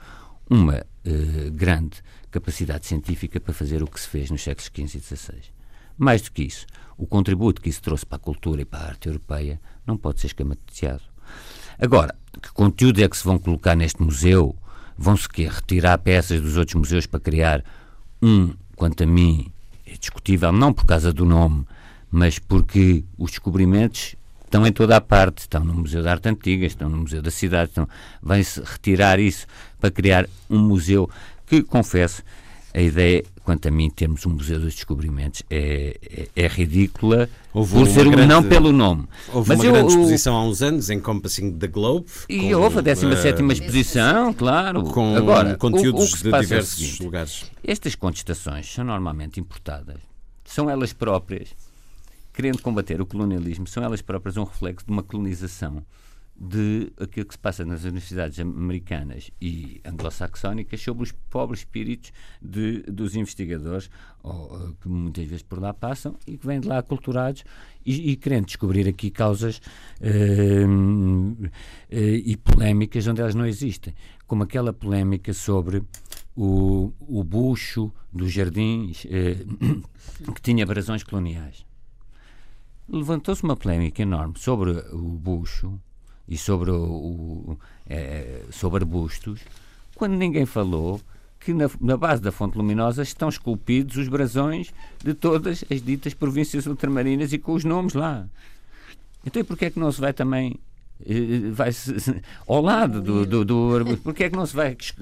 uma 0.48 0.78
uh, 0.78 1.50
grande 1.52 2.02
capacidade 2.30 2.86
científica 2.86 3.40
para 3.40 3.52
fazer 3.52 3.82
o 3.82 3.86
que 3.86 4.00
se 4.00 4.08
fez 4.08 4.30
nos 4.30 4.42
séculos 4.42 4.70
XV 4.72 4.98
e 4.98 5.00
XVI. 5.00 5.55
Mais 5.98 6.22
do 6.22 6.32
que 6.32 6.42
isso, 6.42 6.66
o 6.98 7.06
contributo 7.06 7.60
que 7.60 7.68
isso 7.68 7.82
trouxe 7.82 8.06
para 8.06 8.16
a 8.16 8.20
cultura 8.20 8.62
e 8.62 8.64
para 8.64 8.80
a 8.80 8.88
arte 8.88 9.08
europeia 9.08 9.60
não 9.86 9.96
pode 9.96 10.20
ser 10.20 10.28
esquematizado. 10.28 11.02
Agora, 11.78 12.14
que 12.40 12.52
conteúdos 12.52 13.02
é 13.02 13.08
que 13.08 13.16
se 13.16 13.24
vão 13.24 13.38
colocar 13.38 13.74
neste 13.74 14.02
museu? 14.02 14.56
Vão-se 14.96 15.28
retirar 15.36 15.98
peças 15.98 16.40
dos 16.40 16.56
outros 16.56 16.74
museus 16.74 17.06
para 17.06 17.20
criar 17.20 17.62
um, 18.22 18.54
quanto 18.74 19.02
a 19.02 19.06
mim, 19.06 19.52
é 19.86 19.96
discutível, 19.96 20.52
não 20.52 20.72
por 20.72 20.86
causa 20.86 21.12
do 21.12 21.24
nome, 21.24 21.66
mas 22.10 22.38
porque 22.38 23.04
os 23.18 23.30
descobrimentos 23.30 24.16
estão 24.44 24.66
em 24.66 24.72
toda 24.72 24.96
a 24.96 25.00
parte, 25.00 25.40
estão 25.40 25.62
no 25.62 25.74
Museu 25.74 26.02
da 26.02 26.12
Arte 26.12 26.28
Antiga, 26.28 26.64
estão 26.64 26.88
no 26.88 26.98
Museu 26.98 27.20
da 27.20 27.30
Cidade, 27.30 27.70
estão... 27.70 27.88
vai-se 28.22 28.60
retirar 28.62 29.18
isso 29.20 29.46
para 29.78 29.90
criar 29.90 30.26
um 30.48 30.60
museu 30.60 31.10
que, 31.46 31.62
confesso, 31.62 32.22
a 32.72 32.80
ideia 32.80 33.22
quanto 33.46 33.68
a 33.68 33.70
mim, 33.70 33.88
termos 33.88 34.26
um 34.26 34.30
Museu 34.30 34.58
dos 34.58 34.74
Descobrimentos 34.74 35.40
é, 35.48 35.96
é, 36.34 36.44
é 36.44 36.48
ridícula 36.48 37.30
Houve 37.54 37.74
por 37.74 37.86
ser 37.86 38.08
um 38.08 38.10
grande- 38.10 38.28
não 38.28 38.42
pelo 38.42 38.72
nome. 38.72 39.06
Houve 39.32 39.48
Mas 39.50 39.58
uma 39.60 39.64
eu- 39.66 39.72
grande 39.72 39.92
eu- 39.92 39.98
exposição 40.00 40.34
há 40.34 40.44
uns 40.44 40.60
anos, 40.62 40.90
Encompassing 40.90 41.52
the 41.52 41.68
Globe. 41.68 42.06
E 42.28 42.50
com, 42.50 42.56
houve 42.56 42.78
a 42.80 42.82
17 42.82 43.40
eh, 43.40 43.52
exposição, 43.52 44.34
claro. 44.34 44.82
com 44.82 45.14
Agora, 45.16 45.56
conteúdos 45.56 46.12
o, 46.12 46.16
de 46.24 46.28
é 46.34 46.36
o 46.36 46.40
diversos 46.40 46.76
seguinte, 46.76 47.02
lugares. 47.04 47.44
Estas 47.62 47.94
contestações 47.94 48.70
são 48.70 48.84
normalmente 48.84 49.38
importadas. 49.38 49.96
São 50.44 50.68
elas 50.68 50.92
próprias, 50.92 51.50
querendo 52.34 52.60
combater 52.60 53.00
o 53.00 53.06
colonialismo, 53.06 53.68
são 53.68 53.82
elas 53.84 54.02
próprias 54.02 54.36
um 54.36 54.42
reflexo 54.42 54.84
de 54.84 54.92
uma 54.92 55.04
colonização 55.04 55.84
de 56.38 56.92
aquilo 57.00 57.26
que 57.26 57.34
se 57.34 57.38
passa 57.38 57.64
nas 57.64 57.84
universidades 57.84 58.38
americanas 58.38 59.30
e 59.40 59.80
anglo-saxónicas 59.84 60.80
sobre 60.80 61.04
os 61.04 61.12
pobres 61.12 61.60
espíritos 61.60 62.12
de, 62.42 62.82
dos 62.82 63.16
investigadores 63.16 63.90
ou, 64.22 64.54
eh, 64.54 64.72
que 64.80 64.88
muitas 64.88 65.24
vezes 65.24 65.42
por 65.42 65.60
lá 65.60 65.72
passam 65.72 66.16
e 66.26 66.36
que 66.36 66.46
vêm 66.46 66.60
de 66.60 66.68
lá 66.68 66.78
aculturados 66.78 67.42
e, 67.84 68.10
e 68.10 68.16
querendo 68.16 68.46
descobrir 68.46 68.86
aqui 68.86 69.10
causas 69.10 69.62
eh, 70.00 70.66
eh, 71.90 72.22
e 72.24 72.36
polémicas 72.36 73.06
onde 73.06 73.22
elas 73.22 73.34
não 73.34 73.46
existem, 73.46 73.94
como 74.26 74.42
aquela 74.42 74.74
polémica 74.74 75.32
sobre 75.32 75.82
o, 76.36 76.92
o 77.00 77.24
bucho 77.24 77.90
dos 78.12 78.30
jardins 78.30 79.06
que 80.34 80.42
tinha 80.42 80.66
brasões 80.66 81.02
coloniais. 81.02 81.64
Levantou-se 82.88 83.42
uma 83.42 83.56
polémica 83.56 84.02
enorme 84.02 84.34
sobre 84.38 84.70
o 84.92 85.18
bucho 85.18 85.80
e 86.28 86.36
sobre, 86.36 86.70
o, 86.70 86.76
o, 86.76 87.58
eh, 87.88 88.42
sobre 88.50 88.82
arbustos, 88.82 89.40
quando 89.94 90.14
ninguém 90.14 90.44
falou 90.44 91.00
que 91.38 91.54
na, 91.54 91.70
na 91.80 91.96
base 91.96 92.20
da 92.20 92.32
fonte 92.32 92.56
luminosa 92.56 93.02
estão 93.02 93.28
esculpidos 93.28 93.96
os 93.96 94.08
brasões 94.08 94.72
de 95.02 95.14
todas 95.14 95.64
as 95.70 95.80
ditas 95.80 96.12
províncias 96.12 96.66
ultramarinas 96.66 97.32
e 97.32 97.38
com 97.38 97.52
os 97.52 97.64
nomes 97.64 97.94
lá. 97.94 98.26
Então, 99.24 99.40
e 99.40 99.44
porquê 99.44 99.66
é 99.66 99.70
que 99.70 99.78
não 99.78 99.90
se 99.92 100.00
vai 100.00 100.12
também 100.12 100.58
vai 101.52 101.70
ao 102.46 102.60
lado 102.60 103.02
do, 103.02 103.26
do, 103.26 103.44
do 103.44 103.76
arbusto? 103.76 104.02
Porquê 104.02 104.24
é 104.24 104.30
que 104.30 104.36
não 104.36 104.46
se 104.46 104.54
vai 104.56 104.76
es- 104.80 104.94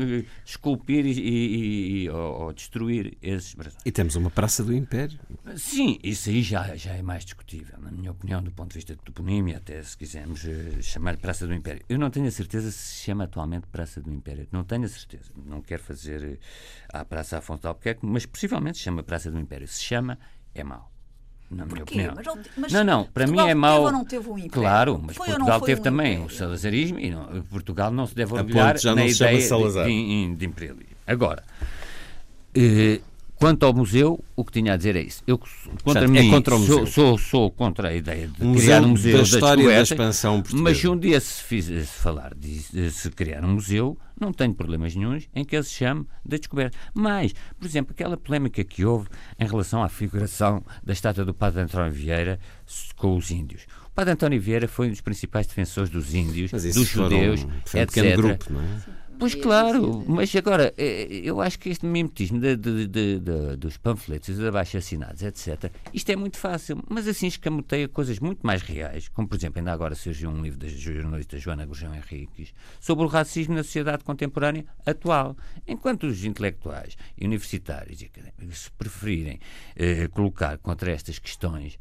esculpir 0.45 1.07
e, 1.07 1.11
e- 1.13 2.05
e- 2.05 2.11
ou, 2.11 2.43
ou 2.45 2.53
destruir 2.53 3.17
esses 3.23 3.55
brasões? 3.55 3.83
E 3.85 3.93
temos 3.93 4.17
uma 4.17 4.31
Praça 4.31 4.63
do 4.65 4.75
Império. 4.75 5.19
Sim, 5.57 5.99
isso 6.03 6.29
aí 6.31 6.43
já, 6.43 6.75
já 6.77 6.93
é 6.95 7.03
mais 7.03 7.25
discutível, 7.25 7.79
na 7.81 7.91
minha 7.91 8.11
opinião, 8.11 8.43
do 8.43 8.51
ponto 8.51 8.71
de 8.71 8.75
vista 8.77 8.95
de 8.95 9.03
toponímia, 9.03 9.59
até 9.59 9.83
se 9.83 9.97
quisermos 9.97 10.45
eh, 10.45 10.81
chamar-lhe 10.83 11.19
Praça 11.19 11.47
do 11.47 11.55
Império. 11.55 11.83
Eu 11.89 11.99
não 11.99 12.11
tenho 12.11 12.27
a 12.27 12.31
certeza 12.31 12.71
se 12.71 12.95
se 12.95 13.05
chama 13.05 13.25
atualmente 13.25 13.67
Praça 13.67 14.01
do 14.01 14.13
Império. 14.13 14.47
Não 14.51 14.65
tenho 14.65 14.85
a 14.85 14.89
certeza. 14.89 15.31
Não 15.47 15.61
quero 15.63 15.83
fazer 15.83 16.23
eh, 16.25 16.39
à 16.93 17.05
Praça 17.05 17.39
Afonso 17.39 17.61
de 17.63 17.67
Albuquerque, 17.69 18.05
mas 18.07 18.25
possivelmente 18.27 18.79
se 18.79 18.85
chama 18.85 19.03
Praça 19.03 19.31
do 19.31 19.39
Império. 19.39 19.67
Se 19.69 19.83
chama, 19.83 20.19
é 20.55 20.65
mau. 20.65 20.91
Na 21.51 21.65
minha 21.67 21.77
Porquê? 21.79 21.83
opinião. 22.09 22.15
Mas 22.17 22.27
não- 22.27 22.39
mas 22.57 22.73
não, 22.73 22.85
não, 22.85 23.05
para 23.05 23.25
Portugal 23.25 23.45
mim 23.47 23.51
é 23.51 23.55
mau. 23.55 23.93
não 23.93 24.05
teve 24.05 24.29
um 24.29 24.33
império? 24.39 24.51
Claro, 24.53 25.01
mas 25.07 25.17
Foi 25.17 25.27
Portugal 25.29 25.61
teve 25.61 25.81
um 25.81 25.85
também 25.85 26.13
império? 26.15 26.27
o 26.27 26.31
salazarismo 26.31 26.99
e 26.99 27.11
não- 27.11 27.43
Portugal 27.51 27.91
não 27.93 28.07
se 28.07 28.15
deve 28.15 28.35
orgulhar 28.35 28.79
já 28.79 28.95
na 28.95 29.07
ideia 29.07 29.37
de- 29.39 29.43
Salazar. 29.45 29.87
de, 29.87 30.35
de 30.35 30.47
imperialismo. 30.47 30.97
Agora, 31.07 31.45
eh, 32.55 33.01
quanto 33.45 33.67
ao 33.67 33.75
museu, 33.75 34.25
o 34.35 34.43
que 34.43 34.53
tinha 34.53 34.73
a 34.73 34.77
dizer 34.79 34.97
é 34.97 35.03
isso. 35.03 35.23
Eu, 35.27 35.37
contra 35.37 35.77
Portanto, 35.85 36.05
é 36.05 36.23
mim, 36.23 36.31
contra 36.31 36.57
o 36.57 36.59
sou, 36.65 36.81
museu. 36.81 36.87
sou, 36.87 37.19
sou 37.19 37.51
contra 37.51 37.89
a 37.89 37.95
ideia 37.95 38.27
de 38.27 38.43
Um 38.43 38.55
criar 38.55 38.81
museu 38.81 38.89
um 38.89 38.89
museu 38.89 39.13
da 39.13 39.19
da 39.19 39.25
história 39.25 39.67
da 39.67 39.83
expansão 39.83 40.41
portuguesa. 40.41 40.63
Mas 40.63 40.79
se 40.79 40.89
um 40.89 40.99
dia 40.99 41.21
se, 41.21 41.43
fiz, 41.43 41.67
se 41.67 41.85
falar 41.85 42.35
de, 42.35 42.63
de 42.73 42.91
se 42.91 43.11
criar 43.11 43.45
um 43.45 43.53
museu, 43.53 43.99
não 44.19 44.33
tenho 44.33 44.55
problemas 44.55 44.97
nenhums 44.97 45.29
em 45.35 45.45
que 45.45 45.55
ele 45.55 45.63
se 45.63 45.75
chame 45.75 46.07
da 46.25 46.39
descoberta. 46.39 46.79
Mas, 46.95 47.35
por 47.59 47.67
exemplo, 47.67 47.93
aquela 47.93 48.17
polémica 48.17 48.65
que 48.65 48.83
houve 48.83 49.09
em 49.39 49.47
relação 49.47 49.83
à 49.83 49.91
figuração 49.91 50.65
da 50.83 50.95
estátua 50.95 51.27
do 51.27 51.35
Padre 51.35 51.61
António 51.61 51.93
Vieira 51.93 52.41
com 52.97 53.15
os 53.15 53.31
índios. 53.31 53.67
O 53.87 53.91
Padre 53.95 54.15
António 54.15 54.41
Vieira 54.41 54.67
foi 54.67 54.87
um 54.89 54.91
dos 54.91 55.03
principais 55.03 55.47
defensores 55.47 55.91
dos 55.91 56.15
índios, 56.15 56.51
dos 56.51 56.89
judeus, 56.89 57.47
foi 57.67 57.81
um 57.81 57.83
etc. 57.83 57.95
pequeno 57.95 58.17
grupo, 58.17 58.53
não 58.55 58.63
é? 58.63 59.04
Pois 59.19 59.35
claro, 59.35 60.05
mas 60.09 60.35
agora, 60.37 60.75
eh, 60.77 61.21
eu 61.23 61.41
acho 61.41 61.59
que 61.59 61.71
este 61.71 61.87
mimetismo 61.87 62.39
de- 62.41 62.57
de- 62.57 62.87
de- 62.87 63.19
de- 63.21 63.57
dos 63.57 63.77
panfletos 63.77 64.37
dos 64.37 64.45
abaixo-assinados, 64.45 65.23
etc., 65.23 65.71
isto 65.95 66.11
é 66.11 66.17
muito 66.17 66.37
fácil, 66.37 66.83
mas 66.91 67.07
assim 67.09 67.27
escamoteia 67.29 67.89
coisas 67.89 68.19
muito 68.19 68.45
mais 68.47 68.61
reais, 68.63 69.09
como 69.09 69.27
por 69.29 69.37
exemplo, 69.37 69.59
ainda 69.61 69.73
agora 69.73 69.95
surgiu 69.95 70.29
um 70.31 70.43
livro 70.43 70.59
da 70.59 70.69
jornalista 70.69 71.39
Joana 71.39 71.65
Gurjão 71.65 71.95
Henriques 71.95 72.53
sobre 72.81 73.05
o 73.05 73.09
racismo 73.09 73.55
na 73.55 73.63
sociedade 73.63 74.05
contemporânea 74.05 74.67
atual, 74.85 75.37
enquanto 75.67 76.05
os 76.07 76.25
intelectuais 76.25 76.97
e 77.17 77.25
universitários 77.25 78.03
e 78.03 78.07
académicos 78.07 78.59
se 78.65 78.71
preferirem 78.73 79.39
eh, 79.77 80.09
colocar 80.09 80.59
contra 80.59 80.91
estas 80.91 81.19
questões 81.19 81.79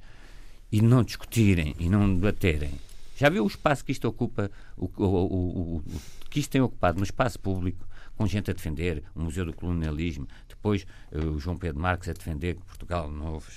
e 0.72 0.82
não 0.82 1.04
discutirem 1.04 1.76
e 1.80 1.90
não 1.90 2.14
debaterem. 2.14 2.72
Já 3.16 3.30
viu 3.30 3.44
o 3.44 3.48
espaço 3.48 3.86
que 3.86 3.92
isto 3.92 4.08
ocupa, 4.08 4.50
o, 4.78 4.86
o- 4.98 5.06
o- 5.06 5.76
o- 5.78 5.84
que 6.30 6.40
isto 6.40 6.50
tem 6.50 6.62
ocupado 6.62 6.98
no 6.98 7.04
espaço 7.04 7.40
público, 7.40 7.86
com 8.16 8.28
gente 8.28 8.50
a 8.52 8.54
defender 8.54 9.04
o 9.16 9.22
Museu 9.24 9.46
do 9.46 9.54
Colonialismo, 9.54 10.28
depois 10.48 10.86
eh, 11.12 11.18
o 11.20 11.40
João 11.40 11.58
Pedro 11.58 11.80
Marques 11.82 12.10
a 12.10 12.14
defender 12.14 12.56
que 12.56 12.62
Portugal 12.62 13.10
não 13.10 13.34
houve, 13.34 13.48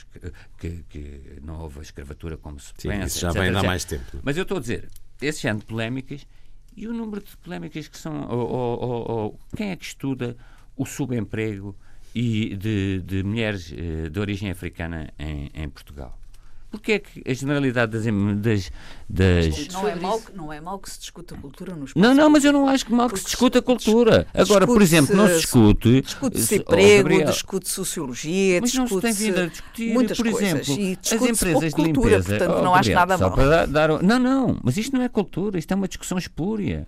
que, 0.59 0.83
que 0.89 1.39
não 1.43 1.61
houve 1.61 1.79
a 1.81 1.83
escravatura 1.83 2.37
como 2.37 2.59
se 2.59 2.73
Sim, 2.79 2.89
pensa, 2.89 3.07
isso 3.07 3.19
já 3.21 3.29
etc, 3.31 3.43
vem 3.43 3.57
há 3.57 3.63
mais 3.63 3.85
tempo. 3.85 4.19
Mas 4.23 4.37
eu 4.37 4.43
estou 4.45 4.57
a 4.57 4.61
dizer, 4.61 4.89
esse 5.21 5.43
género 5.43 5.61
de 5.61 5.67
polémicas 5.67 6.27
e 6.77 6.87
o 6.89 6.93
número 6.93 7.23
de 7.25 7.37
polémicas 7.39 7.87
que 7.89 7.97
são. 7.99 8.29
ou- 8.29 8.49
ou- 8.51 8.81
ou- 8.81 9.11
ou- 9.11 9.41
quem 9.57 9.71
é 9.71 9.77
que 9.77 9.85
estuda 9.85 10.37
o 10.77 10.85
subemprego 10.87 11.75
e 12.15 12.55
de, 12.57 13.03
de 13.03 13.23
mulheres 13.23 13.73
eh, 13.77 14.09
de 14.09 14.19
origem 14.21 14.51
africana 14.51 15.11
em, 15.19 15.51
em 15.55 15.69
Portugal? 15.69 16.19
Porquê 16.69 16.93
é 16.93 16.99
que 16.99 17.23
a 17.25 17.33
generalidade 17.33 17.93
das. 17.93 18.05
das, 18.05 18.71
das- 19.09 19.69
Não 19.69 19.89
é, 19.89 19.93
que- 19.95 20.37
não 20.37 20.53
é 20.53 20.61
mau 20.61 20.79
que 20.79 20.91
se 20.91 20.99
discuta 20.99 21.35
a 21.35 21.39
cultura 21.39 21.75
nos 21.77 21.95
Não, 21.95 22.13
não, 22.13 22.29
mas 22.29 22.45
eu 22.45 22.53
não 22.53 22.69
acho 22.69 22.85
que 22.85 22.93
mal 22.93 23.09
que 23.09 23.17
se 23.17 23.23
Porque 23.23 23.31
discuta 23.31 23.59
a 23.61 23.63
cultura. 23.63 24.27
Agora, 24.35 24.67
por 24.67 24.83
exemplo, 24.83 25.15
não 25.17 25.29
se 25.29 25.37
discute. 25.37 26.01
Discute-se 26.03 26.47
se- 26.47 26.55
oh, 26.59 26.61
emprego, 26.63 27.09
Gabriel, 27.09 27.31
discute 27.31 27.69
sociologia, 27.69 28.61
Mas 28.61 28.75
não 28.75 28.87
se 28.89 29.01
tem 29.01 29.13
vindo 29.13 29.41
a 29.41 29.47
discutir, 29.47 29.93
muitas 29.95 30.17
por 30.17 30.31
coisas. 30.31 30.69
exemplo, 30.69 30.83
e 30.85 30.99
as 31.01 31.13
empresas 31.23 31.61
de 31.63 31.71
cultura, 31.71 32.17
limpeza. 32.19 32.29
portanto 32.37 32.57
Oh, 32.59 32.63
não 32.63 32.75
acho 32.75 32.91
nada 32.93 33.17
só 33.17 33.29
mal. 33.29 33.35
para 33.37 33.49
dar, 33.49 33.67
dar- 33.67 34.03
Não, 34.03 34.19
não, 34.19 34.59
mas 34.63 34.77
isto 34.77 34.95
não 34.97 35.03
é 35.03 35.09
cultura, 35.09 35.59
isto 35.59 35.71
é 35.73 35.75
uma 35.75 35.89
discussão 35.89 36.19
espúria. 36.19 36.87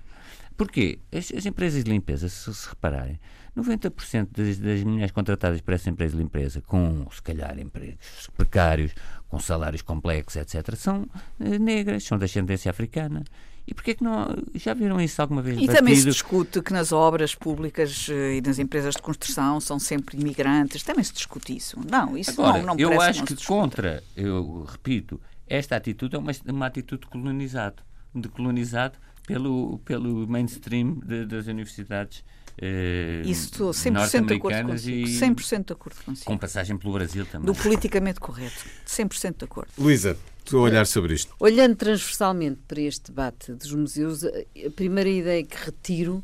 Porquê? 0.56 0.98
As, 1.12 1.32
as 1.32 1.46
empresas 1.46 1.84
de 1.84 1.90
limpeza, 1.90 2.28
se, 2.28 2.52
se 2.52 2.68
repararem, 2.68 3.18
90% 3.56 4.28
das, 4.32 4.58
das 4.58 4.82
mulheres 4.84 5.10
contratadas 5.12 5.60
para 5.60 5.74
essa 5.74 5.90
empresa 5.90 6.16
de 6.16 6.22
limpeza, 6.22 6.60
com 6.62 7.06
se 7.10 7.22
calhar 7.22 7.58
empregos 7.58 8.28
precários, 8.36 8.92
com 9.28 9.38
salários 9.38 9.82
complexos, 9.82 10.36
etc., 10.36 10.74
são 10.76 11.06
eh, 11.40 11.58
negras, 11.58 12.04
são 12.04 12.18
de 12.18 12.24
ascendência 12.24 12.70
africana. 12.70 13.24
E 13.66 13.74
porquê 13.74 13.94
que 13.94 14.02
não. 14.02 14.26
Já 14.54 14.72
viram 14.72 14.98
isso 14.98 15.20
alguma 15.20 15.42
vez? 15.42 15.58
E 15.60 15.66
também 15.66 15.94
se 15.94 16.04
discute 16.04 16.62
que 16.62 16.72
nas 16.72 16.90
obras 16.90 17.34
públicas 17.34 18.08
eh, 18.10 18.36
e 18.36 18.40
nas 18.40 18.58
empresas 18.58 18.94
de 18.94 19.02
construção 19.02 19.60
são 19.60 19.78
sempre 19.78 20.18
imigrantes. 20.18 20.82
Também 20.82 21.04
se 21.04 21.12
discute 21.12 21.54
isso. 21.54 21.78
Não, 21.90 22.16
isso 22.16 22.40
Agora, 22.40 22.62
não, 22.62 22.74
não 22.74 22.78
eu 22.78 22.98
acho 23.00 23.24
que 23.24 23.34
discuta. 23.34 23.60
contra, 23.60 24.02
eu 24.16 24.64
repito, 24.66 25.20
esta 25.46 25.76
atitude 25.76 26.16
é 26.16 26.18
uma, 26.18 26.32
uma 26.46 26.66
atitude 26.66 27.02
de 27.02 27.08
colonizado, 27.08 27.82
de 28.14 28.28
colonizado 28.30 28.98
pelo, 29.26 29.78
pelo 29.80 30.26
mainstream 30.26 30.94
de- 31.04 31.26
das 31.26 31.46
universidades 31.46 32.24
eh, 32.60 33.22
Isso 33.24 33.46
estou 33.46 33.70
100% 33.70 34.26
de 34.26 34.34
acordo 34.34 34.62
consigo. 34.66 35.08
e 35.08 35.18
100% 35.18 35.64
de 35.66 35.72
acordo 35.72 35.96
consigo. 36.04 36.26
com 36.26 36.36
passagem 36.38 36.76
pelo 36.76 36.92
Brasil 36.92 37.24
também. 37.26 37.46
Do 37.46 37.54
politicamente 37.54 38.20
correto. 38.20 38.64
100% 38.86 39.38
de 39.38 39.44
acordo. 39.44 39.70
Luísa, 39.78 40.16
tu 40.44 40.58
a 40.58 40.62
olhar 40.62 40.86
sobre 40.86 41.14
isto. 41.14 41.34
Olhando 41.38 41.76
transversalmente 41.76 42.60
para 42.66 42.80
este 42.80 43.10
debate 43.10 43.52
dos 43.52 43.72
museus, 43.72 44.24
a 44.24 44.28
a 44.66 44.70
primeira 44.70 45.08
ideia 45.08 45.42
que 45.44 45.56
retiro 45.56 46.22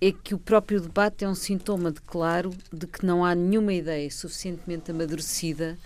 é 0.00 0.12
que 0.12 0.34
o 0.34 0.38
próprio 0.38 0.80
debate 0.80 1.24
é 1.24 1.28
um 1.28 1.34
sintoma 1.34 1.92
de 1.92 2.00
claro 2.00 2.50
de 2.72 2.86
que 2.86 3.04
não 3.04 3.24
há 3.24 3.34
nenhuma 3.34 3.72
ideia 3.72 4.10
suficientemente 4.10 4.90
amadurecida 4.90 5.78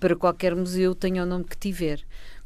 para 0.00 0.16
qualquer 0.16 0.56
museu, 0.56 0.94
tenha 0.94 1.22
o 1.22 1.26
nome 1.26 1.44
que 1.44 1.56
tiver. 1.56 2.00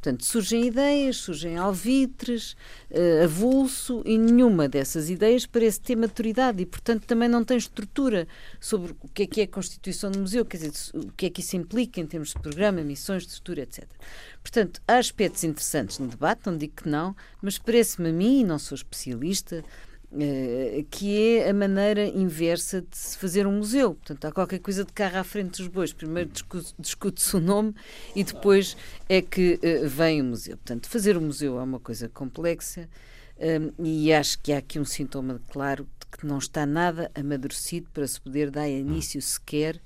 Portanto, 0.05 0.27
surgem 0.27 0.67
ideias, 0.67 1.17
surgem 1.17 1.57
alvitres, 1.57 2.55
eh, 2.91 3.25
avulso, 3.25 4.03
e 4.05 4.19
nenhuma 4.19 4.69
dessas 4.69 5.09
ideias 5.09 5.47
parece 5.47 5.81
ter 5.81 5.97
maturidade 5.97 6.63
e, 6.63 6.67
portanto, 6.67 7.07
também 7.07 7.27
não 7.27 7.43
tem 7.43 7.57
estrutura 7.57 8.29
sobre 8.61 8.93
o 9.01 9.09
que 9.09 9.23
é 9.23 9.27
que 9.27 9.41
é 9.41 9.45
a 9.45 9.49
constituição 9.49 10.11
do 10.11 10.19
museu, 10.19 10.45
quer 10.45 10.59
dizer, 10.59 10.73
o 10.93 11.11
que 11.13 11.25
é 11.25 11.31
que 11.31 11.41
isso 11.41 11.57
implica 11.57 12.03
em 12.03 12.07
termos 12.07 12.35
de 12.35 12.35
programa, 12.35 12.83
missões, 12.83 13.23
estrutura, 13.23 13.63
etc. 13.63 13.89
Portanto, 14.43 14.83
há 14.87 14.99
aspectos 14.99 15.43
interessantes 15.43 15.99
no 15.99 16.07
debate, 16.07 16.43
não 16.45 16.59
digo 16.59 16.75
que 16.83 16.89
não, 16.89 17.17
mas 17.41 17.57
parece-me 17.57 18.11
a 18.11 18.13
mim, 18.13 18.41
e 18.41 18.45
não 18.45 18.59
sou 18.59 18.77
especialista, 18.77 19.65
que 20.91 21.39
é 21.39 21.51
a 21.51 21.55
maneira 21.55 22.07
inversa 22.07 22.81
de 22.83 22.97
se 22.97 23.19
fazer 23.19 23.47
um 23.47 23.53
museu. 23.59 23.95
Portanto, 23.95 24.25
há 24.27 24.33
qualquer 24.33 24.59
coisa 24.61 24.85
de 24.85 24.93
carro 24.93 25.19
à 25.19 25.25
frente 25.25 25.59
dos 25.59 25.69
bois. 25.69 25.93
Primeiro 25.93 26.31
discu- 26.31 26.63
discute-se 26.79 27.37
o 27.37 27.41
nome 27.41 27.75
e 28.15 28.23
depois 28.25 28.77
é 29.09 29.21
que 29.21 29.59
eh, 29.63 29.87
vem 29.87 30.21
o 30.21 30.25
museu. 30.25 30.57
Portanto, 30.57 30.89
fazer 30.89 31.17
um 31.17 31.23
museu 31.23 31.59
é 31.59 31.63
uma 31.63 31.81
coisa 31.81 32.09
complexa 32.09 32.89
eh, 33.39 33.61
e 33.79 34.13
acho 34.13 34.39
que 34.41 34.53
há 34.53 34.59
aqui 34.59 34.79
um 34.79 34.85
sintoma 34.85 35.41
claro 35.51 35.85
de 36.01 36.19
que 36.19 36.27
não 36.27 36.39
está 36.39 36.65
nada 36.65 37.11
amadurecido 37.15 37.89
para 37.93 38.07
se 38.07 38.21
poder 38.21 38.51
dar 38.51 38.69
início 38.69 39.21
sequer 39.21 39.81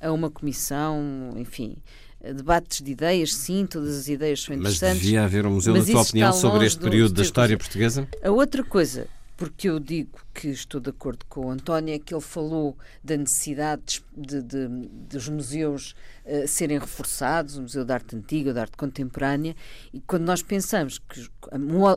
a 0.00 0.12
uma 0.12 0.30
comissão, 0.30 1.32
enfim, 1.36 1.76
debates 2.22 2.82
de 2.82 2.90
ideias, 2.92 3.34
sim, 3.34 3.66
todas 3.66 3.96
as 3.98 4.08
ideias 4.08 4.42
são 4.42 4.54
interessantes. 4.54 4.96
Mas 4.96 5.02
devia 5.02 5.24
haver 5.24 5.46
um 5.46 5.52
museu, 5.52 5.74
na 5.74 5.84
tua 5.84 6.02
opinião, 6.02 6.32
sobre 6.32 6.66
este 6.66 6.80
período 6.80 7.14
da 7.14 7.22
história 7.22 7.56
portuguesa? 7.56 8.06
A 8.22 8.30
outra 8.30 8.62
coisa 8.62 9.06
porque 9.40 9.70
eu 9.70 9.80
digo 9.80 10.20
que 10.34 10.48
estou 10.48 10.78
de 10.78 10.90
acordo 10.90 11.24
com 11.26 11.46
o 11.46 11.50
António, 11.50 11.94
é 11.94 11.98
que 11.98 12.12
ele 12.12 12.20
falou 12.20 12.76
da 13.02 13.16
necessidade 13.16 14.04
de, 14.14 14.42
de, 14.42 14.68
dos 14.68 15.30
museus 15.30 15.94
uh, 16.26 16.46
serem 16.46 16.78
reforçados, 16.78 17.56
o 17.56 17.62
Museu 17.62 17.82
da 17.82 17.94
Arte 17.94 18.14
Antiga, 18.14 18.52
da 18.52 18.60
Arte 18.60 18.76
Contemporânea, 18.76 19.56
e 19.94 20.00
quando 20.00 20.24
nós 20.24 20.42
pensamos 20.42 20.98
que 20.98 21.26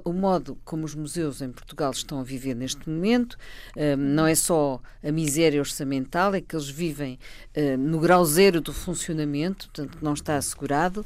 o 0.05 0.13
modo 0.13 0.57
como 0.63 0.85
os 0.85 0.95
museus 0.95 1.41
em 1.41 1.51
Portugal 1.51 1.91
estão 1.91 2.21
a 2.21 2.23
viver 2.23 2.55
neste 2.55 2.89
momento, 2.89 3.33
uh, 3.33 3.97
não 3.97 4.25
é 4.25 4.35
só 4.35 4.81
a 5.03 5.11
miséria 5.11 5.59
orçamental, 5.59 6.33
é 6.33 6.39
que 6.39 6.55
eles 6.55 6.69
vivem 6.69 7.19
uh, 7.57 7.77
no 7.77 7.99
grau 7.99 8.23
zero 8.23 8.61
do 8.61 8.71
funcionamento, 8.71 9.67
portanto 9.67 9.97
não 10.01 10.13
está 10.13 10.37
assegurado, 10.37 11.05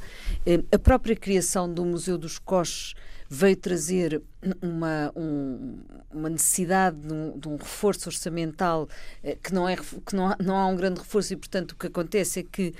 a 0.71 0.77
própria 0.77 1.15
criação 1.15 1.73
do 1.73 1.83
Museu 1.83 2.15
dos 2.15 2.37
Coches 2.37 2.93
veio 3.29 3.55
trazer 3.55 4.21
uma, 4.61 5.11
um, 5.15 5.79
uma 6.11 6.29
necessidade 6.29 6.97
de 6.97 7.13
um, 7.13 7.37
de 7.37 7.47
um, 7.47 7.57
reforço 7.57 8.09
orçamental 8.09 8.87
eh, 9.23 9.37
que, 9.41 9.53
não, 9.53 9.67
é, 9.67 9.75
que 9.75 10.15
não, 10.15 10.29
há, 10.29 10.37
não 10.39 10.55
há 10.55 10.67
um 10.67 10.75
grande 10.75 10.99
reforço 10.99 11.33
e, 11.33 11.35
portanto, 11.35 11.71
o 11.71 11.75
que 11.75 11.87
acontece 11.87 12.39
é 12.39 12.43
que 12.43 12.73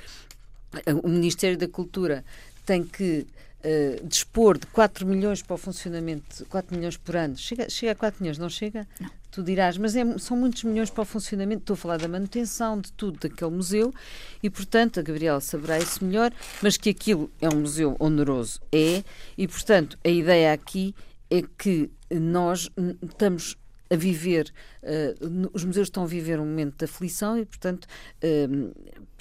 eh, 0.86 0.94
o 0.94 1.08
Ministério 1.08 1.58
da 1.58 1.68
Cultura 1.68 2.24
tem 2.66 2.84
que 2.84 3.28
uh, 3.64 4.08
dispor 4.08 4.58
de 4.58 4.68
4 4.68 5.06
milhões 5.06 5.42
para 5.42 5.56
o 5.56 5.58
funcionamento, 5.58 6.46
4 6.46 6.76
milhões 6.76 6.98
por 6.98 7.16
ano. 7.16 7.38
Chega, 7.38 7.70
chega 7.70 7.92
a 7.92 7.96
4 7.96 8.22
milhões, 8.22 8.38
não 8.38 8.50
chega? 8.50 8.88
Não. 9.00 9.10
Tu 9.32 9.44
dirás, 9.44 9.78
mas 9.78 9.96
é, 9.96 10.18
são 10.18 10.36
muitos 10.36 10.64
milhões 10.64 10.90
para 10.90 11.04
o 11.04 11.06
funcionamento. 11.06 11.62
Estou 11.62 11.74
a 11.76 11.78
falar 11.78 11.98
da 11.98 12.08
manutenção 12.08 12.80
de 12.80 12.92
tudo 12.94 13.20
daquele 13.20 13.52
museu 13.52 13.94
e, 14.42 14.50
portanto, 14.50 15.00
a 15.00 15.04
Gabriela 15.04 15.40
saberá 15.40 15.78
isso 15.78 16.04
melhor, 16.04 16.32
mas 16.62 16.78
que 16.78 16.90
aquilo 16.90 17.30
é 17.42 17.48
um 17.50 17.60
museu 17.62 17.96
oneroso. 18.00 18.60
É, 18.72 19.04
e, 19.38 19.48
portanto, 19.48 19.98
a 20.04 20.10
ideia 20.10 20.54
aqui 20.54 20.96
é 21.30 21.44
que 21.58 21.92
nós 22.10 22.70
estamos 23.04 23.58
a 23.90 23.96
viver, 23.96 24.52
uh, 24.84 25.50
os 25.54 25.64
museus 25.64 25.88
estão 25.88 26.04
a 26.04 26.08
viver 26.08 26.40
um 26.40 26.46
momento 26.46 26.78
de 26.78 26.86
aflição 26.86 27.38
e, 27.38 27.46
portanto, 27.46 27.86
uh, 27.86 28.74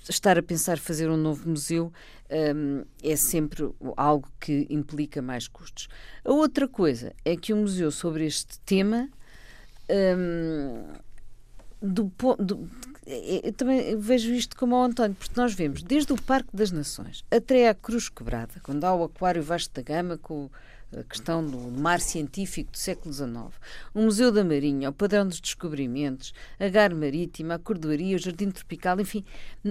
estar 0.09 0.39
a 0.39 0.43
pensar 0.43 0.79
fazer 0.79 1.11
um 1.11 1.17
novo 1.17 1.49
museu 1.49 1.93
um, 2.31 2.85
é 3.03 3.17
sempre 3.17 3.69
algo 3.97 4.29
que 4.41 4.67
implica 4.71 5.23
mais 5.23 5.49
custos. 5.49 5.89
A 6.25 6.33
outra 6.33 6.67
coisa 6.67 7.13
é 7.25 7.37
que 7.37 7.53
o 7.53 7.57
museu 7.57 7.91
sobre 7.91 8.27
este 8.27 8.59
tema 8.61 9.09
um, 9.91 10.85
do, 11.81 12.13
do, 12.39 12.69
eu 13.07 13.53
também 13.53 13.97
vejo 13.97 14.33
isto 14.33 14.57
como 14.57 14.75
ao 14.75 14.85
António, 14.85 15.17
porque 15.17 15.39
nós 15.41 15.55
vemos 15.55 15.83
desde 15.83 16.13
o 16.13 16.21
Parque 16.21 16.49
das 16.53 16.73
Nações 16.73 17.25
até 17.31 17.69
à 17.69 17.75
Cruz 17.75 18.09
Quebrada, 18.09 18.55
quando 18.63 18.85
há 18.85 18.95
o 18.95 19.05
Aquário 19.05 19.43
Vasco 19.43 19.75
da 19.75 19.83
Gama 19.83 20.19
com 20.19 20.51
a 20.97 21.03
questão 21.03 21.45
do 21.45 21.59
mar 21.59 22.01
científico 22.01 22.71
do 22.73 22.79
século 22.79 23.13
XIX, 23.13 23.29
o 23.95 24.03
Museu 24.03 24.31
da 24.31 24.45
Marinha, 24.45 24.91
o 24.91 24.93
Padrão 24.93 25.27
dos 25.27 25.41
Descobrimentos, 25.41 26.33
a 26.59 26.69
Gar 26.69 26.95
Marítima, 26.95 27.55
a 27.55 27.59
Cordoaria, 27.59 28.17
o 28.17 28.19
Jardim 28.19 28.51
Tropical, 28.51 29.01
enfim, 29.01 29.25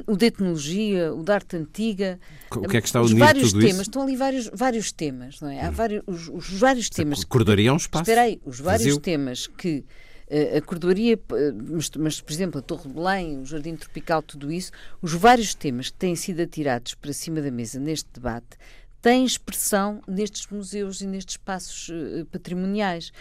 o 0.05 0.16
de 0.16 0.26
Etnologia, 0.26 1.13
o 1.13 1.24
da 1.24 1.36
Arte 1.36 1.55
Antiga. 1.55 2.20
O 2.51 2.68
que 2.68 2.78
é 2.78 2.82
que 2.82 2.88
está 2.88 3.01
unido 3.01 3.20
vários 3.20 3.51
tudo 3.51 3.61
temas, 3.61 3.74
isso? 3.74 3.82
Estão 3.84 4.01
ali 4.01 4.16
vários, 4.16 4.49
vários 4.53 4.91
temas, 4.91 5.39
não 5.39 5.49
é? 5.49 5.61
Há 5.61 5.70
hum. 5.70 5.72
vários, 5.72 6.03
os, 6.05 6.30
os 6.30 6.59
vários 6.59 6.89
temas. 6.89 7.22
A 7.22 7.26
Cordoaria 7.26 7.70
é 7.70 7.74
um 7.74 7.78
espaço. 7.78 8.03
Espera 8.03 8.22
aí, 8.22 8.41
os 8.45 8.59
vários 8.59 8.88
vazio. 8.88 9.01
temas 9.01 9.47
que 9.47 9.86
eh, 10.28 10.57
a 10.57 10.61
cordoaria, 10.61 11.13
eh, 11.13 11.51
mas, 11.70 11.89
mas, 11.97 12.22
por 12.22 12.34
exemplo, 12.34 12.59
a 12.59 12.61
Torre 12.61 12.88
de 12.88 12.93
Belém, 12.93 13.39
o 13.39 13.45
Jardim 13.45 13.76
Tropical, 13.76 14.24
tudo 14.24 14.51
isso, 14.51 14.72
os 15.01 15.13
vários 15.13 15.53
temas 15.53 15.89
que 15.89 15.97
têm 15.97 16.16
sido 16.16 16.41
atirados 16.41 16.95
para 16.95 17.13
cima 17.13 17.41
da 17.41 17.51
mesa 17.51 17.80
neste 17.80 18.09
debate 18.11 18.57
tem 19.05 19.23
expressão 19.23 20.01
nestes 20.07 20.47
museus 20.47 20.99
e 20.99 21.05
nestes 21.05 21.35
espaços 21.35 21.89
uh, 21.89 22.25
patrimoniais. 22.31 23.13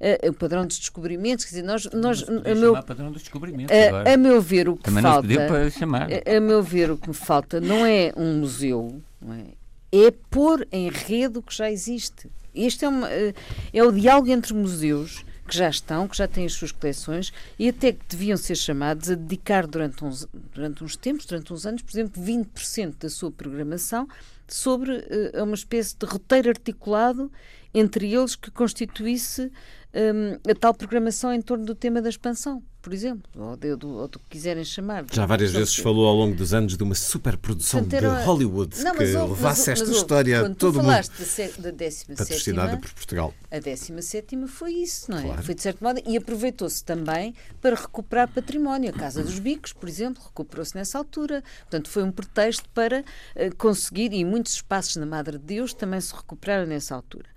Uh, 0.00 0.30
o 0.30 0.34
padrão 0.34 0.66
dos 0.66 0.80
descobrimentos, 0.80 1.44
quer 1.44 1.50
dizer, 1.50 1.62
nós. 1.62 1.88
nós 1.92 2.24
a 2.28 2.54
meu, 2.56 2.82
padrão 2.82 3.12
dos 3.12 3.22
descobrimentos 3.22 3.72
uh, 3.72 4.12
a 4.12 4.16
meu 4.16 4.42
ver, 4.42 4.68
o 4.68 4.76
que 4.76 4.82
Também 4.82 5.00
falta. 5.00 5.28
Não 5.28 5.46
para 5.46 5.70
chamar. 5.70 6.08
A, 6.10 6.36
a, 6.36 6.40
meu 6.40 6.60
ver, 6.60 6.90
o 6.90 6.98
que 6.98 7.06
me 7.06 7.14
falta 7.14 7.60
não 7.60 7.86
é 7.86 8.12
um 8.16 8.40
museu, 8.40 9.00
é? 9.92 10.06
é 10.06 10.10
pôr 10.28 10.66
em 10.72 10.90
rede 10.90 11.38
o 11.38 11.42
que 11.42 11.54
já 11.54 11.70
existe. 11.70 12.28
Este 12.52 12.84
é, 12.84 12.88
uma, 12.88 13.08
é 13.08 13.84
o 13.84 13.92
diálogo 13.92 14.28
entre 14.30 14.52
museus 14.52 15.24
que 15.46 15.56
já 15.56 15.68
estão, 15.68 16.08
que 16.08 16.16
já 16.16 16.26
têm 16.26 16.46
as 16.46 16.52
suas 16.52 16.72
coleções 16.72 17.32
e 17.56 17.68
até 17.68 17.92
que 17.92 18.04
deviam 18.08 18.36
ser 18.36 18.56
chamados 18.56 19.08
a 19.08 19.14
dedicar 19.14 19.68
durante 19.68 20.04
uns, 20.04 20.26
durante 20.52 20.82
uns 20.82 20.96
tempos, 20.96 21.26
durante 21.26 21.52
uns 21.52 21.64
anos, 21.64 21.82
por 21.82 21.92
exemplo, 21.92 22.20
20% 22.20 22.94
da 22.98 23.08
sua 23.08 23.30
programação 23.30 24.08
sobre 24.48 24.92
uh, 24.92 25.44
uma 25.44 25.54
espécie 25.54 25.96
de 25.96 26.06
roteiro 26.06 26.48
articulado 26.48 27.30
entre 27.72 28.12
eles 28.12 28.34
que 28.34 28.50
constituísse 28.50 29.52
um, 29.94 30.50
a 30.50 30.54
tal 30.54 30.74
programação 30.74 31.32
em 31.32 31.40
torno 31.40 31.64
do 31.64 31.74
tema 31.74 32.02
da 32.02 32.08
expansão, 32.08 32.62
por 32.80 32.92
exemplo, 32.92 33.30
ou, 33.36 33.56
de, 33.56 33.74
do, 33.74 33.88
ou 33.88 34.08
do 34.08 34.18
que 34.18 34.26
quiserem 34.30 34.64
chamar. 34.64 35.04
Já 35.10 35.26
várias 35.26 35.50
vezes 35.50 35.76
que... 35.76 35.82
falou 35.82 36.06
ao 36.06 36.14
longo 36.14 36.34
dos 36.34 36.52
anos 36.52 36.76
de 36.76 36.82
uma 36.82 36.94
superprodução 36.94 37.82
de 37.82 37.96
Hollywood 37.98 38.82
não, 38.82 38.94
que 38.94 39.04
ou, 39.16 39.28
levasse 39.28 39.68
mas, 39.70 39.80
esta 39.80 39.86
mas, 39.86 39.96
história 39.96 40.40
a 40.40 40.54
todo 40.54 40.80
o 40.80 40.82
mundo. 40.82 40.92
da 41.58 41.70
17 41.70 42.14
patrocinada 42.16 42.76
por 42.76 42.90
Portugal. 42.92 43.34
A 43.50 43.58
17 43.58 44.46
foi 44.46 44.72
isso, 44.72 45.10
não 45.10 45.18
é? 45.18 45.22
Claro. 45.22 45.42
Foi 45.42 45.54
de 45.54 45.62
certo 45.62 45.82
modo, 45.82 46.00
e 46.06 46.16
aproveitou-se 46.16 46.84
também 46.84 47.34
para 47.60 47.74
recuperar 47.74 48.28
património. 48.28 48.90
A 48.90 48.92
Casa 48.92 49.22
dos 49.22 49.38
Bicos, 49.38 49.72
por 49.72 49.88
exemplo, 49.88 50.22
recuperou-se 50.22 50.74
nessa 50.74 50.98
altura. 50.98 51.42
Portanto, 51.60 51.88
foi 51.88 52.02
um 52.02 52.12
pretexto 52.12 52.68
para 52.70 53.00
uh, 53.00 53.56
conseguir, 53.56 54.12
e 54.12 54.24
muitos 54.24 54.52
espaços 54.52 54.96
na 54.96 55.06
Madre 55.06 55.38
de 55.38 55.44
Deus 55.44 55.72
também 55.72 56.00
se 56.00 56.14
recuperaram 56.14 56.66
nessa 56.66 56.94
altura. 56.94 57.28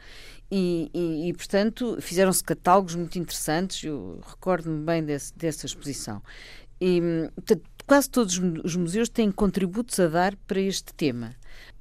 E, 0.52 0.92
e, 0.94 1.30
e, 1.30 1.34
portanto, 1.34 1.98
fizeram-se 2.02 2.44
catálogos 2.44 2.96
muito 2.96 3.18
interessantes, 3.18 3.86
eu 3.86 4.20
recordo-me 4.28 4.84
bem 4.84 5.02
desse, 5.02 5.34
dessa 5.34 5.66
exposição. 5.66 6.22
E, 6.80 7.00
portanto, 7.36 7.64
quase 7.88 8.10
todos 8.10 8.38
os 8.64 8.76
museus 8.76 9.08
têm 9.08 9.32
contributos 9.32 10.00
a 10.00 10.08
dar 10.08 10.36
para 10.36 10.60
este 10.60 10.94
tema. 10.94 11.36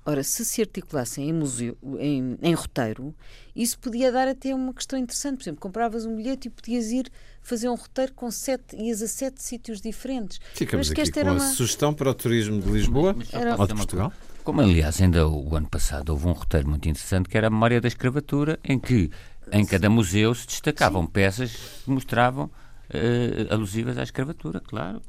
Ora, 0.04 0.22
se 0.22 0.44
se 0.44 0.62
articulassem 0.62 1.28
em, 1.28 1.32
museu, 1.32 1.76
em, 1.98 2.38
em, 2.42 2.54
roteiro, 2.54 3.14
isso 3.54 3.78
podia 3.78 4.10
dar 4.10 4.28
até 4.28 4.54
uma 4.54 4.72
questão 4.72 4.98
interessante. 4.98 5.36
Por 5.36 5.42
exemplo, 5.42 5.60
compravas 5.60 6.06
um 6.06 6.16
bilhete 6.16 6.48
e 6.48 6.50
podias 6.50 6.90
ir 6.90 7.10
fazer 7.42 7.68
um 7.68 7.74
roteiro 7.74 8.12
com 8.14 8.30
sete, 8.30 8.76
ias 8.76 9.02
a 9.02 9.08
sete 9.08 9.42
sítios 9.42 9.80
diferentes. 9.80 10.40
Ficamos 10.54 10.90
aqui 10.90 11.10
com 11.10 11.20
uma... 11.20 11.36
a 11.36 11.40
sugestão 11.40 11.92
para 11.92 12.10
o 12.10 12.14
turismo 12.14 12.60
de 12.60 12.70
Lisboa 12.70 13.14
ou 13.58 13.66
de 13.66 13.74
Portugal. 13.74 14.12
Como, 14.45 14.61
aliás, 14.61 15.01
ainda 15.01 15.28
o 15.28 15.55
ano 15.55 15.68
passado 15.68 16.11
houve 16.11 16.26
um 16.26 16.32
roteiro 16.32 16.68
muito 16.68 16.88
interessante 16.88 17.28
que 17.28 17.36
era 17.36 17.49
a 17.49 17.51
memória 17.51 17.80
da 17.80 17.88
escravatura, 17.88 18.59
em 18.64 18.78
que 18.78 19.11
em 19.53 19.64
cada 19.66 19.91
museu 19.91 20.34
se 20.34 20.47
destacavam 20.47 21.03
Sim. 21.03 21.09
peças 21.09 21.53
que 21.84 21.91
mostravam 21.91 22.45
uh, 22.47 23.53
alusivas 23.53 23.99
à 23.99 24.03
escravatura, 24.03 24.61
claro. 24.61 25.03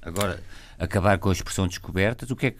Agora, 0.00 0.40
acabar 0.78 1.18
com 1.18 1.30
a 1.30 1.32
expressão 1.32 1.66
descobertas, 1.66 2.30
o 2.30 2.36
que 2.36 2.46
é 2.46 2.50
que, 2.52 2.58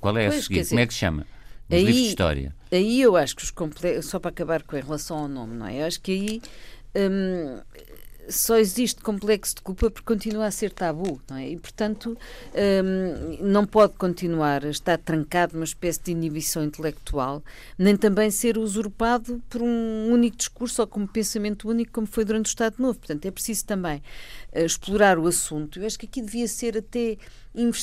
qual 0.00 0.16
é 0.16 0.26
a 0.26 0.30
pois, 0.30 0.44
seguinte? 0.44 0.60
Dizer, 0.60 0.70
Como 0.70 0.80
é 0.80 0.86
que 0.86 0.94
se 0.94 1.00
chama? 1.00 1.26
Nos 1.68 1.78
aí, 1.78 1.84
livros 1.84 2.02
de 2.02 2.08
história. 2.08 2.54
Aí 2.70 3.02
eu 3.02 3.16
acho 3.16 3.36
que 3.36 3.44
os 3.44 3.50
complexos, 3.50 4.10
só 4.10 4.18
para 4.18 4.30
acabar 4.30 4.62
com 4.62 4.76
a 4.76 4.80
relação 4.80 5.18
ao 5.18 5.28
nome, 5.28 5.54
não 5.54 5.66
é? 5.66 5.82
Eu 5.82 5.86
acho 5.86 6.00
que 6.00 6.12
aí 6.12 6.42
hum, 6.96 7.60
só 8.28 8.56
existe 8.56 9.00
complexo 9.00 9.56
de 9.56 9.62
culpa 9.62 9.90
porque 9.90 10.06
continua 10.06 10.46
a 10.46 10.50
ser 10.50 10.70
tabu, 10.70 11.20
não 11.28 11.36
é? 11.36 11.50
E, 11.50 11.56
portanto, 11.56 12.16
um, 12.54 13.44
não 13.44 13.66
pode 13.66 13.94
continuar 13.94 14.64
a 14.64 14.70
estar 14.70 14.98
trancado 14.98 15.54
numa 15.54 15.64
espécie 15.64 16.00
de 16.02 16.12
inibição 16.12 16.62
intelectual, 16.62 17.42
nem 17.78 17.96
também 17.96 18.30
ser 18.30 18.58
usurpado 18.58 19.42
por 19.48 19.62
um 19.62 20.10
único 20.10 20.36
discurso 20.36 20.82
ou 20.82 20.86
como 20.86 21.06
pensamento 21.06 21.68
único, 21.68 21.92
como 21.92 22.06
foi 22.06 22.24
durante 22.24 22.46
o 22.46 22.48
Estado 22.48 22.76
Novo. 22.78 22.98
Portanto, 22.98 23.26
é 23.26 23.30
preciso 23.30 23.64
também 23.64 24.02
uh, 24.54 24.60
explorar 24.60 25.18
o 25.18 25.26
assunto. 25.26 25.78
Eu 25.78 25.86
acho 25.86 25.98
que 25.98 26.06
aqui 26.06 26.22
devia 26.22 26.46
ser 26.48 26.76
até 26.78 27.16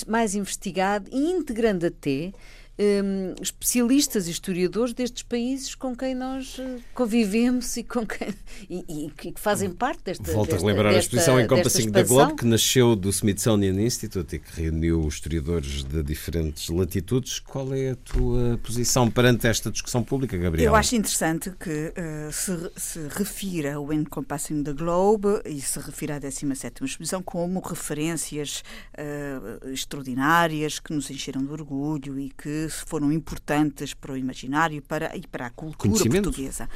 mais 0.07 0.35
investigado 0.35 1.09
e 1.11 1.31
integrando 1.31 1.85
até 1.85 2.33
um, 2.79 3.35
especialistas 3.41 4.27
e 4.27 4.31
historiadores 4.31 4.93
destes 4.93 5.21
países 5.21 5.75
com 5.75 5.93
quem 5.95 6.15
nós 6.15 6.57
eh, 6.59 6.77
convivemos 6.93 7.75
e 7.75 7.83
com 7.83 8.07
quem 8.07 8.33
e, 8.69 8.85
e 8.87 9.11
que 9.11 9.33
fazem 9.35 9.69
parte 9.69 10.01
desta 10.03 10.31
Volto 10.31 10.51
desta, 10.51 10.65
a 10.65 10.67
lembrar 10.67 10.93
desta, 10.93 10.97
a 10.97 10.99
exposição 10.99 11.39
Encompassing 11.39 11.91
da 11.91 12.03
Globe 12.03 12.35
que 12.35 12.45
nasceu 12.45 12.95
do 12.95 13.09
Smithsonian 13.09 13.81
Institute 13.81 14.37
e 14.37 14.39
que 14.39 14.61
reuniu 14.61 15.05
historiadores 15.05 15.83
de 15.83 16.01
diferentes 16.01 16.69
latitudes. 16.69 17.39
Qual 17.39 17.73
é 17.73 17.91
a 17.91 17.95
tua 17.97 18.57
posição 18.63 19.11
perante 19.11 19.45
esta 19.45 19.69
discussão 19.69 20.01
pública, 20.01 20.37
Gabriel? 20.37 20.71
Eu 20.71 20.75
acho 20.75 20.95
interessante 20.95 21.51
que 21.51 21.69
uh, 21.69 22.31
se, 22.31 22.71
se 22.77 22.99
refira 23.09 23.79
o 23.79 23.91
Encompassing 23.91 24.63
the 24.63 24.73
Globe 24.73 25.41
e 25.45 25.59
se 25.59 25.79
refira 25.79 26.15
à 26.15 26.19
17ª 26.19 26.85
exposição 26.85 27.21
como 27.21 27.59
referências 27.59 28.63
uh, 28.93 29.69
extraordinárias 29.69 30.79
que 30.79 30.93
nos 30.93 31.11
encheram 31.11 31.43
de 31.43 31.51
orgulho 31.51 32.17
e 32.17 32.29
que 32.29 32.68
foram 32.73 33.11
importantes 33.11 33.93
para 33.93 34.13
o 34.13 34.17
imaginário 34.17 34.81
para, 34.81 35.15
e 35.15 35.25
para 35.27 35.47
a 35.47 35.49
cultura 35.49 36.09
portuguesa. 36.09 36.69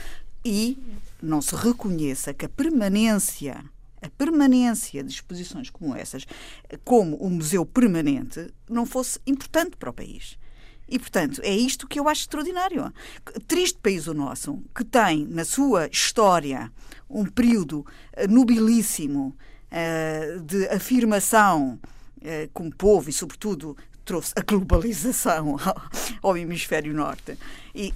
E 0.45 0.77
não 1.21 1.41
se 1.41 1.55
reconheça 1.55 2.33
que 2.33 2.45
a 2.45 2.49
permanência 2.49 3.63
a 4.01 4.09
permanência 4.09 5.01
de 5.01 5.13
exposições 5.13 5.69
como 5.69 5.95
essas, 5.95 6.25
como 6.83 7.15
o 7.15 7.29
museu 7.29 7.65
permanente, 7.65 8.53
não 8.69 8.85
fosse 8.85 9.17
importante 9.25 9.77
para 9.77 9.91
o 9.91 9.93
país. 9.93 10.37
E, 10.89 10.99
portanto, 10.99 11.41
é 11.43 11.55
isto 11.55 11.87
que 11.87 11.99
eu 11.99 12.09
acho 12.09 12.21
extraordinário. 12.21 12.93
Triste 13.47 13.79
país 13.81 14.05
o 14.05 14.13
nosso, 14.13 14.61
que 14.75 14.83
tem 14.83 15.25
na 15.25 15.45
sua 15.45 15.87
história 15.87 16.71
um 17.09 17.25
período 17.25 17.85
eh, 18.11 18.27
nobilíssimo 18.27 19.35
uh, 19.71 20.41
de 20.41 20.67
afirmação 20.67 21.79
uh, 22.17 22.49
como 22.53 22.75
povo 22.75 23.09
e, 23.09 23.13
sobretudo, 23.13 23.77
trouxe 24.03 24.33
a 24.35 24.41
globalização 24.41 25.57
ao 26.21 26.37
hemisfério 26.37 26.93
norte. 26.93 27.37
E, 27.73 27.91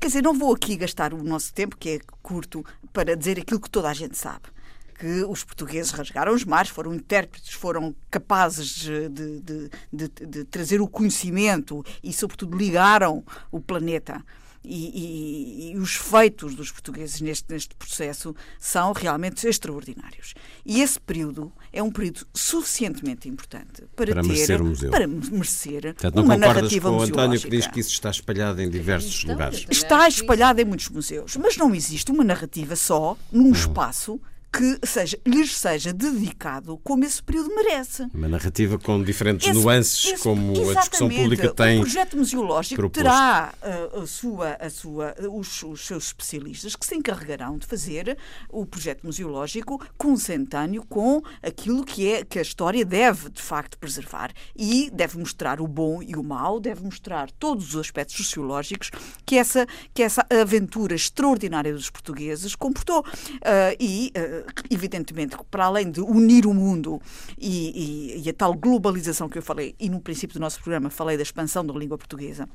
quer 0.00 0.06
dizer, 0.06 0.22
não 0.22 0.38
vou 0.38 0.54
aqui 0.54 0.76
gastar 0.76 1.14
o 1.14 1.22
nosso 1.22 1.52
tempo, 1.52 1.76
que 1.76 1.90
é 1.90 1.98
curto, 2.22 2.64
para 2.92 3.16
dizer 3.16 3.38
aquilo 3.38 3.60
que 3.60 3.70
toda 3.70 3.88
a 3.88 3.94
gente 3.94 4.16
sabe 4.16 4.54
que 4.94 5.24
os 5.24 5.42
portugueses 5.42 5.90
rasgaram 5.90 6.32
os 6.32 6.44
mares, 6.44 6.70
foram 6.70 6.94
intérpretes, 6.94 7.52
foram 7.52 7.94
capazes 8.10 8.68
de, 8.68 9.08
de, 9.08 9.70
de, 9.92 10.08
de 10.08 10.44
trazer 10.44 10.80
o 10.80 10.88
conhecimento 10.88 11.84
e, 12.02 12.12
sobretudo, 12.12 12.56
ligaram 12.56 13.24
o 13.50 13.60
planeta. 13.60 14.24
E, 14.64 15.68
e, 15.68 15.72
e, 15.72 15.76
os 15.76 15.94
feitos 15.94 16.54
dos 16.54 16.70
portugueses 16.72 17.20
neste, 17.20 17.52
neste 17.52 17.74
processo 17.74 18.34
são 18.58 18.92
realmente 18.92 19.46
extraordinários. 19.46 20.34
E 20.64 20.80
esse 20.80 20.98
período 20.98 21.52
é 21.72 21.82
um 21.82 21.90
período 21.90 22.26
suficientemente 22.32 23.28
importante 23.28 23.82
para, 23.94 24.14
para 24.14 24.22
ter, 24.22 24.28
merecer 24.28 24.62
o 24.62 24.64
museu. 24.64 24.90
para 24.90 25.06
merecer 25.06 25.82
Portanto, 25.82 26.20
uma 26.20 26.36
narrativa 26.36 26.88
com 26.88 26.96
o 26.96 27.02
António 27.02 27.40
que 27.40 27.50
diz 27.50 27.66
que 27.66 27.80
isso 27.80 27.90
está 27.90 28.10
espalhado 28.10 28.62
em 28.62 28.70
diversos 28.70 29.22
então, 29.22 29.34
lugares. 29.34 29.66
Está 29.68 30.08
espalhado 30.08 30.60
em 30.60 30.64
muitos 30.64 30.88
museus, 30.88 31.36
mas 31.36 31.56
não 31.56 31.74
existe 31.74 32.10
uma 32.10 32.24
narrativa 32.24 32.74
só 32.74 33.16
num 33.30 33.52
espaço 33.52 34.20
que 34.56 34.86
seja, 34.86 35.18
lhes 35.26 35.56
seja 35.56 35.92
dedicado 35.92 36.78
como 36.84 37.04
esse 37.04 37.20
período 37.22 37.52
merece. 37.54 38.06
Uma 38.14 38.28
narrativa 38.28 38.78
com 38.78 39.02
diferentes 39.02 39.48
Esse- 39.48 39.58
nuances, 39.58 40.04
esse- 40.12 40.22
como 40.22 40.52
a 40.70 40.74
discussão 40.74 41.08
pública 41.08 41.52
tem. 41.52 41.78
O 41.78 41.80
projeto 41.82 42.16
museológico 42.16 42.76
proposto. 42.76 43.02
terá 43.02 43.52
uh, 43.92 44.00
a 44.02 44.06
sua, 44.06 44.56
a 44.60 44.70
sua, 44.70 45.14
os, 45.32 45.62
os 45.64 45.86
seus 45.86 46.06
especialistas 46.06 46.76
que 46.76 46.86
se 46.86 46.94
encarregarão 46.94 47.58
de 47.58 47.66
fazer 47.66 48.16
o 48.48 48.64
projeto 48.64 49.04
museológico 49.04 49.84
consentâneo 49.98 50.84
com 50.88 51.20
aquilo 51.42 51.84
que 51.84 52.08
é 52.12 52.24
que 52.24 52.38
a 52.38 52.42
história 52.42 52.84
deve 52.84 53.30
de 53.30 53.42
facto 53.42 53.76
preservar 53.78 54.30
e 54.54 54.88
deve 54.92 55.18
mostrar 55.18 55.60
o 55.60 55.66
bom 55.66 56.00
e 56.02 56.14
o 56.14 56.22
mau, 56.22 56.60
deve 56.60 56.82
mostrar 56.84 57.30
todos 57.32 57.74
os 57.74 57.80
aspectos 57.80 58.16
sociológicos 58.16 58.90
que 59.26 59.36
essa 59.36 59.66
que 59.92 60.02
essa 60.02 60.24
aventura 60.30 60.94
extraordinária 60.94 61.72
dos 61.72 61.90
portugueses 61.90 62.54
comportou 62.54 63.04
Uh, 63.34 63.74
e 63.80 64.12
uh, 64.16 64.43
evidentemente 64.70 65.36
para 65.50 65.64
além 65.66 65.90
de 65.90 66.00
unir 66.00 66.46
o 66.46 66.54
mundo 66.54 67.00
e, 67.38 68.14
e- 68.18 68.22
e 68.24 68.30
a 68.30 68.34
tal 68.34 68.54
globalização 68.54 69.28
que 69.28 69.38
eu 69.38 69.42
falei 69.42 69.74
e 69.78 69.88
no 69.88 70.00
princípio 70.00 70.34
do 70.34 70.40
nosso 70.40 70.60
programa 70.60 70.90
falei 70.90 71.16
da 71.16 71.22
expansão 71.22 71.64
da 71.64 71.74
língua 71.74 71.96
portuguesa 71.98 72.48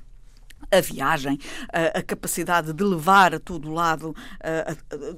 a 0.71 0.81
viagem, 0.81 1.37
a, 1.73 1.99
a 1.99 2.03
capacidade 2.03 2.73
de 2.73 2.83
levar 2.83 3.33
a 3.35 3.39
todo 3.39 3.71
lado, 3.71 4.15
a, 4.41 4.71
a- 4.71 4.75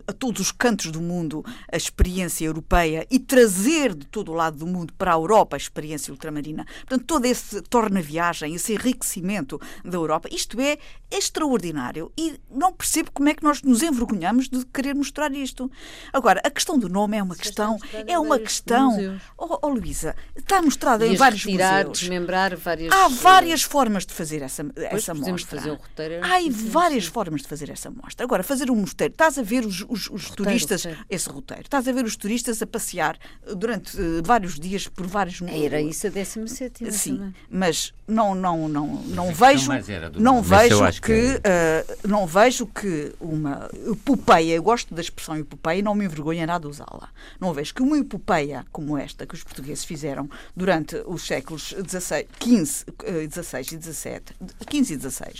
a 0.08 0.14
todos 0.14 0.42
os 0.42 0.52
cantos 0.52 0.92
do 0.92 1.02
mundo, 1.02 1.44
a 1.72 1.76
experiência 1.78 2.46
europeia 2.46 3.06
e 3.10 3.20
trazer 3.20 3.94
de 3.96 4.06
todo 4.06 4.32
o 4.32 4.36
lado 4.36 4.58
do 4.58 4.68
mundo 4.68 4.94
para 4.98 5.12
a 5.12 5.16
Europa 5.16 5.56
a 5.56 5.58
experiência 5.58 6.12
ultramarina. 6.12 6.66
Portanto, 6.88 7.06
todo 7.06 7.26
esse 7.26 7.62
torna-viagem, 7.64 8.54
esse 8.56 8.74
enriquecimento 8.74 9.60
da 9.84 9.98
Europa, 9.98 10.28
isto 10.32 10.60
é 10.60 10.78
extraordinário 11.10 12.12
e 12.18 12.40
não 12.50 12.74
percebo 12.74 13.12
como 13.12 13.30
é 13.30 13.34
que 13.34 13.44
nós 13.44 13.62
nos 13.62 13.82
envergonhamos 13.82 14.50
de 14.50 14.66
querer 14.66 14.96
mostrar 14.96 15.32
isto. 15.34 15.70
Agora, 16.12 16.42
a 16.44 16.50
questão 16.50 16.78
do 16.78 16.90
nome 16.90 17.18
é 17.18 17.24
uma 17.24 17.36
questão, 17.36 17.74
mostrado 17.74 18.10
em 18.10 18.14
é 18.14 18.20
uma 18.20 18.40
questão. 18.40 19.20
Oh, 19.38 19.58
oh, 19.62 19.68
Luísa, 19.70 20.16
está 20.36 20.62
mostrado 20.62 21.06
em 21.06 21.16
vários 21.16 21.44
retirar, 21.44 21.80
museus. 21.86 22.00
desmembrar 22.00 22.56
várias. 22.58 22.92
Há 22.94 23.06
eh, 23.06 23.10
várias 23.10 23.62
formas 23.64 24.06
de 24.06 24.14
fazer 24.14 24.42
essa, 24.42 24.66
essa 24.76 25.14
podemos 25.16 25.41
mostra. 25.44 25.60
fazer 25.60 25.72
um 25.72 25.76
roteiro, 25.76 26.26
Há 26.26 26.38
assim, 26.38 26.50
várias 26.52 27.06
sim. 27.06 27.12
formas 27.12 27.42
de 27.42 27.48
fazer 27.48 27.70
essa 27.70 27.90
mostra. 27.90 28.24
Agora, 28.26 28.44
fazer 28.44 28.70
um 28.72 28.76
mosteiro. 28.76 29.12
Estás 29.14 29.38
a 29.38 29.44
ver 29.44 29.66
os, 29.66 29.86
os- 29.90 30.10
os 30.10 30.30
turistas, 30.32 30.84
roteiro. 30.84 31.06
esse 31.10 31.30
roteiro, 31.30 31.64
estás 31.64 31.88
a 31.88 31.92
ver 31.92 32.06
os 32.06 32.16
turistas 32.16 32.62
a 32.62 32.68
passear 32.68 33.18
eh, 33.46 33.56
durante 33.56 33.98
eh, 34.00 34.22
vários 34.24 34.60
dias 34.60 34.88
por 34.88 35.06
vários 35.08 35.42
Era 35.42 35.82
isso 35.82 36.08
a 36.08 36.10
17 36.10 36.92
Sim, 36.92 37.18
também. 37.18 37.36
mas 37.50 37.94
não 38.08 38.36
não 38.36 38.68
não 38.68 38.88
não 39.04 39.34
vejo 39.34 39.72
não 40.16 40.42
vejo 40.42 41.02
que, 41.02 41.02
que 41.02 41.42
eh, 41.44 41.86
não 42.08 42.26
vejo 42.28 42.66
que 42.68 43.14
uma 43.20 43.70
epopeia, 43.92 44.56
eu 44.56 44.64
gosto 44.64 44.94
da 44.94 45.02
expressão 45.02 45.38
epopeia 45.38 45.80
e 45.80 45.82
não 45.82 45.96
me 45.96 46.06
envergonha 46.06 46.46
nada 46.46 46.62
de 46.62 46.68
usá-la. 46.68 47.10
Não 47.40 47.54
vejo 47.54 47.74
que 47.74 47.82
uma 47.82 47.98
epopeia 47.98 48.66
como 48.72 48.98
esta 48.98 49.26
que 49.26 49.34
os 49.34 49.44
portugueses 49.44 49.84
fizeram 49.86 50.30
durante 50.56 50.96
os 51.06 51.26
séculos 51.26 51.74
16, 51.74 52.28
15, 52.40 52.86
eh, 53.04 53.28
16 53.28 53.72
e 53.72 53.78
17, 53.78 54.34
15 54.68 54.94
e 54.94 54.98
16, 54.98 55.31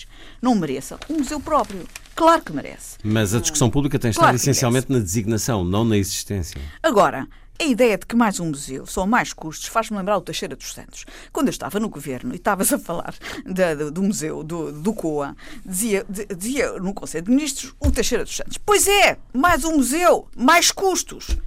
não 0.42 0.56
mereça 0.56 0.98
um 1.10 1.20
museu 1.20 1.40
próprio. 1.40 1.86
Claro 2.16 2.42
que 2.44 2.52
merece. 2.54 2.98
Mas 3.04 3.34
a 3.34 3.40
discussão 3.40 3.70
pública 3.70 3.98
tem 3.98 4.12
estado 4.12 4.24
Claro 4.26 4.38
que 4.38 4.42
essencialmente 4.42 4.92
na 4.92 5.00
designação, 5.00 5.64
não 5.64 5.84
na 5.86 5.98
existência. 5.98 6.60
Agora, 6.84 7.28
a 7.60 7.64
ideia 7.64 7.98
de 7.98 8.06
que 8.08 8.16
mais 8.16 8.40
um 8.40 8.48
museu 8.48 8.86
são 8.88 9.06
mais 9.08 9.34
custos 9.34 9.68
faz-me 9.68 9.96
lembrar 9.98 10.18
o 10.18 10.22
Teixeira 10.22 10.56
dos 10.56 10.74
Santos. 10.74 11.06
Quando 11.32 11.48
eu 11.48 11.52
estava 11.52 11.80
no 11.80 11.90
governo 11.90 12.34
e 12.34 12.38
estavas 12.38 12.74
a 12.74 12.80
falar 12.80 13.14
da- 13.46 13.76
do, 13.76 13.92
do 13.92 14.04
museu 14.04 14.44
do, 14.44 14.72
do 14.72 14.94
COA, 14.94 15.36
dizia, 15.66 16.06
di- 16.10 16.26
dizia 16.36 16.74
no 16.80 16.94
Conselho 16.94 17.26
de 17.26 17.32
Ministros 17.32 17.74
o 17.80 17.92
Teixeira 17.92 18.24
dos 18.24 18.36
Santos: 18.36 18.58
Pois 18.58 18.88
é, 18.88 19.18
mais 19.34 19.64
um 19.64 19.78
museu, 19.78 20.28
mais 20.36 20.72
custos. 20.72 21.38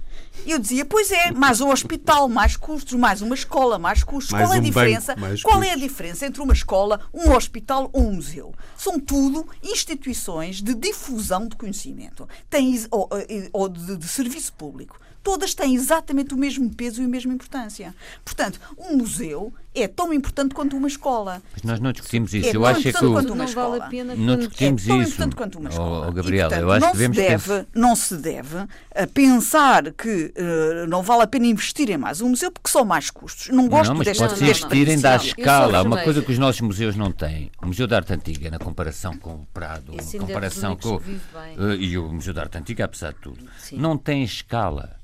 Eu 0.45 0.59
dizia, 0.59 0.85
pois 0.85 1.11
é, 1.11 1.31
mais 1.31 1.61
um 1.61 1.69
hospital, 1.69 2.27
mais 2.27 2.55
custos, 2.55 2.93
mais 2.93 3.21
uma 3.21 3.35
escola, 3.35 3.79
mais 3.79 4.03
custos. 4.03 4.31
Mais 4.31 4.45
Qual 4.45 4.53
é 4.53 4.57
a 4.57 4.59
um 4.59 4.63
diferença? 4.63 5.15
banco, 5.15 5.41
Qual 5.43 5.63
é 5.63 5.71
a 5.71 5.75
diferença 5.75 6.25
entre 6.25 6.41
uma 6.41 6.53
escola, 6.53 7.01
um 7.13 7.31
hospital 7.31 7.89
ou 7.93 8.03
um 8.03 8.13
museu? 8.13 8.53
São 8.77 8.99
tudo 8.99 9.47
instituições 9.63 10.61
de 10.61 10.73
difusão 10.75 11.47
de 11.47 11.55
conhecimento, 11.55 12.27
têm, 12.49 12.85
ou, 12.91 13.09
eh, 13.13 13.49
ou 13.53 13.69
de, 13.69 13.97
de 13.97 14.07
serviço 14.07 14.53
público. 14.53 14.99
Todas 15.23 15.55
têm 15.55 15.73
exatamente 15.73 16.35
o 16.35 16.37
mesmo 16.37 16.69
peso 16.73 17.01
e 17.01 17.05
a 17.05 17.07
mesma 17.07 17.33
importância. 17.33 17.95
Portanto, 18.23 18.59
um 18.77 18.97
museu 18.97 19.51
é 19.75 19.87
tão 19.87 20.13
importante 20.13 20.55
quanto 20.55 20.75
uma 20.77 20.87
escola. 20.87 21.41
Mas 21.53 21.63
nós 21.63 21.79
não 21.79 21.91
discutimos 21.91 22.33
isso. 22.33 22.49
É 22.49 22.55
eu 22.55 22.65
acho 22.65 22.87
é 22.87 22.93
que 22.93 23.05
o- 23.05 23.21
Não 23.21 23.33
uma 23.33 23.45
vale 23.45 23.81
a 23.81 23.87
pena 23.87 24.15
não 24.15 24.37
discutimos 24.37 24.83
é 24.83 24.87
tão 24.87 25.01
isso. 25.01 25.09
importante 25.11 25.35
quanto 25.35 25.59
uma 25.59 25.69
escola. 25.69 26.07
oh, 26.07 26.11
Gabriela, 26.11 26.47
e, 26.47 26.49
portanto, 26.49 26.61
eu 26.63 26.71
acho 26.71 26.81
não 26.85 26.91
que 26.91 26.97
devemos 26.97 27.17
se 27.17 27.23
deve, 27.23 27.43
pensar- 27.47 27.65
não 27.75 27.95
se 27.95 28.17
deve 28.17 28.57
eh, 28.91 29.05
pensar 29.07 29.91
que 29.91 30.33
eh, 30.35 30.85
não 30.87 31.01
vale 31.03 31.23
a 31.23 31.27
pena 31.27 31.45
investir 31.47 31.89
em 31.89 31.97
mais 31.97 32.21
um 32.21 32.29
museu 32.29 32.51
porque 32.51 32.69
são 32.69 32.85
mais 32.85 33.09
custos. 33.09 33.49
Não 33.49 33.67
gosto 33.67 33.89
não, 33.89 33.97
mas 33.97 34.07
desta 34.07 34.27
não, 34.27 34.33
investir 34.35 34.89
em 34.89 34.95
não. 34.95 35.01
dar 35.01 35.19
sou 35.19 35.27
escala. 35.29 35.67
Uma 35.67 35.81
vermelha. 35.81 36.03
coisa 36.03 36.21
que 36.21 36.31
os 36.31 36.39
nossos 36.39 36.61
museus 36.61 36.95
não 36.95 37.11
têm. 37.11 37.51
O 37.61 37.67
Museu 37.67 37.87
da 37.87 37.97
Arte 37.97 38.13
Antiga, 38.13 38.49
na 38.49 38.59
comparação 38.59 39.17
com 39.17 39.33
o 39.33 39.47
Prado, 39.53 39.93
Esse 39.97 40.17
é 40.17 40.19
comparação 40.19 40.75
com 40.75 41.01
eh, 41.35 41.75
e 41.79 41.97
o 41.97 42.11
Museu 42.11 42.33
da 42.33 42.41
Arte 42.43 42.57
Antiga, 42.57 42.85
apesar 42.85 43.13
de 43.13 43.19
tudo, 43.19 43.39
Sim. 43.59 43.77
não 43.77 43.97
tem 43.97 44.23
escala. 44.23 44.95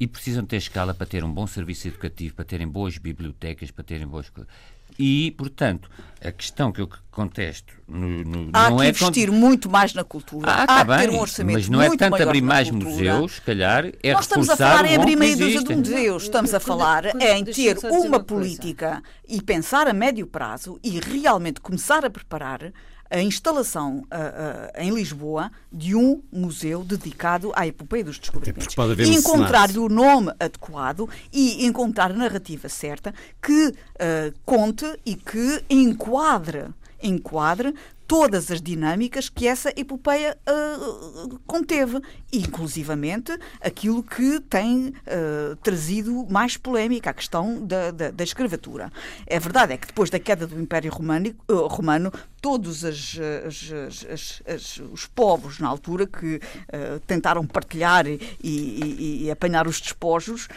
E 0.00 0.06
precisam 0.06 0.46
ter 0.46 0.56
escala 0.56 0.94
para 0.94 1.06
ter 1.06 1.22
um 1.22 1.30
bom 1.30 1.46
serviço 1.46 1.86
educativo, 1.86 2.34
para 2.34 2.44
terem 2.46 2.66
boas 2.66 2.96
bibliotecas, 2.96 3.70
para 3.70 3.84
terem 3.84 4.06
boas 4.06 4.30
coisas. 4.30 4.50
E, 4.98 5.30
portanto, 5.32 5.88
a 6.22 6.32
questão 6.32 6.72
que 6.72 6.80
eu 6.80 6.88
contesto 7.10 7.72
no, 7.86 8.24
no- 8.24 8.50
Há 8.52 8.70
não 8.70 8.78
que 8.78 8.84
é 8.86 8.88
investir 8.88 9.30
muito 9.30 9.70
mais 9.70 9.94
na 9.94 10.02
cultura. 10.02 10.50
Ah, 10.50 10.62
Há 10.64 10.84
tá 10.84 10.96
que 10.98 11.02
ter 11.04 11.10
um 11.10 11.20
orçamento 11.20 11.54
mas 11.56 11.68
não 11.68 11.80
é 11.80 11.96
tanto 11.96 12.22
abrir 12.22 12.40
mais 12.42 12.68
cultura. 12.70 12.90
museus, 12.90 13.32
se 13.32 13.40
calhar, 13.42 13.86
é 14.02 14.12
Nós 14.12 14.24
estamos 14.24 14.48
a 14.50 14.56
falar 14.56 14.84
em 14.86 14.96
abrir 14.96 15.16
meia 15.16 15.36
dúzia 15.36 15.62
de 15.62 15.74
museus. 15.76 16.22
Estamos 16.24 16.52
a 16.54 16.58
Quando- 16.60 16.66
falar 16.66 17.02
quando- 17.10 17.22
em 17.22 17.44
ter 17.44 17.78
uma 17.90 18.20
política 18.20 19.02
e 19.28 19.40
pensar 19.42 19.86
a 19.86 19.92
médio 19.92 20.26
prazo 20.26 20.78
e 20.82 20.98
realmente 20.98 21.60
começar 21.60 22.04
a 22.04 22.10
preparar 22.10 22.72
a 23.10 23.20
instalação 23.20 24.04
ah, 24.10 24.70
ah, 24.74 24.82
em 24.82 24.94
Lisboa 24.94 25.50
de 25.72 25.96
um 25.96 26.22
museu 26.32 26.84
dedicado 26.84 27.52
à 27.56 27.66
epopeia 27.66 28.04
dos 28.04 28.18
descobrimentos. 28.18 28.74
E 29.16 29.18
encontrar 29.18 29.70
o 29.70 29.88
nome 29.88 30.32
adequado 30.38 31.08
e 31.32 31.66
encontrar 31.66 32.12
a 32.12 32.14
narrativa 32.14 32.68
certa 32.68 33.12
que 33.42 33.74
ah, 33.98 34.32
conte 34.44 34.86
e 35.04 35.16
que 35.16 35.64
enquadre, 35.68 36.66
enquadre 37.02 37.74
todas 38.10 38.50
as 38.50 38.60
dinâmicas 38.60 39.28
que 39.28 39.46
essa 39.46 39.72
epopeia 39.76 40.36
ah, 40.44 41.28
conteve, 41.46 42.00
inclusivamente 42.32 43.30
aquilo 43.60 44.02
que 44.02 44.40
tem 44.40 44.92
ah, 45.06 45.56
trazido 45.62 46.26
mais 46.28 46.56
polémica, 46.56 47.10
a 47.10 47.14
questão 47.14 47.64
da, 47.64 47.92
da, 47.92 48.10
da 48.10 48.24
escravatura. 48.24 48.90
É 49.28 49.38
verdade, 49.38 49.74
é 49.74 49.76
que 49.76 49.86
depois 49.86 50.10
da 50.10 50.18
queda 50.18 50.44
do 50.44 50.60
Império 50.60 50.90
Românico- 50.90 51.44
ah, 51.48 51.68
Romano, 51.72 52.12
todos 52.42 52.84
as- 52.84 53.16
as- 53.46 54.42
as- 54.46 54.80
os 54.92 55.06
povos 55.06 55.60
na 55.60 55.68
altura 55.68 56.04
que 56.04 56.40
ah, 56.72 56.98
tentaram 57.06 57.46
partilhar 57.46 58.08
e, 58.08 58.18
e- 58.42 59.24
e 59.26 59.30
apanhar 59.30 59.68
os 59.68 59.80
despojos, 59.80 60.48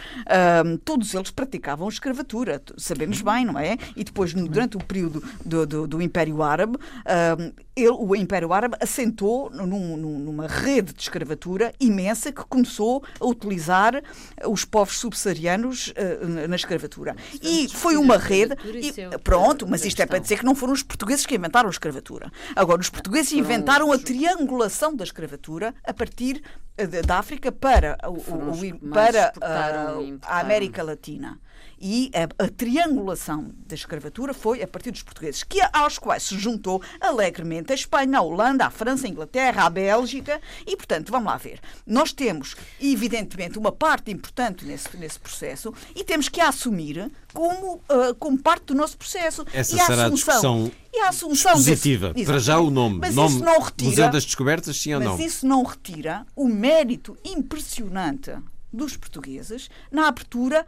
todos 0.83 1.13
eles 1.13 1.29
praticavam 1.29 1.87
escravatura, 1.87 2.59
sabemos 2.77 3.21
bem, 3.21 3.45
não 3.45 3.59
é? 3.59 3.77
E 3.95 4.03
depois, 4.03 4.33
no- 4.33 4.47
durante 4.47 4.75
o 4.75 4.79
período 4.83 5.23
do, 5.45 5.67
do- 5.67 5.87
do 5.87 6.01
Império 6.01 6.41
Árabe, 6.41 6.77
ele, 7.75 7.89
o 7.89 8.15
Império 8.15 8.53
Árabe 8.53 8.77
assentou 8.79 9.49
num, 9.49 9.97
numa 9.97 10.47
rede 10.47 10.93
de 10.93 11.01
escravatura 11.01 11.73
imensa 11.79 12.31
que 12.31 12.43
começou 12.45 13.03
a 13.19 13.25
utilizar 13.25 14.01
os 14.45 14.63
povos 14.63 14.99
subsaarianos 14.99 15.87
uh, 15.87 16.47
na 16.47 16.55
escravatura. 16.55 17.15
E 17.41 17.67
foi 17.69 17.95
uma 17.95 18.17
rede. 18.17 18.55
E, 18.65 19.01
é 19.01 19.17
pronto, 19.17 19.67
mas 19.67 19.85
isto 19.85 20.01
é 20.01 20.05
para 20.05 20.19
dizer 20.19 20.39
que 20.39 20.45
não 20.45 20.55
foram 20.55 20.73
os 20.73 20.83
portugueses 20.83 21.25
que 21.25 21.35
inventaram 21.35 21.67
a 21.67 21.71
escravatura. 21.71 22.31
Agora, 22.55 22.81
os 22.81 22.89
portugueses 22.89 23.31
inventaram 23.33 23.91
a 23.91 23.97
triangulação 23.97 24.95
da 24.95 25.03
escravatura 25.03 25.73
a 25.83 25.93
partir 25.93 26.41
da 27.05 27.19
África 27.19 27.51
para, 27.51 27.97
o, 28.07 28.13
o, 28.13 28.89
para 28.89 29.31
a, 29.41 30.35
a 30.35 30.39
América 30.39 30.81
Latina 30.81 31.39
e 31.85 32.09
a, 32.15 32.45
a, 32.45 32.47
triangulação 32.47 33.51
da 33.67 33.75
escravatura 33.75 34.33
foi 34.33 34.63
a 34.63 34.67
partir 34.67 34.89
dos 34.89 35.03
portugueses, 35.03 35.43
que, 35.43 35.59
aos 35.73 35.99
quais 35.99 36.23
se 36.23 36.39
juntou 36.39 36.81
alegremente 37.01 37.73
a 37.73 37.75
Espanha, 37.75 38.19
a 38.19 38.21
Holanda, 38.21 38.65
a 38.65 38.69
França, 38.69 39.05
a 39.05 39.09
Inglaterra, 39.09 39.65
a 39.65 39.69
Bélgica, 39.69 40.39
e, 40.65 40.77
portanto, 40.77 41.11
vamos 41.11 41.27
lá 41.27 41.35
ver. 41.35 41.59
Nós 41.85 42.13
temos, 42.13 42.55
evidentemente, 42.79 43.59
uma 43.59 43.73
parte 43.73 44.11
importante 44.11 44.63
nesse, 44.63 44.95
nesse 44.95 45.19
processo 45.19 45.73
e 45.93 46.05
temos 46.05 46.29
que 46.29 46.39
a 46.39 46.47
assumir 46.47 47.11
como, 47.33 47.73
uh, 47.75 48.15
como 48.17 48.39
parte 48.39 48.67
do 48.67 48.75
nosso 48.75 48.97
processo. 48.97 49.45
Essa 49.51 49.75
e 49.75 49.79
a 49.81 49.85
será 49.85 50.05
assunção, 50.05 50.71
a 50.71 50.97
e 50.97 50.99
a 51.01 51.09
assunção 51.09 51.51
positiva. 51.51 52.13
Para 52.25 52.39
já 52.39 52.59
o 52.59 52.69
nome. 52.69 52.99
Mas 53.01 53.13
nome 53.13 53.35
isso 53.35 53.43
não 53.43 53.59
retira, 53.59 53.89
Museu 53.89 54.09
das 54.09 54.23
Descobertas, 54.23 54.77
sim 54.77 54.93
ou 54.93 55.01
não? 55.01 55.17
Mas 55.17 55.25
isso 55.25 55.45
não 55.45 55.63
retira 55.63 56.25
o 56.33 56.47
mérito 56.47 57.17
impressionante 57.25 58.31
dos 58.71 58.97
portugueses 58.97 59.69
na 59.91 60.07
abertura 60.07 60.65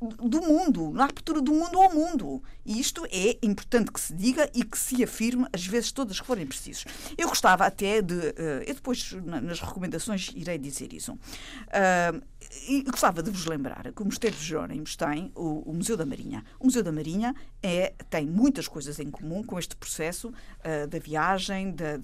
do 0.00 0.40
mundo, 0.42 0.90
na 0.92 1.04
abertura 1.04 1.40
do 1.40 1.52
mundo 1.52 1.80
ao 1.80 1.92
mundo. 1.92 2.42
E 2.64 2.80
isto 2.80 3.06
é 3.10 3.38
importante 3.42 3.92
que 3.92 4.00
se 4.00 4.14
diga 4.14 4.50
e 4.54 4.64
que 4.64 4.78
se 4.78 5.02
afirme 5.02 5.46
as 5.52 5.66
vezes 5.66 5.92
todas 5.92 6.20
que 6.20 6.26
forem 6.26 6.46
precisos. 6.46 6.84
Eu 7.16 7.28
gostava 7.28 7.66
até 7.66 8.02
de. 8.02 8.14
Uh, 8.14 8.62
eu 8.66 8.74
depois, 8.74 9.12
nas 9.24 9.60
recomendações, 9.60 10.30
irei 10.34 10.58
dizer 10.58 10.92
isso. 10.92 11.12
Uh, 11.12 12.22
e 12.68 12.82
gostava 12.82 13.22
de 13.22 13.30
vos 13.30 13.46
lembrar 13.46 13.92
que 13.92 14.02
o 14.02 14.04
Mosteiro 14.04 14.36
de 14.36 14.42
Jerónimos 14.42 14.96
tem 14.96 15.30
o, 15.34 15.72
Museu 15.72 15.96
da 15.96 16.06
Marinha. 16.06 16.44
O 16.60 16.64
Museu 16.64 16.82
da 16.82 16.92
Marinha 16.92 17.34
é, 17.62 17.92
tem 18.08 18.26
muitas 18.26 18.68
coisas 18.68 18.98
em 18.98 19.10
comum 19.10 19.42
com 19.42 19.58
este 19.58 19.76
processo 19.76 20.28
uh, 20.28 20.86
da 20.88 20.98
viagem, 20.98 21.72
de, 21.72 21.98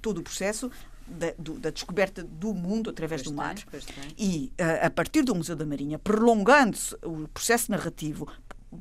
todo 0.00 0.18
o 0.18 0.22
processo, 0.22 0.70
da, 1.06 1.32
do, 1.38 1.58
da, 1.58 1.70
descoberta 1.70 2.22
do 2.22 2.54
mundo 2.54 2.90
através 2.90 3.22
pois 3.22 3.32
do 3.32 3.36
mar. 3.36 3.54
Tem, 3.54 4.14
e 4.18 4.52
uh, 4.60 4.86
a 4.86 4.90
partir 4.90 5.22
do 5.22 5.34
Museu 5.34 5.56
da 5.56 5.66
Marinha, 5.66 5.98
prolongando-se 5.98 6.94
o 7.02 7.28
processo 7.28 7.70
narrativo 7.70 8.26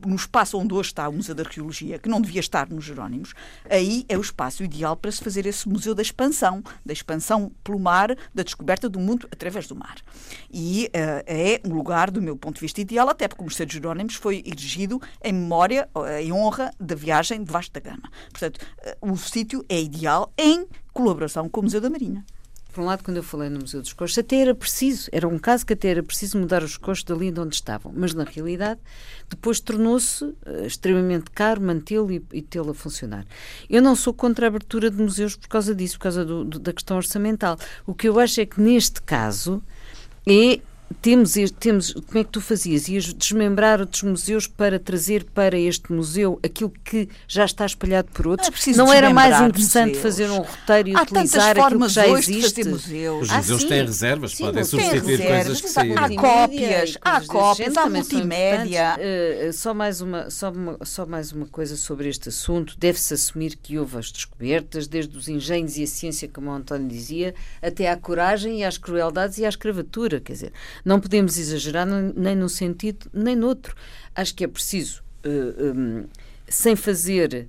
no 0.06 0.16
espaço 0.16 0.58
onde 0.58 0.74
hoje 0.74 0.90
está 0.90 1.08
o 1.08 1.14
Museu 1.14 1.36
da 1.36 1.44
Arqueologia, 1.44 2.00
que 2.00 2.10
não 2.10 2.22
devia 2.22 2.40
estar 2.40 2.70
nos 2.70 2.84
Jerónimos, 2.84 3.34
aí 3.70 4.06
é 4.08 4.18
o 4.18 4.22
espaço 4.22 4.64
ideal 4.64 4.96
para 4.96 5.12
se 5.12 5.24
fazer 5.24 5.46
esse 5.46 5.68
museu 5.68 5.96
da 5.96 6.02
expansão, 6.02 6.64
da 6.86 6.94
expansão 6.94 7.52
pelo 7.64 7.80
mar, 7.80 8.16
da 8.34 8.44
descoberta 8.44 8.90
do 8.90 9.00
mundo 9.00 9.28
através 9.32 9.68
do 9.68 9.76
mar. 9.76 9.96
E 10.52 10.86
uh, 10.88 11.24
é 11.26 11.62
um 11.66 11.74
lugar, 11.74 12.12
do 12.12 12.22
meu 12.22 12.36
ponto 12.36 12.56
de 12.56 12.62
vista, 12.62 12.82
ideal, 12.82 13.10
até 13.10 13.28
porque 13.28 13.42
o 13.42 13.46
Museu 13.46 13.66
de 13.66 13.74
Jerónimos 13.74 14.16
foi 14.16 14.44
erigido 14.46 15.02
em 15.24 15.34
memória, 15.34 15.90
em 16.22 16.32
honra 16.32 16.72
da 16.80 16.96
viagem 16.96 17.44
de 17.44 17.52
Vasco 17.52 17.74
da 17.74 17.80
Gama. 17.80 18.10
Portanto, 18.32 18.60
uh, 19.02 19.12
o 19.12 19.18
sítio 19.18 19.66
é 19.70 19.82
ideal 19.82 20.32
em 20.38 20.68
colaboração 20.94 21.50
com 21.50 21.62
o 21.62 21.64
Museu 21.64 21.82
da 21.82 21.90
Marinha. 21.90 22.24
Por 22.74 22.82
um 22.82 22.86
lado, 22.86 23.04
quando 23.04 23.18
eu 23.18 23.24
falei 23.24 23.50
no 23.50 23.60
Museu 23.60 23.82
dos 23.82 23.94
Coxos, 23.94 24.18
até 24.18 24.38
era 24.38 24.56
preciso, 24.56 25.08
era 25.12 25.28
um 25.28 25.38
caso 25.38 25.64
que 25.64 25.74
até 25.74 25.90
era 25.90 26.02
preciso 26.02 26.40
mudar 26.40 26.64
os 26.64 26.76
coxos 26.76 27.04
dali 27.04 27.30
de 27.30 27.40
onde 27.40 27.54
estavam, 27.54 27.94
mas 27.96 28.16
na 28.16 28.24
realidade 28.24 28.80
depois 29.30 29.60
tornou-se 29.60 30.26
uh, 30.26 30.36
extremamente 30.66 31.30
caro 31.30 31.62
mantê-lo 31.62 32.12
e, 32.12 32.26
e 32.34 32.42
tê-lo 32.42 32.72
a 32.72 32.74
funcionar. 32.74 33.28
Eu 33.70 33.80
não 33.80 33.96
sou 33.96 34.12
contra 34.12 34.48
a 34.48 34.50
abertura 34.50 34.90
de 34.90 34.98
museus 34.98 35.36
por 35.36 35.48
causa 35.48 35.76
disso, 35.76 35.98
por 36.00 36.04
causa 36.04 36.26
do, 36.26 36.44
do, 36.44 36.58
da 36.58 36.74
questão 36.74 36.98
orçamental. 36.98 37.60
O 37.86 37.94
que 37.94 38.10
eu 38.10 38.20
acho 38.20 38.42
é 38.42 38.46
que 38.46 38.60
neste 38.60 39.04
caso 39.04 39.62
é 40.28 40.60
temos, 41.02 41.34
temos, 41.60 41.94
como 41.94 42.20
é 42.20 42.24
que 42.24 42.30
tu 42.30 42.42
fazias? 42.42 42.88
Ias 42.88 43.14
desmembrar 43.14 43.80
outros 43.80 44.04
museus 44.04 44.48
para 44.48 44.80
trazer 44.80 45.24
para 45.24 45.58
este 45.58 45.92
museu 45.92 46.40
aquilo 46.44 46.72
que 46.84 47.10
já 47.28 47.46
está 47.46 47.66
espalhado 47.66 48.10
por 48.14 48.28
outros? 48.28 48.68
Não, 48.68 48.86
não 48.86 48.94
era 48.94 49.14
mais 49.14 49.40
interessante 49.42 49.90
museus. 49.90 50.04
fazer 50.04 50.30
um 50.30 50.40
roteiro 50.40 50.90
e 50.90 50.96
Há 50.96 51.02
utilizar 51.02 51.60
aquilo 51.60 51.80
que 51.82 51.90
já 51.90 52.08
existe? 52.08 52.64
Museus. 52.64 53.30
Os 53.30 53.36
museus 53.36 53.64
ah, 53.64 53.68
têm 53.68 53.86
reservas, 53.86 54.32
sim, 54.32 54.46
podem 54.46 54.64
substituir 54.64 55.20
reservas, 55.20 55.46
coisas 55.46 55.62
que 55.62 55.68
há 55.68 55.70
saíram. 55.72 56.16
cópias, 56.16 56.98
há 57.02 57.22
cópias, 57.22 57.78
há 57.78 57.90
multimédia. 57.90 58.98
Uh, 58.98 59.54
só, 59.54 59.74
mais 59.74 60.02
uma, 60.02 60.30
só, 60.30 60.52
uma, 60.52 60.78
só 60.84 61.06
mais 61.06 61.32
uma 61.32 61.46
coisa 61.46 61.76
sobre 61.76 62.10
este 62.10 62.30
assunto. 62.30 62.76
Deve-se 62.78 63.14
assumir 63.14 63.56
que 63.56 63.78
houve 63.78 63.98
as 63.98 64.12
descobertas, 64.12 64.88
desde 64.88 65.18
os 65.18 65.28
engenhos 65.28 65.78
e 65.78 65.84
a 65.84 65.88
ciência, 65.88 66.28
como 66.28 66.50
o 66.50 66.54
António 66.54 66.88
dizia, 66.88 67.34
até 67.62 67.90
à 67.90 67.98
coragem 67.98 68.60
e 68.60 68.64
às 68.64 68.78
crueldades 68.78 69.38
e 69.38 69.46
à 69.46 69.50
escravatura. 69.50 70.20
Quer 70.20 70.34
dizer, 70.34 70.54
não 70.84 71.00
podemos 71.00 71.38
exagerar 71.38 71.88
nem 71.88 72.36
num 72.36 72.50
sentido 72.50 73.08
nem 73.14 73.36
no 73.36 73.48
outro. 73.48 73.76
Acho 74.16 74.36
que 74.36 74.44
é 74.44 74.48
preciso, 74.48 75.04
uh, 75.26 75.30
eh, 75.30 75.72
um, 75.72 76.06
sem 76.48 76.76
fazer 76.76 77.48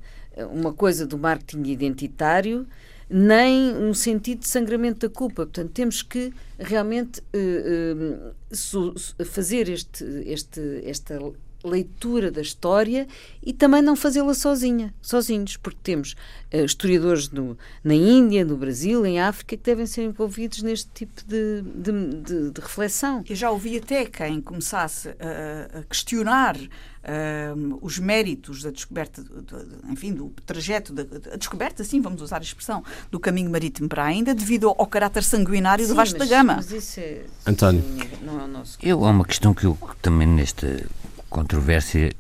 uma 0.51 0.73
coisa 0.73 1.07
do 1.07 1.19
marketing 1.19 1.71
identitário, 1.71 2.67
nem 3.09 3.75
um 3.77 3.93
sentido 3.95 4.41
de 4.41 4.49
sangramento 4.49 5.07
da 5.07 5.15
culpa. 5.15 5.47
Portanto, 5.47 5.71
temos 5.73 6.03
que 6.03 6.33
realmente 6.59 7.21
uh, 7.35 8.35
uh, 8.53 9.25
fazer 9.25 9.69
este, 9.69 10.05
este, 10.27 10.83
esta 10.85 11.19
leitura 11.65 12.31
da 12.31 12.43
história 12.43 13.09
e 13.43 13.53
também 13.53 13.83
não 13.83 13.97
fazê-la 13.97 14.35
sozinha, 14.35 14.95
sozinhos, 15.01 15.57
porque 15.57 15.79
temos 15.83 16.15
uh, 16.53 16.65
historiadores 16.65 17.31
no, 17.31 17.57
na 17.83 17.95
Índia, 17.95 18.45
no 18.45 18.57
Brasil, 18.57 19.05
em 19.07 19.21
África, 19.21 19.57
que 19.57 19.63
devem 19.63 19.87
ser 19.87 20.05
envolvidos 20.05 20.63
neste 20.63 20.89
tipo 20.93 21.23
de, 21.27 21.63
de, 21.63 21.93
de, 22.23 22.51
de 22.51 22.61
reflexão. 22.61 23.25
Eu 23.29 23.37
já 23.37 23.51
ouvi 23.51 23.79
até 23.79 24.05
quem 24.05 24.41
começasse 24.41 25.09
a, 25.09 25.79
a 25.79 25.83
questionar 25.85 26.57
uh, 26.57 27.79
os 27.81 27.99
méritos 27.99 28.63
da 28.63 28.71
descoberta, 28.71 29.23
de, 29.23 29.93
enfim, 29.93 30.13
do 30.13 30.31
trajeto, 30.45 30.93
da, 30.93 31.03
a 31.33 31.37
descoberta, 31.37 31.85
sim, 31.85 32.01
vamos 32.01 32.23
usar 32.23 32.39
a 32.39 32.43
expressão, 32.43 32.83
do 33.11 33.21
caminho 33.21 33.51
marítimo 33.51 33.89
para 33.89 34.05
a 34.05 34.13
Índia, 34.13 34.35
devido 34.35 34.69
ao, 34.69 34.77
ao 34.79 34.87
caráter 34.87 35.23
sanguinário 35.23 35.85
sim, 35.85 35.91
do 35.91 35.97
Vasco 35.97 36.19
mas, 36.19 36.29
da 36.29 36.37
Gama. 36.37 36.57
Mas 36.57 36.71
isso 36.71 37.01
é, 37.01 37.25
António. 37.47 37.83
Não 38.23 38.41
é 38.41 38.45
o 38.45 38.49
nosso. 38.49 38.79
Eu, 38.83 39.05
há 39.05 39.11
uma 39.11 39.25
questão 39.25 39.55
que 39.55 39.65
eu 39.65 39.79
também 40.01 40.27
neste 40.27 40.87
controvérsia, 41.35 42.13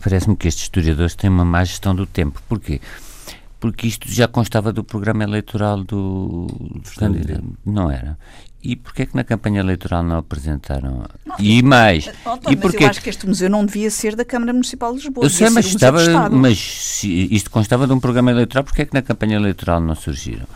parece-me 0.00 0.36
que 0.36 0.46
estes 0.46 0.62
historiadores 0.64 1.16
têm 1.16 1.28
uma 1.28 1.44
má 1.44 1.64
gestão 1.64 1.92
do 1.92 2.06
tempo. 2.06 2.40
Porquê? 2.48 2.80
Porque 3.58 3.88
isto 3.88 4.08
já 4.08 4.28
constava 4.28 4.72
do 4.72 4.84
programa 4.84 5.24
eleitoral 5.24 5.82
do, 5.82 6.46
do 6.46 6.90
candidato. 6.96 7.44
Não 7.66 7.90
era. 7.90 8.16
E 8.62 8.76
porquê 8.76 9.02
é 9.02 9.06
que 9.06 9.16
na 9.16 9.24
campanha 9.24 9.60
eleitoral 9.60 10.02
não 10.02 10.18
apresentaram? 10.18 11.04
Não, 11.26 11.36
e 11.38 11.62
mais. 11.62 12.08
António, 12.08 12.52
e 12.52 12.56
porque... 12.56 12.84
eu 12.84 12.88
acho 12.88 13.02
que 13.02 13.10
este 13.10 13.26
museu 13.26 13.50
não 13.50 13.64
devia 13.64 13.90
ser 13.90 14.14
da 14.14 14.24
Câmara 14.24 14.52
Municipal 14.52 14.92
de 14.92 14.98
Lisboa. 14.98 15.26
Eu 15.26 15.30
sei, 15.30 15.50
mas, 15.50 15.66
estava, 15.66 16.28
mas 16.30 16.58
se 16.58 17.08
isto 17.34 17.50
constava 17.50 17.86
de 17.86 17.92
um 17.92 17.98
programa 17.98 18.30
eleitoral, 18.30 18.64
porquê 18.64 18.82
é 18.82 18.84
que 18.84 18.94
na 18.94 19.02
campanha 19.02 19.36
eleitoral 19.36 19.80
não 19.80 19.94
surgiram? 19.94 20.46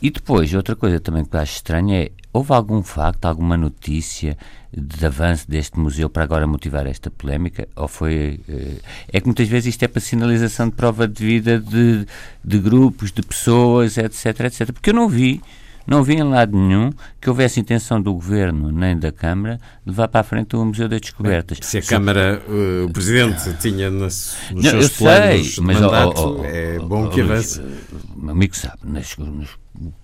E 0.00 0.10
depois, 0.10 0.52
outra 0.52 0.74
coisa 0.74 0.98
também 0.98 1.24
que 1.24 1.36
eu 1.36 1.40
acho 1.40 1.54
estranha 1.54 2.04
é, 2.04 2.10
houve 2.32 2.52
algum 2.52 2.82
facto, 2.82 3.26
alguma 3.26 3.56
notícia 3.56 4.36
de 4.72 5.04
avanço 5.04 5.50
deste 5.50 5.78
museu 5.78 6.08
para 6.08 6.24
agora 6.24 6.46
motivar 6.46 6.86
esta 6.86 7.10
polémica? 7.10 7.68
Ou 7.76 7.86
foi. 7.86 8.40
Eh, 8.48 8.78
é 9.12 9.20
que 9.20 9.26
muitas 9.26 9.48
vezes 9.48 9.74
isto 9.74 9.82
é 9.82 9.88
para 9.88 10.00
sinalização 10.00 10.68
de 10.68 10.74
prova 10.74 11.06
de 11.06 11.24
vida 11.24 11.58
de, 11.58 12.06
de 12.42 12.58
grupos, 12.58 13.12
de 13.12 13.22
pessoas, 13.22 13.98
etc, 13.98 14.40
etc. 14.40 14.72
Porque 14.72 14.90
eu 14.90 14.94
não 14.94 15.08
vi. 15.08 15.42
Não 15.86 16.02
vi 16.02 16.14
em 16.14 16.22
lado 16.22 16.56
nenhum 16.56 16.90
que 17.20 17.28
houvesse 17.28 17.60
intenção 17.60 18.00
do 18.00 18.12
Governo 18.14 18.70
nem 18.70 18.96
da 18.96 19.10
Câmara 19.10 19.60
de 19.84 19.90
levar 19.90 20.08
para 20.08 20.20
a 20.20 20.24
frente 20.24 20.56
o 20.56 20.64
Museu 20.64 20.88
das 20.88 21.00
Descobertas. 21.00 21.58
Se 21.62 21.78
a 21.78 21.82
Câmara, 21.82 22.42
uh, 22.48 22.86
o 22.86 22.90
Presidente 22.90 23.52
tinha 23.60 23.90
nos, 23.90 24.36
nos 24.52 24.64
não, 24.64 24.70
seus 24.70 24.90
planos 24.90 25.54
sei, 25.54 25.64
mas, 25.64 25.80
mandato, 25.80 26.20
oh, 26.20 26.40
oh, 26.40 26.44
é 26.44 26.78
bom 26.78 27.08
que 27.08 27.20
avance. 27.20 27.60
O 28.16 28.30
amigo 28.30 28.56
sabe, 28.56 28.78
nos, 28.84 29.16
nos, 29.16 29.48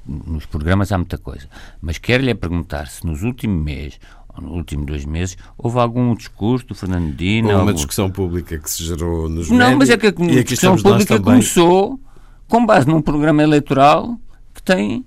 nos 0.07 0.47
programas 0.47 0.91
há 0.93 0.99
muita 0.99 1.19
coisa, 1.19 1.49
mas 1.81 1.99
quero-lhe 1.99 2.35
perguntar 2.35 2.89
se 2.89 3.07
nos 3.07 3.23
últimos 3.23 3.65
meses 3.65 3.99
nos 4.41 4.53
últimos 4.53 4.87
dois 4.87 5.05
meses, 5.05 5.37
houve 5.57 5.79
algum 5.79 6.15
discurso 6.15 6.67
do 6.67 6.75
Fernando? 6.75 7.11
Houve 7.11 7.51
algum... 7.51 7.63
uma 7.63 7.75
discussão 7.75 8.09
pública 8.09 8.57
que 8.57 8.71
se 8.71 8.85
gerou 8.85 9.29
nos 9.29 9.51
Não, 9.51 9.57
médios, 9.57 9.79
mas 9.79 9.91
é 9.91 9.97
que 9.97 10.07
a 10.07 10.11
discussão 10.11 10.77
pública 10.77 11.21
começou 11.21 12.01
com 12.47 12.65
base 12.65 12.87
num 12.87 13.03
programa 13.03 13.43
eleitoral 13.43 14.17
que 14.55 14.63
tem 14.63 15.05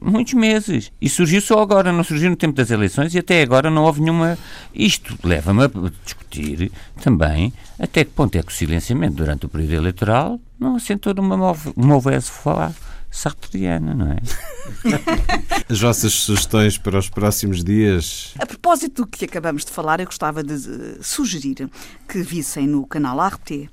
muitos 0.00 0.34
meses. 0.34 0.92
E 1.00 1.08
surgiu 1.08 1.40
só 1.40 1.60
agora, 1.60 1.92
não 1.92 2.04
surgiu 2.04 2.30
no 2.30 2.36
tempo 2.36 2.54
das 2.54 2.70
eleições 2.70 3.14
e 3.14 3.18
até 3.18 3.42
agora 3.42 3.70
não 3.70 3.84
houve 3.84 4.00
nenhuma. 4.00 4.38
Isto 4.74 5.18
leva-me 5.22 5.64
a 5.64 5.70
discutir 6.04 6.72
também 7.02 7.52
até 7.78 8.04
que 8.04 8.10
ponto 8.12 8.36
é 8.36 8.42
que 8.42 8.52
o 8.52 8.54
silenciamento 8.54 9.16
durante 9.16 9.46
o 9.46 9.48
período 9.48 9.74
eleitoral 9.74 10.40
não 10.58 10.76
assentou 10.76 11.12
numa 11.14 11.54
movesse 11.76 12.30
falar 12.30 12.72
sartoriana, 13.10 13.94
não 13.94 14.12
é? 14.12 14.16
As 15.68 15.80
vossas 15.80 16.12
sugestões 16.14 16.78
para 16.78 16.98
os 16.98 17.10
próximos 17.10 17.62
dias? 17.62 18.34
A 18.38 18.46
propósito 18.46 19.02
do 19.02 19.06
que 19.06 19.26
acabamos 19.26 19.64
de 19.64 19.70
falar, 19.70 20.00
eu 20.00 20.06
gostava 20.06 20.42
de 20.42 20.56
sugerir 21.02 21.68
que 22.08 22.22
vissem 22.22 22.66
no 22.66 22.86
canal 22.86 23.20
Arte 23.20 23.68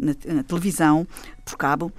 na, 0.00 0.34
na 0.34 0.42
televisão, 0.42 1.06
por 1.44 1.56
cabo, 1.56 1.92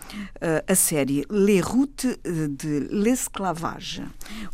a 0.68 0.76
série 0.76 1.26
Les 1.30 1.62
Routes 1.62 2.18
de 2.24 2.88
l'Esclavage, 2.90 4.04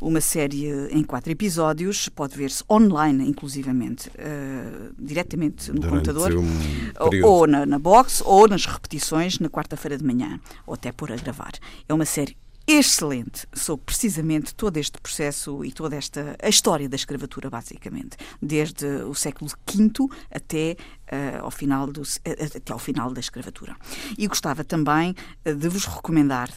uma 0.02 0.20
série 0.22 0.70
em 0.92 1.04
quatro 1.04 1.32
episódios, 1.32 2.10
pode 2.10 2.36
ver-se 2.36 2.64
online, 2.70 3.28
inclusivamente, 3.28 4.10
uh, 4.10 4.94
diretamente 4.98 5.72
no 5.72 5.80
Durante 5.80 6.10
computador, 6.10 6.36
um 6.36 7.24
ou 7.24 7.48
na, 7.48 7.66
na 7.66 7.78
box, 7.78 8.24
ou 8.26 8.48
nas 8.48 8.66
repetições 8.66 9.40
na 9.40 9.50
quarta-feira 9.50 9.98
de 9.98 10.04
manhã, 10.04 10.40
ou 10.66 10.74
até 10.74 10.92
por 10.92 11.12
a 11.12 11.16
gravar. 11.16 11.52
É 11.88 11.94
uma 11.94 12.06
série 12.06 12.36
excelente 12.68 13.48
sobre 13.54 13.86
precisamente 13.86 14.54
todo 14.54 14.76
este 14.78 15.00
processo 15.00 15.64
e 15.64 15.72
toda 15.72 15.96
esta 15.96 16.36
a 16.42 16.50
história 16.50 16.90
da 16.90 16.98
escravatura, 16.98 17.50
basicamente, 17.50 18.18
desde 18.42 18.86
o 18.86 19.16
século 19.16 19.50
V 19.50 20.10
até, 20.30 20.76
uh, 21.12 21.46
ao, 21.46 21.52
final 21.52 21.88
do, 21.88 22.02
uh, 22.02 22.58
até 22.58 22.74
ao 22.74 22.80
final 22.80 23.12
da 23.12 23.22
escravatura. 23.22 23.76
E 24.18 24.28
gostava 24.28 24.66
também 24.66 25.16
de 25.44 25.70
vos 25.70 25.86
recomendar. 25.86 26.50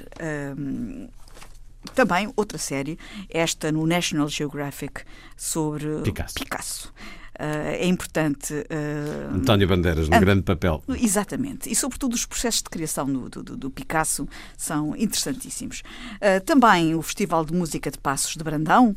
também 1.95 2.33
outra 2.37 2.59
série, 2.59 2.99
esta 3.29 3.71
no 3.71 3.87
National 3.87 4.29
Geographic 4.29 5.03
sobre 5.37 6.03
Picasso. 6.03 6.35
Picasso. 6.35 6.93
Uh, 7.41 7.69
é 7.69 7.87
importante. 7.87 8.53
Uh, 8.53 9.35
António 9.37 9.67
Bandeiras, 9.67 10.11
no 10.11 10.21
grande 10.21 10.43
papel. 10.43 10.85
Exatamente. 11.01 11.73
E, 11.73 11.75
sobretudo, 11.75 12.13
os 12.13 12.27
processos 12.27 12.63
de 12.63 12.69
criação 12.69 13.11
do, 13.11 13.31
do, 13.31 13.57
do 13.57 13.71
Picasso 13.71 14.29
são 14.59 14.95
interessantíssimos. 14.95 15.83
Uh, 16.17 16.45
também 16.45 16.95
o 16.95 17.01
Festival 17.01 17.43
de 17.47 17.55
Música 17.55 17.91
de 17.91 17.97
Passos 17.97 18.37
de 18.37 18.45
Brandão 18.45 18.95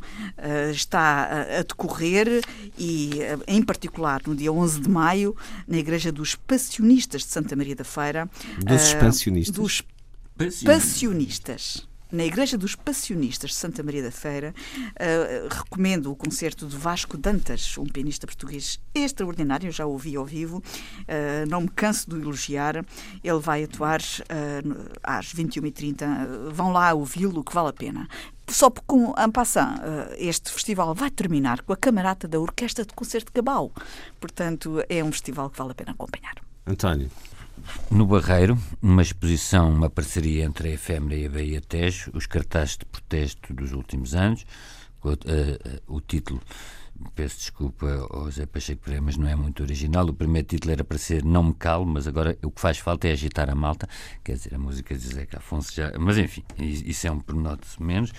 está 0.71 0.99
a, 0.99 1.59
a 1.59 1.63
decorrer 1.63 2.43
e, 2.77 3.11
em 3.47 3.61
particular, 3.63 4.21
no 4.27 4.35
dia 4.35 4.51
11 4.51 4.81
de 4.81 4.89
maio, 4.89 5.35
na 5.65 5.77
Igreja 5.77 6.11
dos 6.11 6.35
Passionistas 6.35 7.21
de 7.21 7.27
Santa 7.29 7.55
Maria 7.55 7.75
da 7.75 7.85
Feira. 7.85 8.29
Dos 8.59 8.81
expansionistas? 8.81 9.55
Dos 9.55 9.83
passionistas 10.63 11.87
na 12.13 12.23
Igreja 12.23 12.57
dos 12.57 12.75
Passionistas 12.75 13.49
de 13.49 13.55
Santa 13.55 13.81
Maria 13.81 14.03
da 14.03 14.11
Feira. 14.11 14.53
Uh, 14.77 15.49
recomendo 15.49 16.11
o 16.11 16.15
concerto 16.15 16.67
de 16.67 16.77
Vasco 16.77 17.17
Dantas, 17.17 17.75
um 17.77 17.85
pianista 17.85 18.27
português 18.27 18.79
extraordinário, 18.93 19.71
já 19.71 19.85
ouvi 19.87 20.15
ao 20.15 20.23
vivo, 20.23 20.57
uh, 20.57 21.49
não 21.49 21.61
me 21.61 21.69
canso 21.69 22.07
de 22.09 22.15
elogiar. 22.15 22.85
Ele 23.23 23.39
vai 23.39 23.63
atuar 23.63 23.99
uh, 23.99 24.91
às 25.01 25.33
21h30. 25.33 26.51
vão 26.51 26.71
lá 26.71 26.93
ouvi-lo, 26.93 27.43
que 27.43 27.53
vale 27.53 27.69
a 27.69 27.73
pena. 27.73 28.07
Só 28.47 28.69
com 28.69 29.15
en 29.17 29.31
passant, 29.31 29.79
este 30.17 30.51
festival 30.51 30.93
vai 30.93 31.09
terminar 31.09 31.61
com 31.61 31.73
a 31.73 31.77
camarata 31.77 32.27
da 32.27 32.39
Orquestra 32.39 32.85
de 32.85 32.93
Concerto 32.93 33.27
de 33.27 33.31
Cabal. 33.31 33.71
Portanto, 34.19 34.83
é 34.89 35.03
um 35.03 35.11
festival 35.11 35.49
que 35.49 35.57
vale 35.57 35.71
a 35.71 35.75
pena 35.75 35.91
acompanhar. 35.93 36.35
António. 36.67 37.09
No 37.89 38.05
Barreiro, 38.05 38.57
numa 38.81 39.01
exposição, 39.01 39.69
uma 39.71 39.89
parceria 39.89 40.45
entre 40.45 40.69
a 40.69 40.71
Efêmera 40.71 41.15
e 41.15 41.25
a 41.25 41.29
Bahia 41.29 41.61
Tejo, 41.61 42.11
os 42.13 42.25
cartazes 42.25 42.77
de 42.77 42.85
protesto 42.85 43.53
dos 43.53 43.71
últimos 43.71 44.15
anos, 44.15 44.45
o, 45.03 45.11
uh, 45.11 45.15
o 45.87 46.01
título, 46.01 46.41
peço 47.15 47.37
desculpa 47.37 48.07
ao 48.09 48.25
José 48.25 48.45
Pacheco 48.45 48.81
Pereira, 48.81 49.03
mas 49.03 49.17
não 49.17 49.27
é 49.27 49.35
muito 49.35 49.61
original. 49.63 50.05
O 50.05 50.13
primeiro 50.13 50.47
título 50.47 50.71
era 50.71 50.83
para 50.83 50.97
ser 50.97 51.23
Não 51.23 51.43
Me 51.43 51.53
Calo, 51.53 51.85
mas 51.85 52.07
agora 52.07 52.37
o 52.41 52.51
que 52.51 52.61
faz 52.61 52.77
falta 52.77 53.07
é 53.07 53.11
agitar 53.11 53.49
a 53.49 53.55
malta, 53.55 53.87
quer 54.23 54.33
dizer, 54.33 54.55
a 54.55 54.59
música 54.59 54.95
de 54.95 55.03
José 55.03 55.27
Afonso 55.35 55.73
já. 55.73 55.91
Mas 55.99 56.17
enfim, 56.17 56.43
isso 56.57 57.07
é 57.07 57.11
um 57.11 57.19
pormenor 57.19 57.59
menos. 57.79 58.11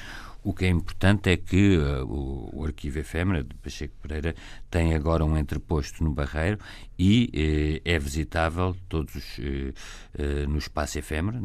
O 0.45 0.53
que 0.53 0.66
é 0.66 0.68
importante 0.68 1.30
é 1.30 1.38
que 1.38 1.78
uh, 1.78 2.05
o, 2.05 2.64
Arquivo 2.66 2.99
Efêmera 2.99 3.42
de 3.42 3.55
Pacheco 3.55 3.95
Pereira 4.03 4.34
tem 4.70 4.95
agora 4.95 5.24
um 5.24 5.38
entreposto 5.38 6.05
no 6.05 6.12
Barreiro 6.12 6.59
e 6.99 7.80
uh, 7.82 7.88
é 7.88 7.99
visitável 7.99 8.76
todos 8.88 9.38
no 10.49 10.59
Espaço 10.59 10.99
Efêmera, 10.99 11.40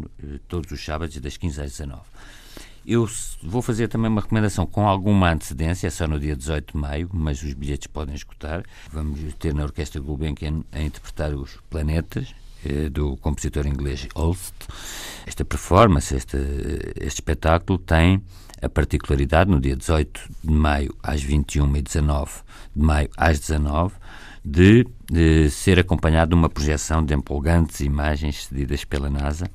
todos 0.48 0.72
os 0.72 0.84
sábados 0.84 1.18
das 1.18 1.38
15 1.38 1.62
às 1.62 1.72
19. 1.72 2.02
Eu 2.86 3.10
vou 3.42 3.62
fazer 3.62 3.88
também 3.88 4.12
uma 4.12 4.22
recomendação 4.22 4.66
com 4.66 4.88
alguma 4.88 5.32
antecedência, 5.32 5.88
é 5.88 5.90
só 5.90 6.08
no 6.08 6.20
dia 6.20 6.36
18 6.36 6.74
de 6.74 6.78
maio, 6.78 7.10
mas 7.14 7.42
os 7.42 7.54
bilhetes 7.54 7.88
podem 7.88 8.16
escutar. 8.16 8.64
Vamos 8.92 9.34
ter 9.36 9.54
na 9.54 9.64
Orquestra 9.64 10.02
Gulbenkian 10.02 10.64
a 10.72 10.82
interpretar 10.82 11.34
os 11.34 11.58
Planetas, 11.70 12.34
do 12.92 13.16
compositor 13.18 13.66
inglês 13.66 14.08
Holst. 14.16 14.54
Esta 15.26 15.46
performance, 15.46 16.16
este, 16.16 16.38
este 17.00 17.20
espetáculo 17.20 17.80
tem 17.80 18.22
a 18.62 18.70
particularidade, 18.70 19.50
no 19.50 19.60
dia 19.60 19.76
18 19.76 20.22
de 20.44 20.52
maio 20.52 20.96
às 21.02 21.22
21 21.22 21.76
e 21.78 21.82
19 21.82 22.32
de 22.76 22.84
maio 22.84 23.10
às 23.18 23.40
19 23.40 23.96
de, 24.44 24.88
de 25.10 25.50
ser 25.50 25.80
acompanhado 25.80 26.30
de 26.30 26.36
uma 26.36 26.50
projeção 26.50 27.04
de 27.04 27.14
empolgantes 27.14 27.82
imagens 27.82 28.46
cedidas 28.46 28.84
pela 28.86 29.10
NASA 29.10 29.50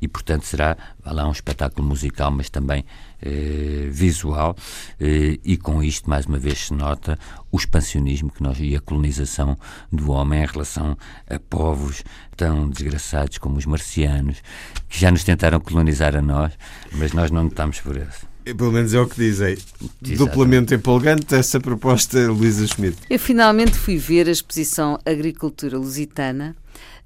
e, 0.00 0.08
portanto, 0.08 0.44
será 0.44 0.76
lá 1.04 1.28
um 1.28 1.30
espetáculo 1.30 1.86
musical, 1.86 2.30
mas 2.30 2.48
também 2.48 2.84
eh, 3.20 3.88
visual, 3.90 4.56
eh, 4.98 5.38
e 5.44 5.58
com 5.58 5.82
isto, 5.82 6.08
mais 6.08 6.24
uma 6.24 6.38
vez, 6.38 6.66
se 6.66 6.72
nota 6.72 7.18
o 7.52 7.58
expansionismo 7.58 8.30
que 8.30 8.42
nós, 8.42 8.58
e 8.60 8.74
a 8.74 8.80
colonização 8.80 9.58
do 9.92 10.10
homem 10.10 10.42
em 10.42 10.46
relação 10.46 10.96
a 11.28 11.38
povos 11.38 12.02
tão 12.34 12.70
desgraçados 12.70 13.36
como 13.36 13.58
os 13.58 13.66
marcianos, 13.66 14.42
que 14.88 14.98
já 14.98 15.10
nos 15.10 15.22
tentaram 15.22 15.60
colonizar 15.60 16.16
a 16.16 16.22
nós, 16.22 16.56
mas 16.92 17.12
nós 17.12 17.30
não 17.30 17.44
notamos 17.44 17.78
por 17.80 17.96
isso. 17.96 18.29
Pelo 18.54 18.72
menos 18.72 18.92
é 18.94 19.00
o 19.00 19.06
que 19.06 19.16
dizem. 19.16 19.56
Duplamente 20.00 20.74
empolgante 20.74 21.34
essa 21.34 21.60
proposta, 21.60 22.18
Luísa 22.30 22.66
Schmidt. 22.66 22.96
Eu 23.08 23.18
finalmente 23.18 23.78
fui 23.78 23.96
ver 23.96 24.28
a 24.28 24.30
exposição 24.30 24.98
Agricultura 25.04 25.78
Lusitana 25.78 26.56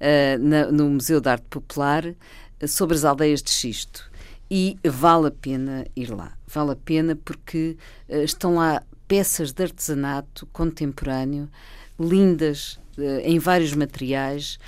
uh, 0.01 0.39
na, 0.39 0.71
no 0.71 0.89
Museu 0.91 1.21
de 1.21 1.29
Arte 1.29 1.47
Popular 1.49 2.07
uh, 2.07 2.69
sobre 2.69 2.97
as 2.97 3.05
aldeias 3.05 3.43
de 3.43 3.51
Xisto. 3.51 4.11
E 4.51 4.79
vale 4.85 5.29
a 5.29 5.31
pena 5.31 5.87
ir 5.97 6.11
lá. 6.11 6.33
Vale 6.47 6.73
a 6.73 6.77
pena 6.77 7.17
porque 7.25 7.77
uh, 8.09 8.17
estão 8.23 8.57
lá 8.57 8.83
peças 9.09 9.53
de 9.53 9.63
artesanato 9.63 10.47
contemporâneo, 10.53 11.49
lindas, 11.99 12.79
em 13.25 13.39
vários 13.41 13.75
materiais. 13.75 14.59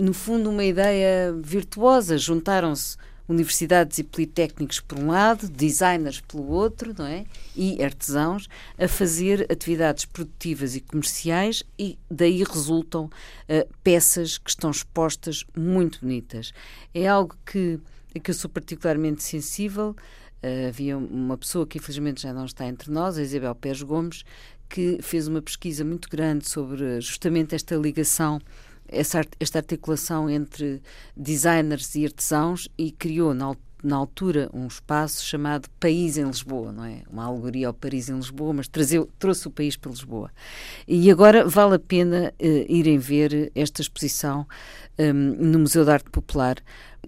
no 0.00 0.14
fundo, 0.14 0.48
uma 0.48 0.64
ideia 0.64 1.34
virtuosa. 1.42 2.16
Juntaram-se 2.16 2.96
universidades 3.28 3.98
e 3.98 4.04
politécnicos 4.04 4.80
por 4.80 4.98
um 4.98 5.08
lado, 5.08 5.48
designers 5.48 6.20
pelo 6.20 6.46
outro, 6.48 6.94
não 6.96 7.06
é? 7.06 7.24
E 7.56 7.82
artesãos 7.82 8.48
a 8.78 8.86
fazer 8.86 9.46
atividades 9.50 10.04
produtivas 10.04 10.76
e 10.76 10.80
comerciais 10.80 11.62
e 11.78 11.98
daí 12.10 12.42
resultam 12.44 13.04
uh, 13.04 13.74
peças 13.82 14.38
que 14.38 14.50
estão 14.50 14.70
expostas 14.70 15.44
muito 15.56 16.00
bonitas. 16.00 16.52
É 16.94 17.06
algo 17.06 17.34
que, 17.46 17.80
que 18.22 18.30
eu 18.30 18.34
sou 18.34 18.50
particularmente 18.50 19.22
sensível. 19.22 19.96
Uh, 20.42 20.68
havia 20.68 20.98
uma 20.98 21.38
pessoa 21.38 21.66
que 21.66 21.78
infelizmente 21.78 22.22
já 22.22 22.32
não 22.32 22.44
está 22.44 22.66
entre 22.66 22.90
nós, 22.90 23.16
a 23.16 23.22
Isabel 23.22 23.54
Pérez 23.54 23.82
Gomes, 23.82 24.24
que 24.68 24.98
fez 25.00 25.28
uma 25.28 25.40
pesquisa 25.40 25.84
muito 25.84 26.08
grande 26.10 26.48
sobre 26.48 27.00
justamente 27.00 27.54
esta 27.54 27.74
ligação 27.76 28.40
essa, 28.94 29.22
esta 29.38 29.58
articulação 29.58 30.28
entre 30.30 30.82
designers 31.16 31.94
e 31.94 32.04
artesãos 32.04 32.68
e 32.78 32.90
criou 32.90 33.34
na, 33.34 33.54
na 33.82 33.96
altura 33.96 34.48
um 34.52 34.66
espaço 34.66 35.24
chamado 35.24 35.68
País 35.78 36.16
em 36.16 36.24
Lisboa, 36.24 36.72
não 36.72 36.84
é? 36.84 37.02
Uma 37.10 37.24
alegoria 37.24 37.66
ao 37.68 37.74
Paris 37.74 38.08
em 38.08 38.16
Lisboa, 38.16 38.54
mas 38.54 38.68
trazeu, 38.68 39.08
trouxe 39.18 39.46
o 39.46 39.50
país 39.50 39.76
para 39.76 39.90
Lisboa. 39.90 40.30
E 40.88 41.10
agora 41.10 41.46
vale 41.46 41.74
a 41.74 41.78
pena 41.78 42.32
uh, 42.40 42.46
irem 42.68 42.98
ver 42.98 43.52
esta 43.54 43.82
exposição 43.82 44.46
um, 44.98 45.12
no 45.12 45.58
Museu 45.58 45.84
de 45.84 45.90
Arte 45.90 46.10
Popular. 46.10 46.56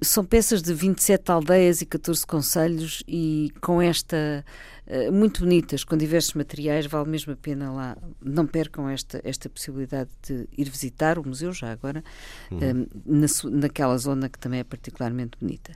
São 0.02 0.24
peças 0.24 0.62
de 0.62 0.72
27 0.74 1.30
aldeias 1.30 1.80
e 1.80 1.86
14 1.86 2.26
conselhos 2.26 3.02
e 3.06 3.52
com 3.60 3.80
esta 3.80 4.44
eh, 4.86 5.10
muito 5.10 5.40
bonitas, 5.40 5.82
com 5.82 5.96
diversos 5.96 6.34
materiais, 6.34 6.86
vale 6.86 7.08
mesmo 7.08 7.32
a 7.32 7.36
pena 7.36 7.72
lá. 7.72 7.96
Não 8.22 8.46
percam 8.46 8.88
esta, 8.88 9.20
esta 9.24 9.48
possibilidade 9.48 10.10
de 10.22 10.48
ir 10.56 10.70
visitar 10.70 11.18
o 11.18 11.26
museu 11.26 11.52
já 11.52 11.72
agora, 11.72 12.04
uhum. 12.50 12.58
um, 12.58 12.62
eh, 12.62 12.86
na, 13.04 13.26
naquela 13.58 13.98
zona 13.98 14.28
que 14.28 14.38
também 14.38 14.60
é 14.60 14.64
particularmente 14.64 15.36
bonita. 15.40 15.72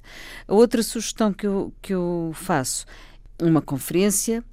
A 0.46 0.54
outra 0.54 0.82
sugestão 0.82 1.32
que 1.32 1.46
eu, 1.46 1.72
que 1.82 1.92
eu 1.92 2.30
faço, 2.34 2.86
uma 3.40 3.62
conferência 3.62 4.44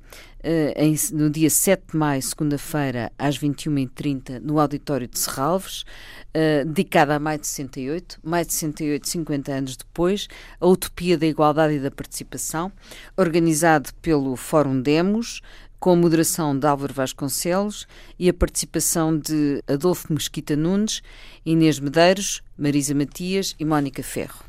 em, 0.76 0.96
no 1.12 1.30
dia 1.30 1.50
7 1.50 1.92
de 1.92 1.98
maio, 1.98 2.22
segunda-feira, 2.22 3.12
às 3.18 3.38
21h30, 3.38 4.40
no 4.40 4.60
auditório 4.60 5.08
de 5.08 5.20
Serralves, 5.20 5.82
uh, 5.82 6.66
dedicada 6.66 7.16
a 7.16 7.20
maio 7.20 7.40
de 7.40 7.48
68, 7.48 8.20
maio 8.24 8.46
de 8.46 8.54
68, 8.54 9.08
50 9.10 9.52
anos 9.52 9.78
depois, 9.78 10.28
a 10.60 10.68
Utopia 10.68 11.18
da 11.18 11.26
Igualdade 11.26 11.76
e 11.76 11.80
da 11.80 11.92
Participação, 11.92 12.72
organizado 13.18 13.94
pelo 14.02 14.36
Fórum 14.36 14.82
Demos, 14.82 15.42
com 15.80 15.92
a 15.92 15.96
moderação 15.96 16.58
de 16.58 16.66
Álvaro 16.66 16.94
Vasconcelos 16.94 17.88
e 18.18 18.28
a 18.30 18.34
participação 18.34 19.18
de 19.18 19.62
Adolfo 19.68 20.12
Mesquita 20.12 20.56
Nunes, 20.56 21.04
Inês 21.46 21.80
Medeiros, 21.80 22.42
Marisa 22.58 22.96
Matias 22.96 23.56
e 23.60 23.66
Mónica 23.66 24.02
Ferro. 24.02 24.47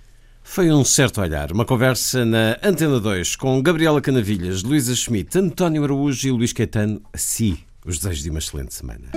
Foi 0.50 0.72
um 0.72 0.82
certo 0.82 1.20
olhar, 1.20 1.52
uma 1.52 1.64
conversa 1.64 2.24
na 2.24 2.56
Antena 2.64 2.98
2 2.98 3.36
com 3.36 3.62
Gabriela 3.62 4.00
Canavilhas, 4.00 4.62
Luísa 4.62 4.96
Schmidt, 4.96 5.38
António 5.38 5.84
Araújo 5.84 6.26
e 6.26 6.30
Luís 6.32 6.52
Caetano. 6.52 7.00
A 7.12 7.18
si, 7.18 7.60
os 7.86 7.98
desejos 7.98 8.24
de 8.24 8.30
uma 8.30 8.40
excelente 8.40 8.74
semana. 8.74 9.08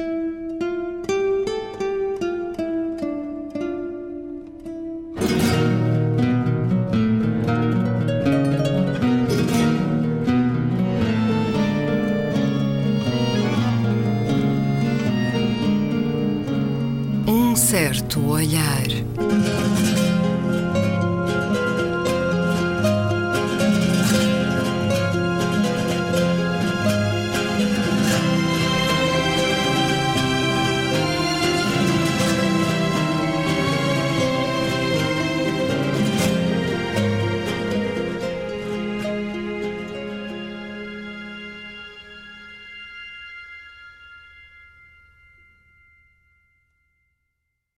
Um 17.26 17.56
certo 17.56 18.28
olhar. 18.28 18.91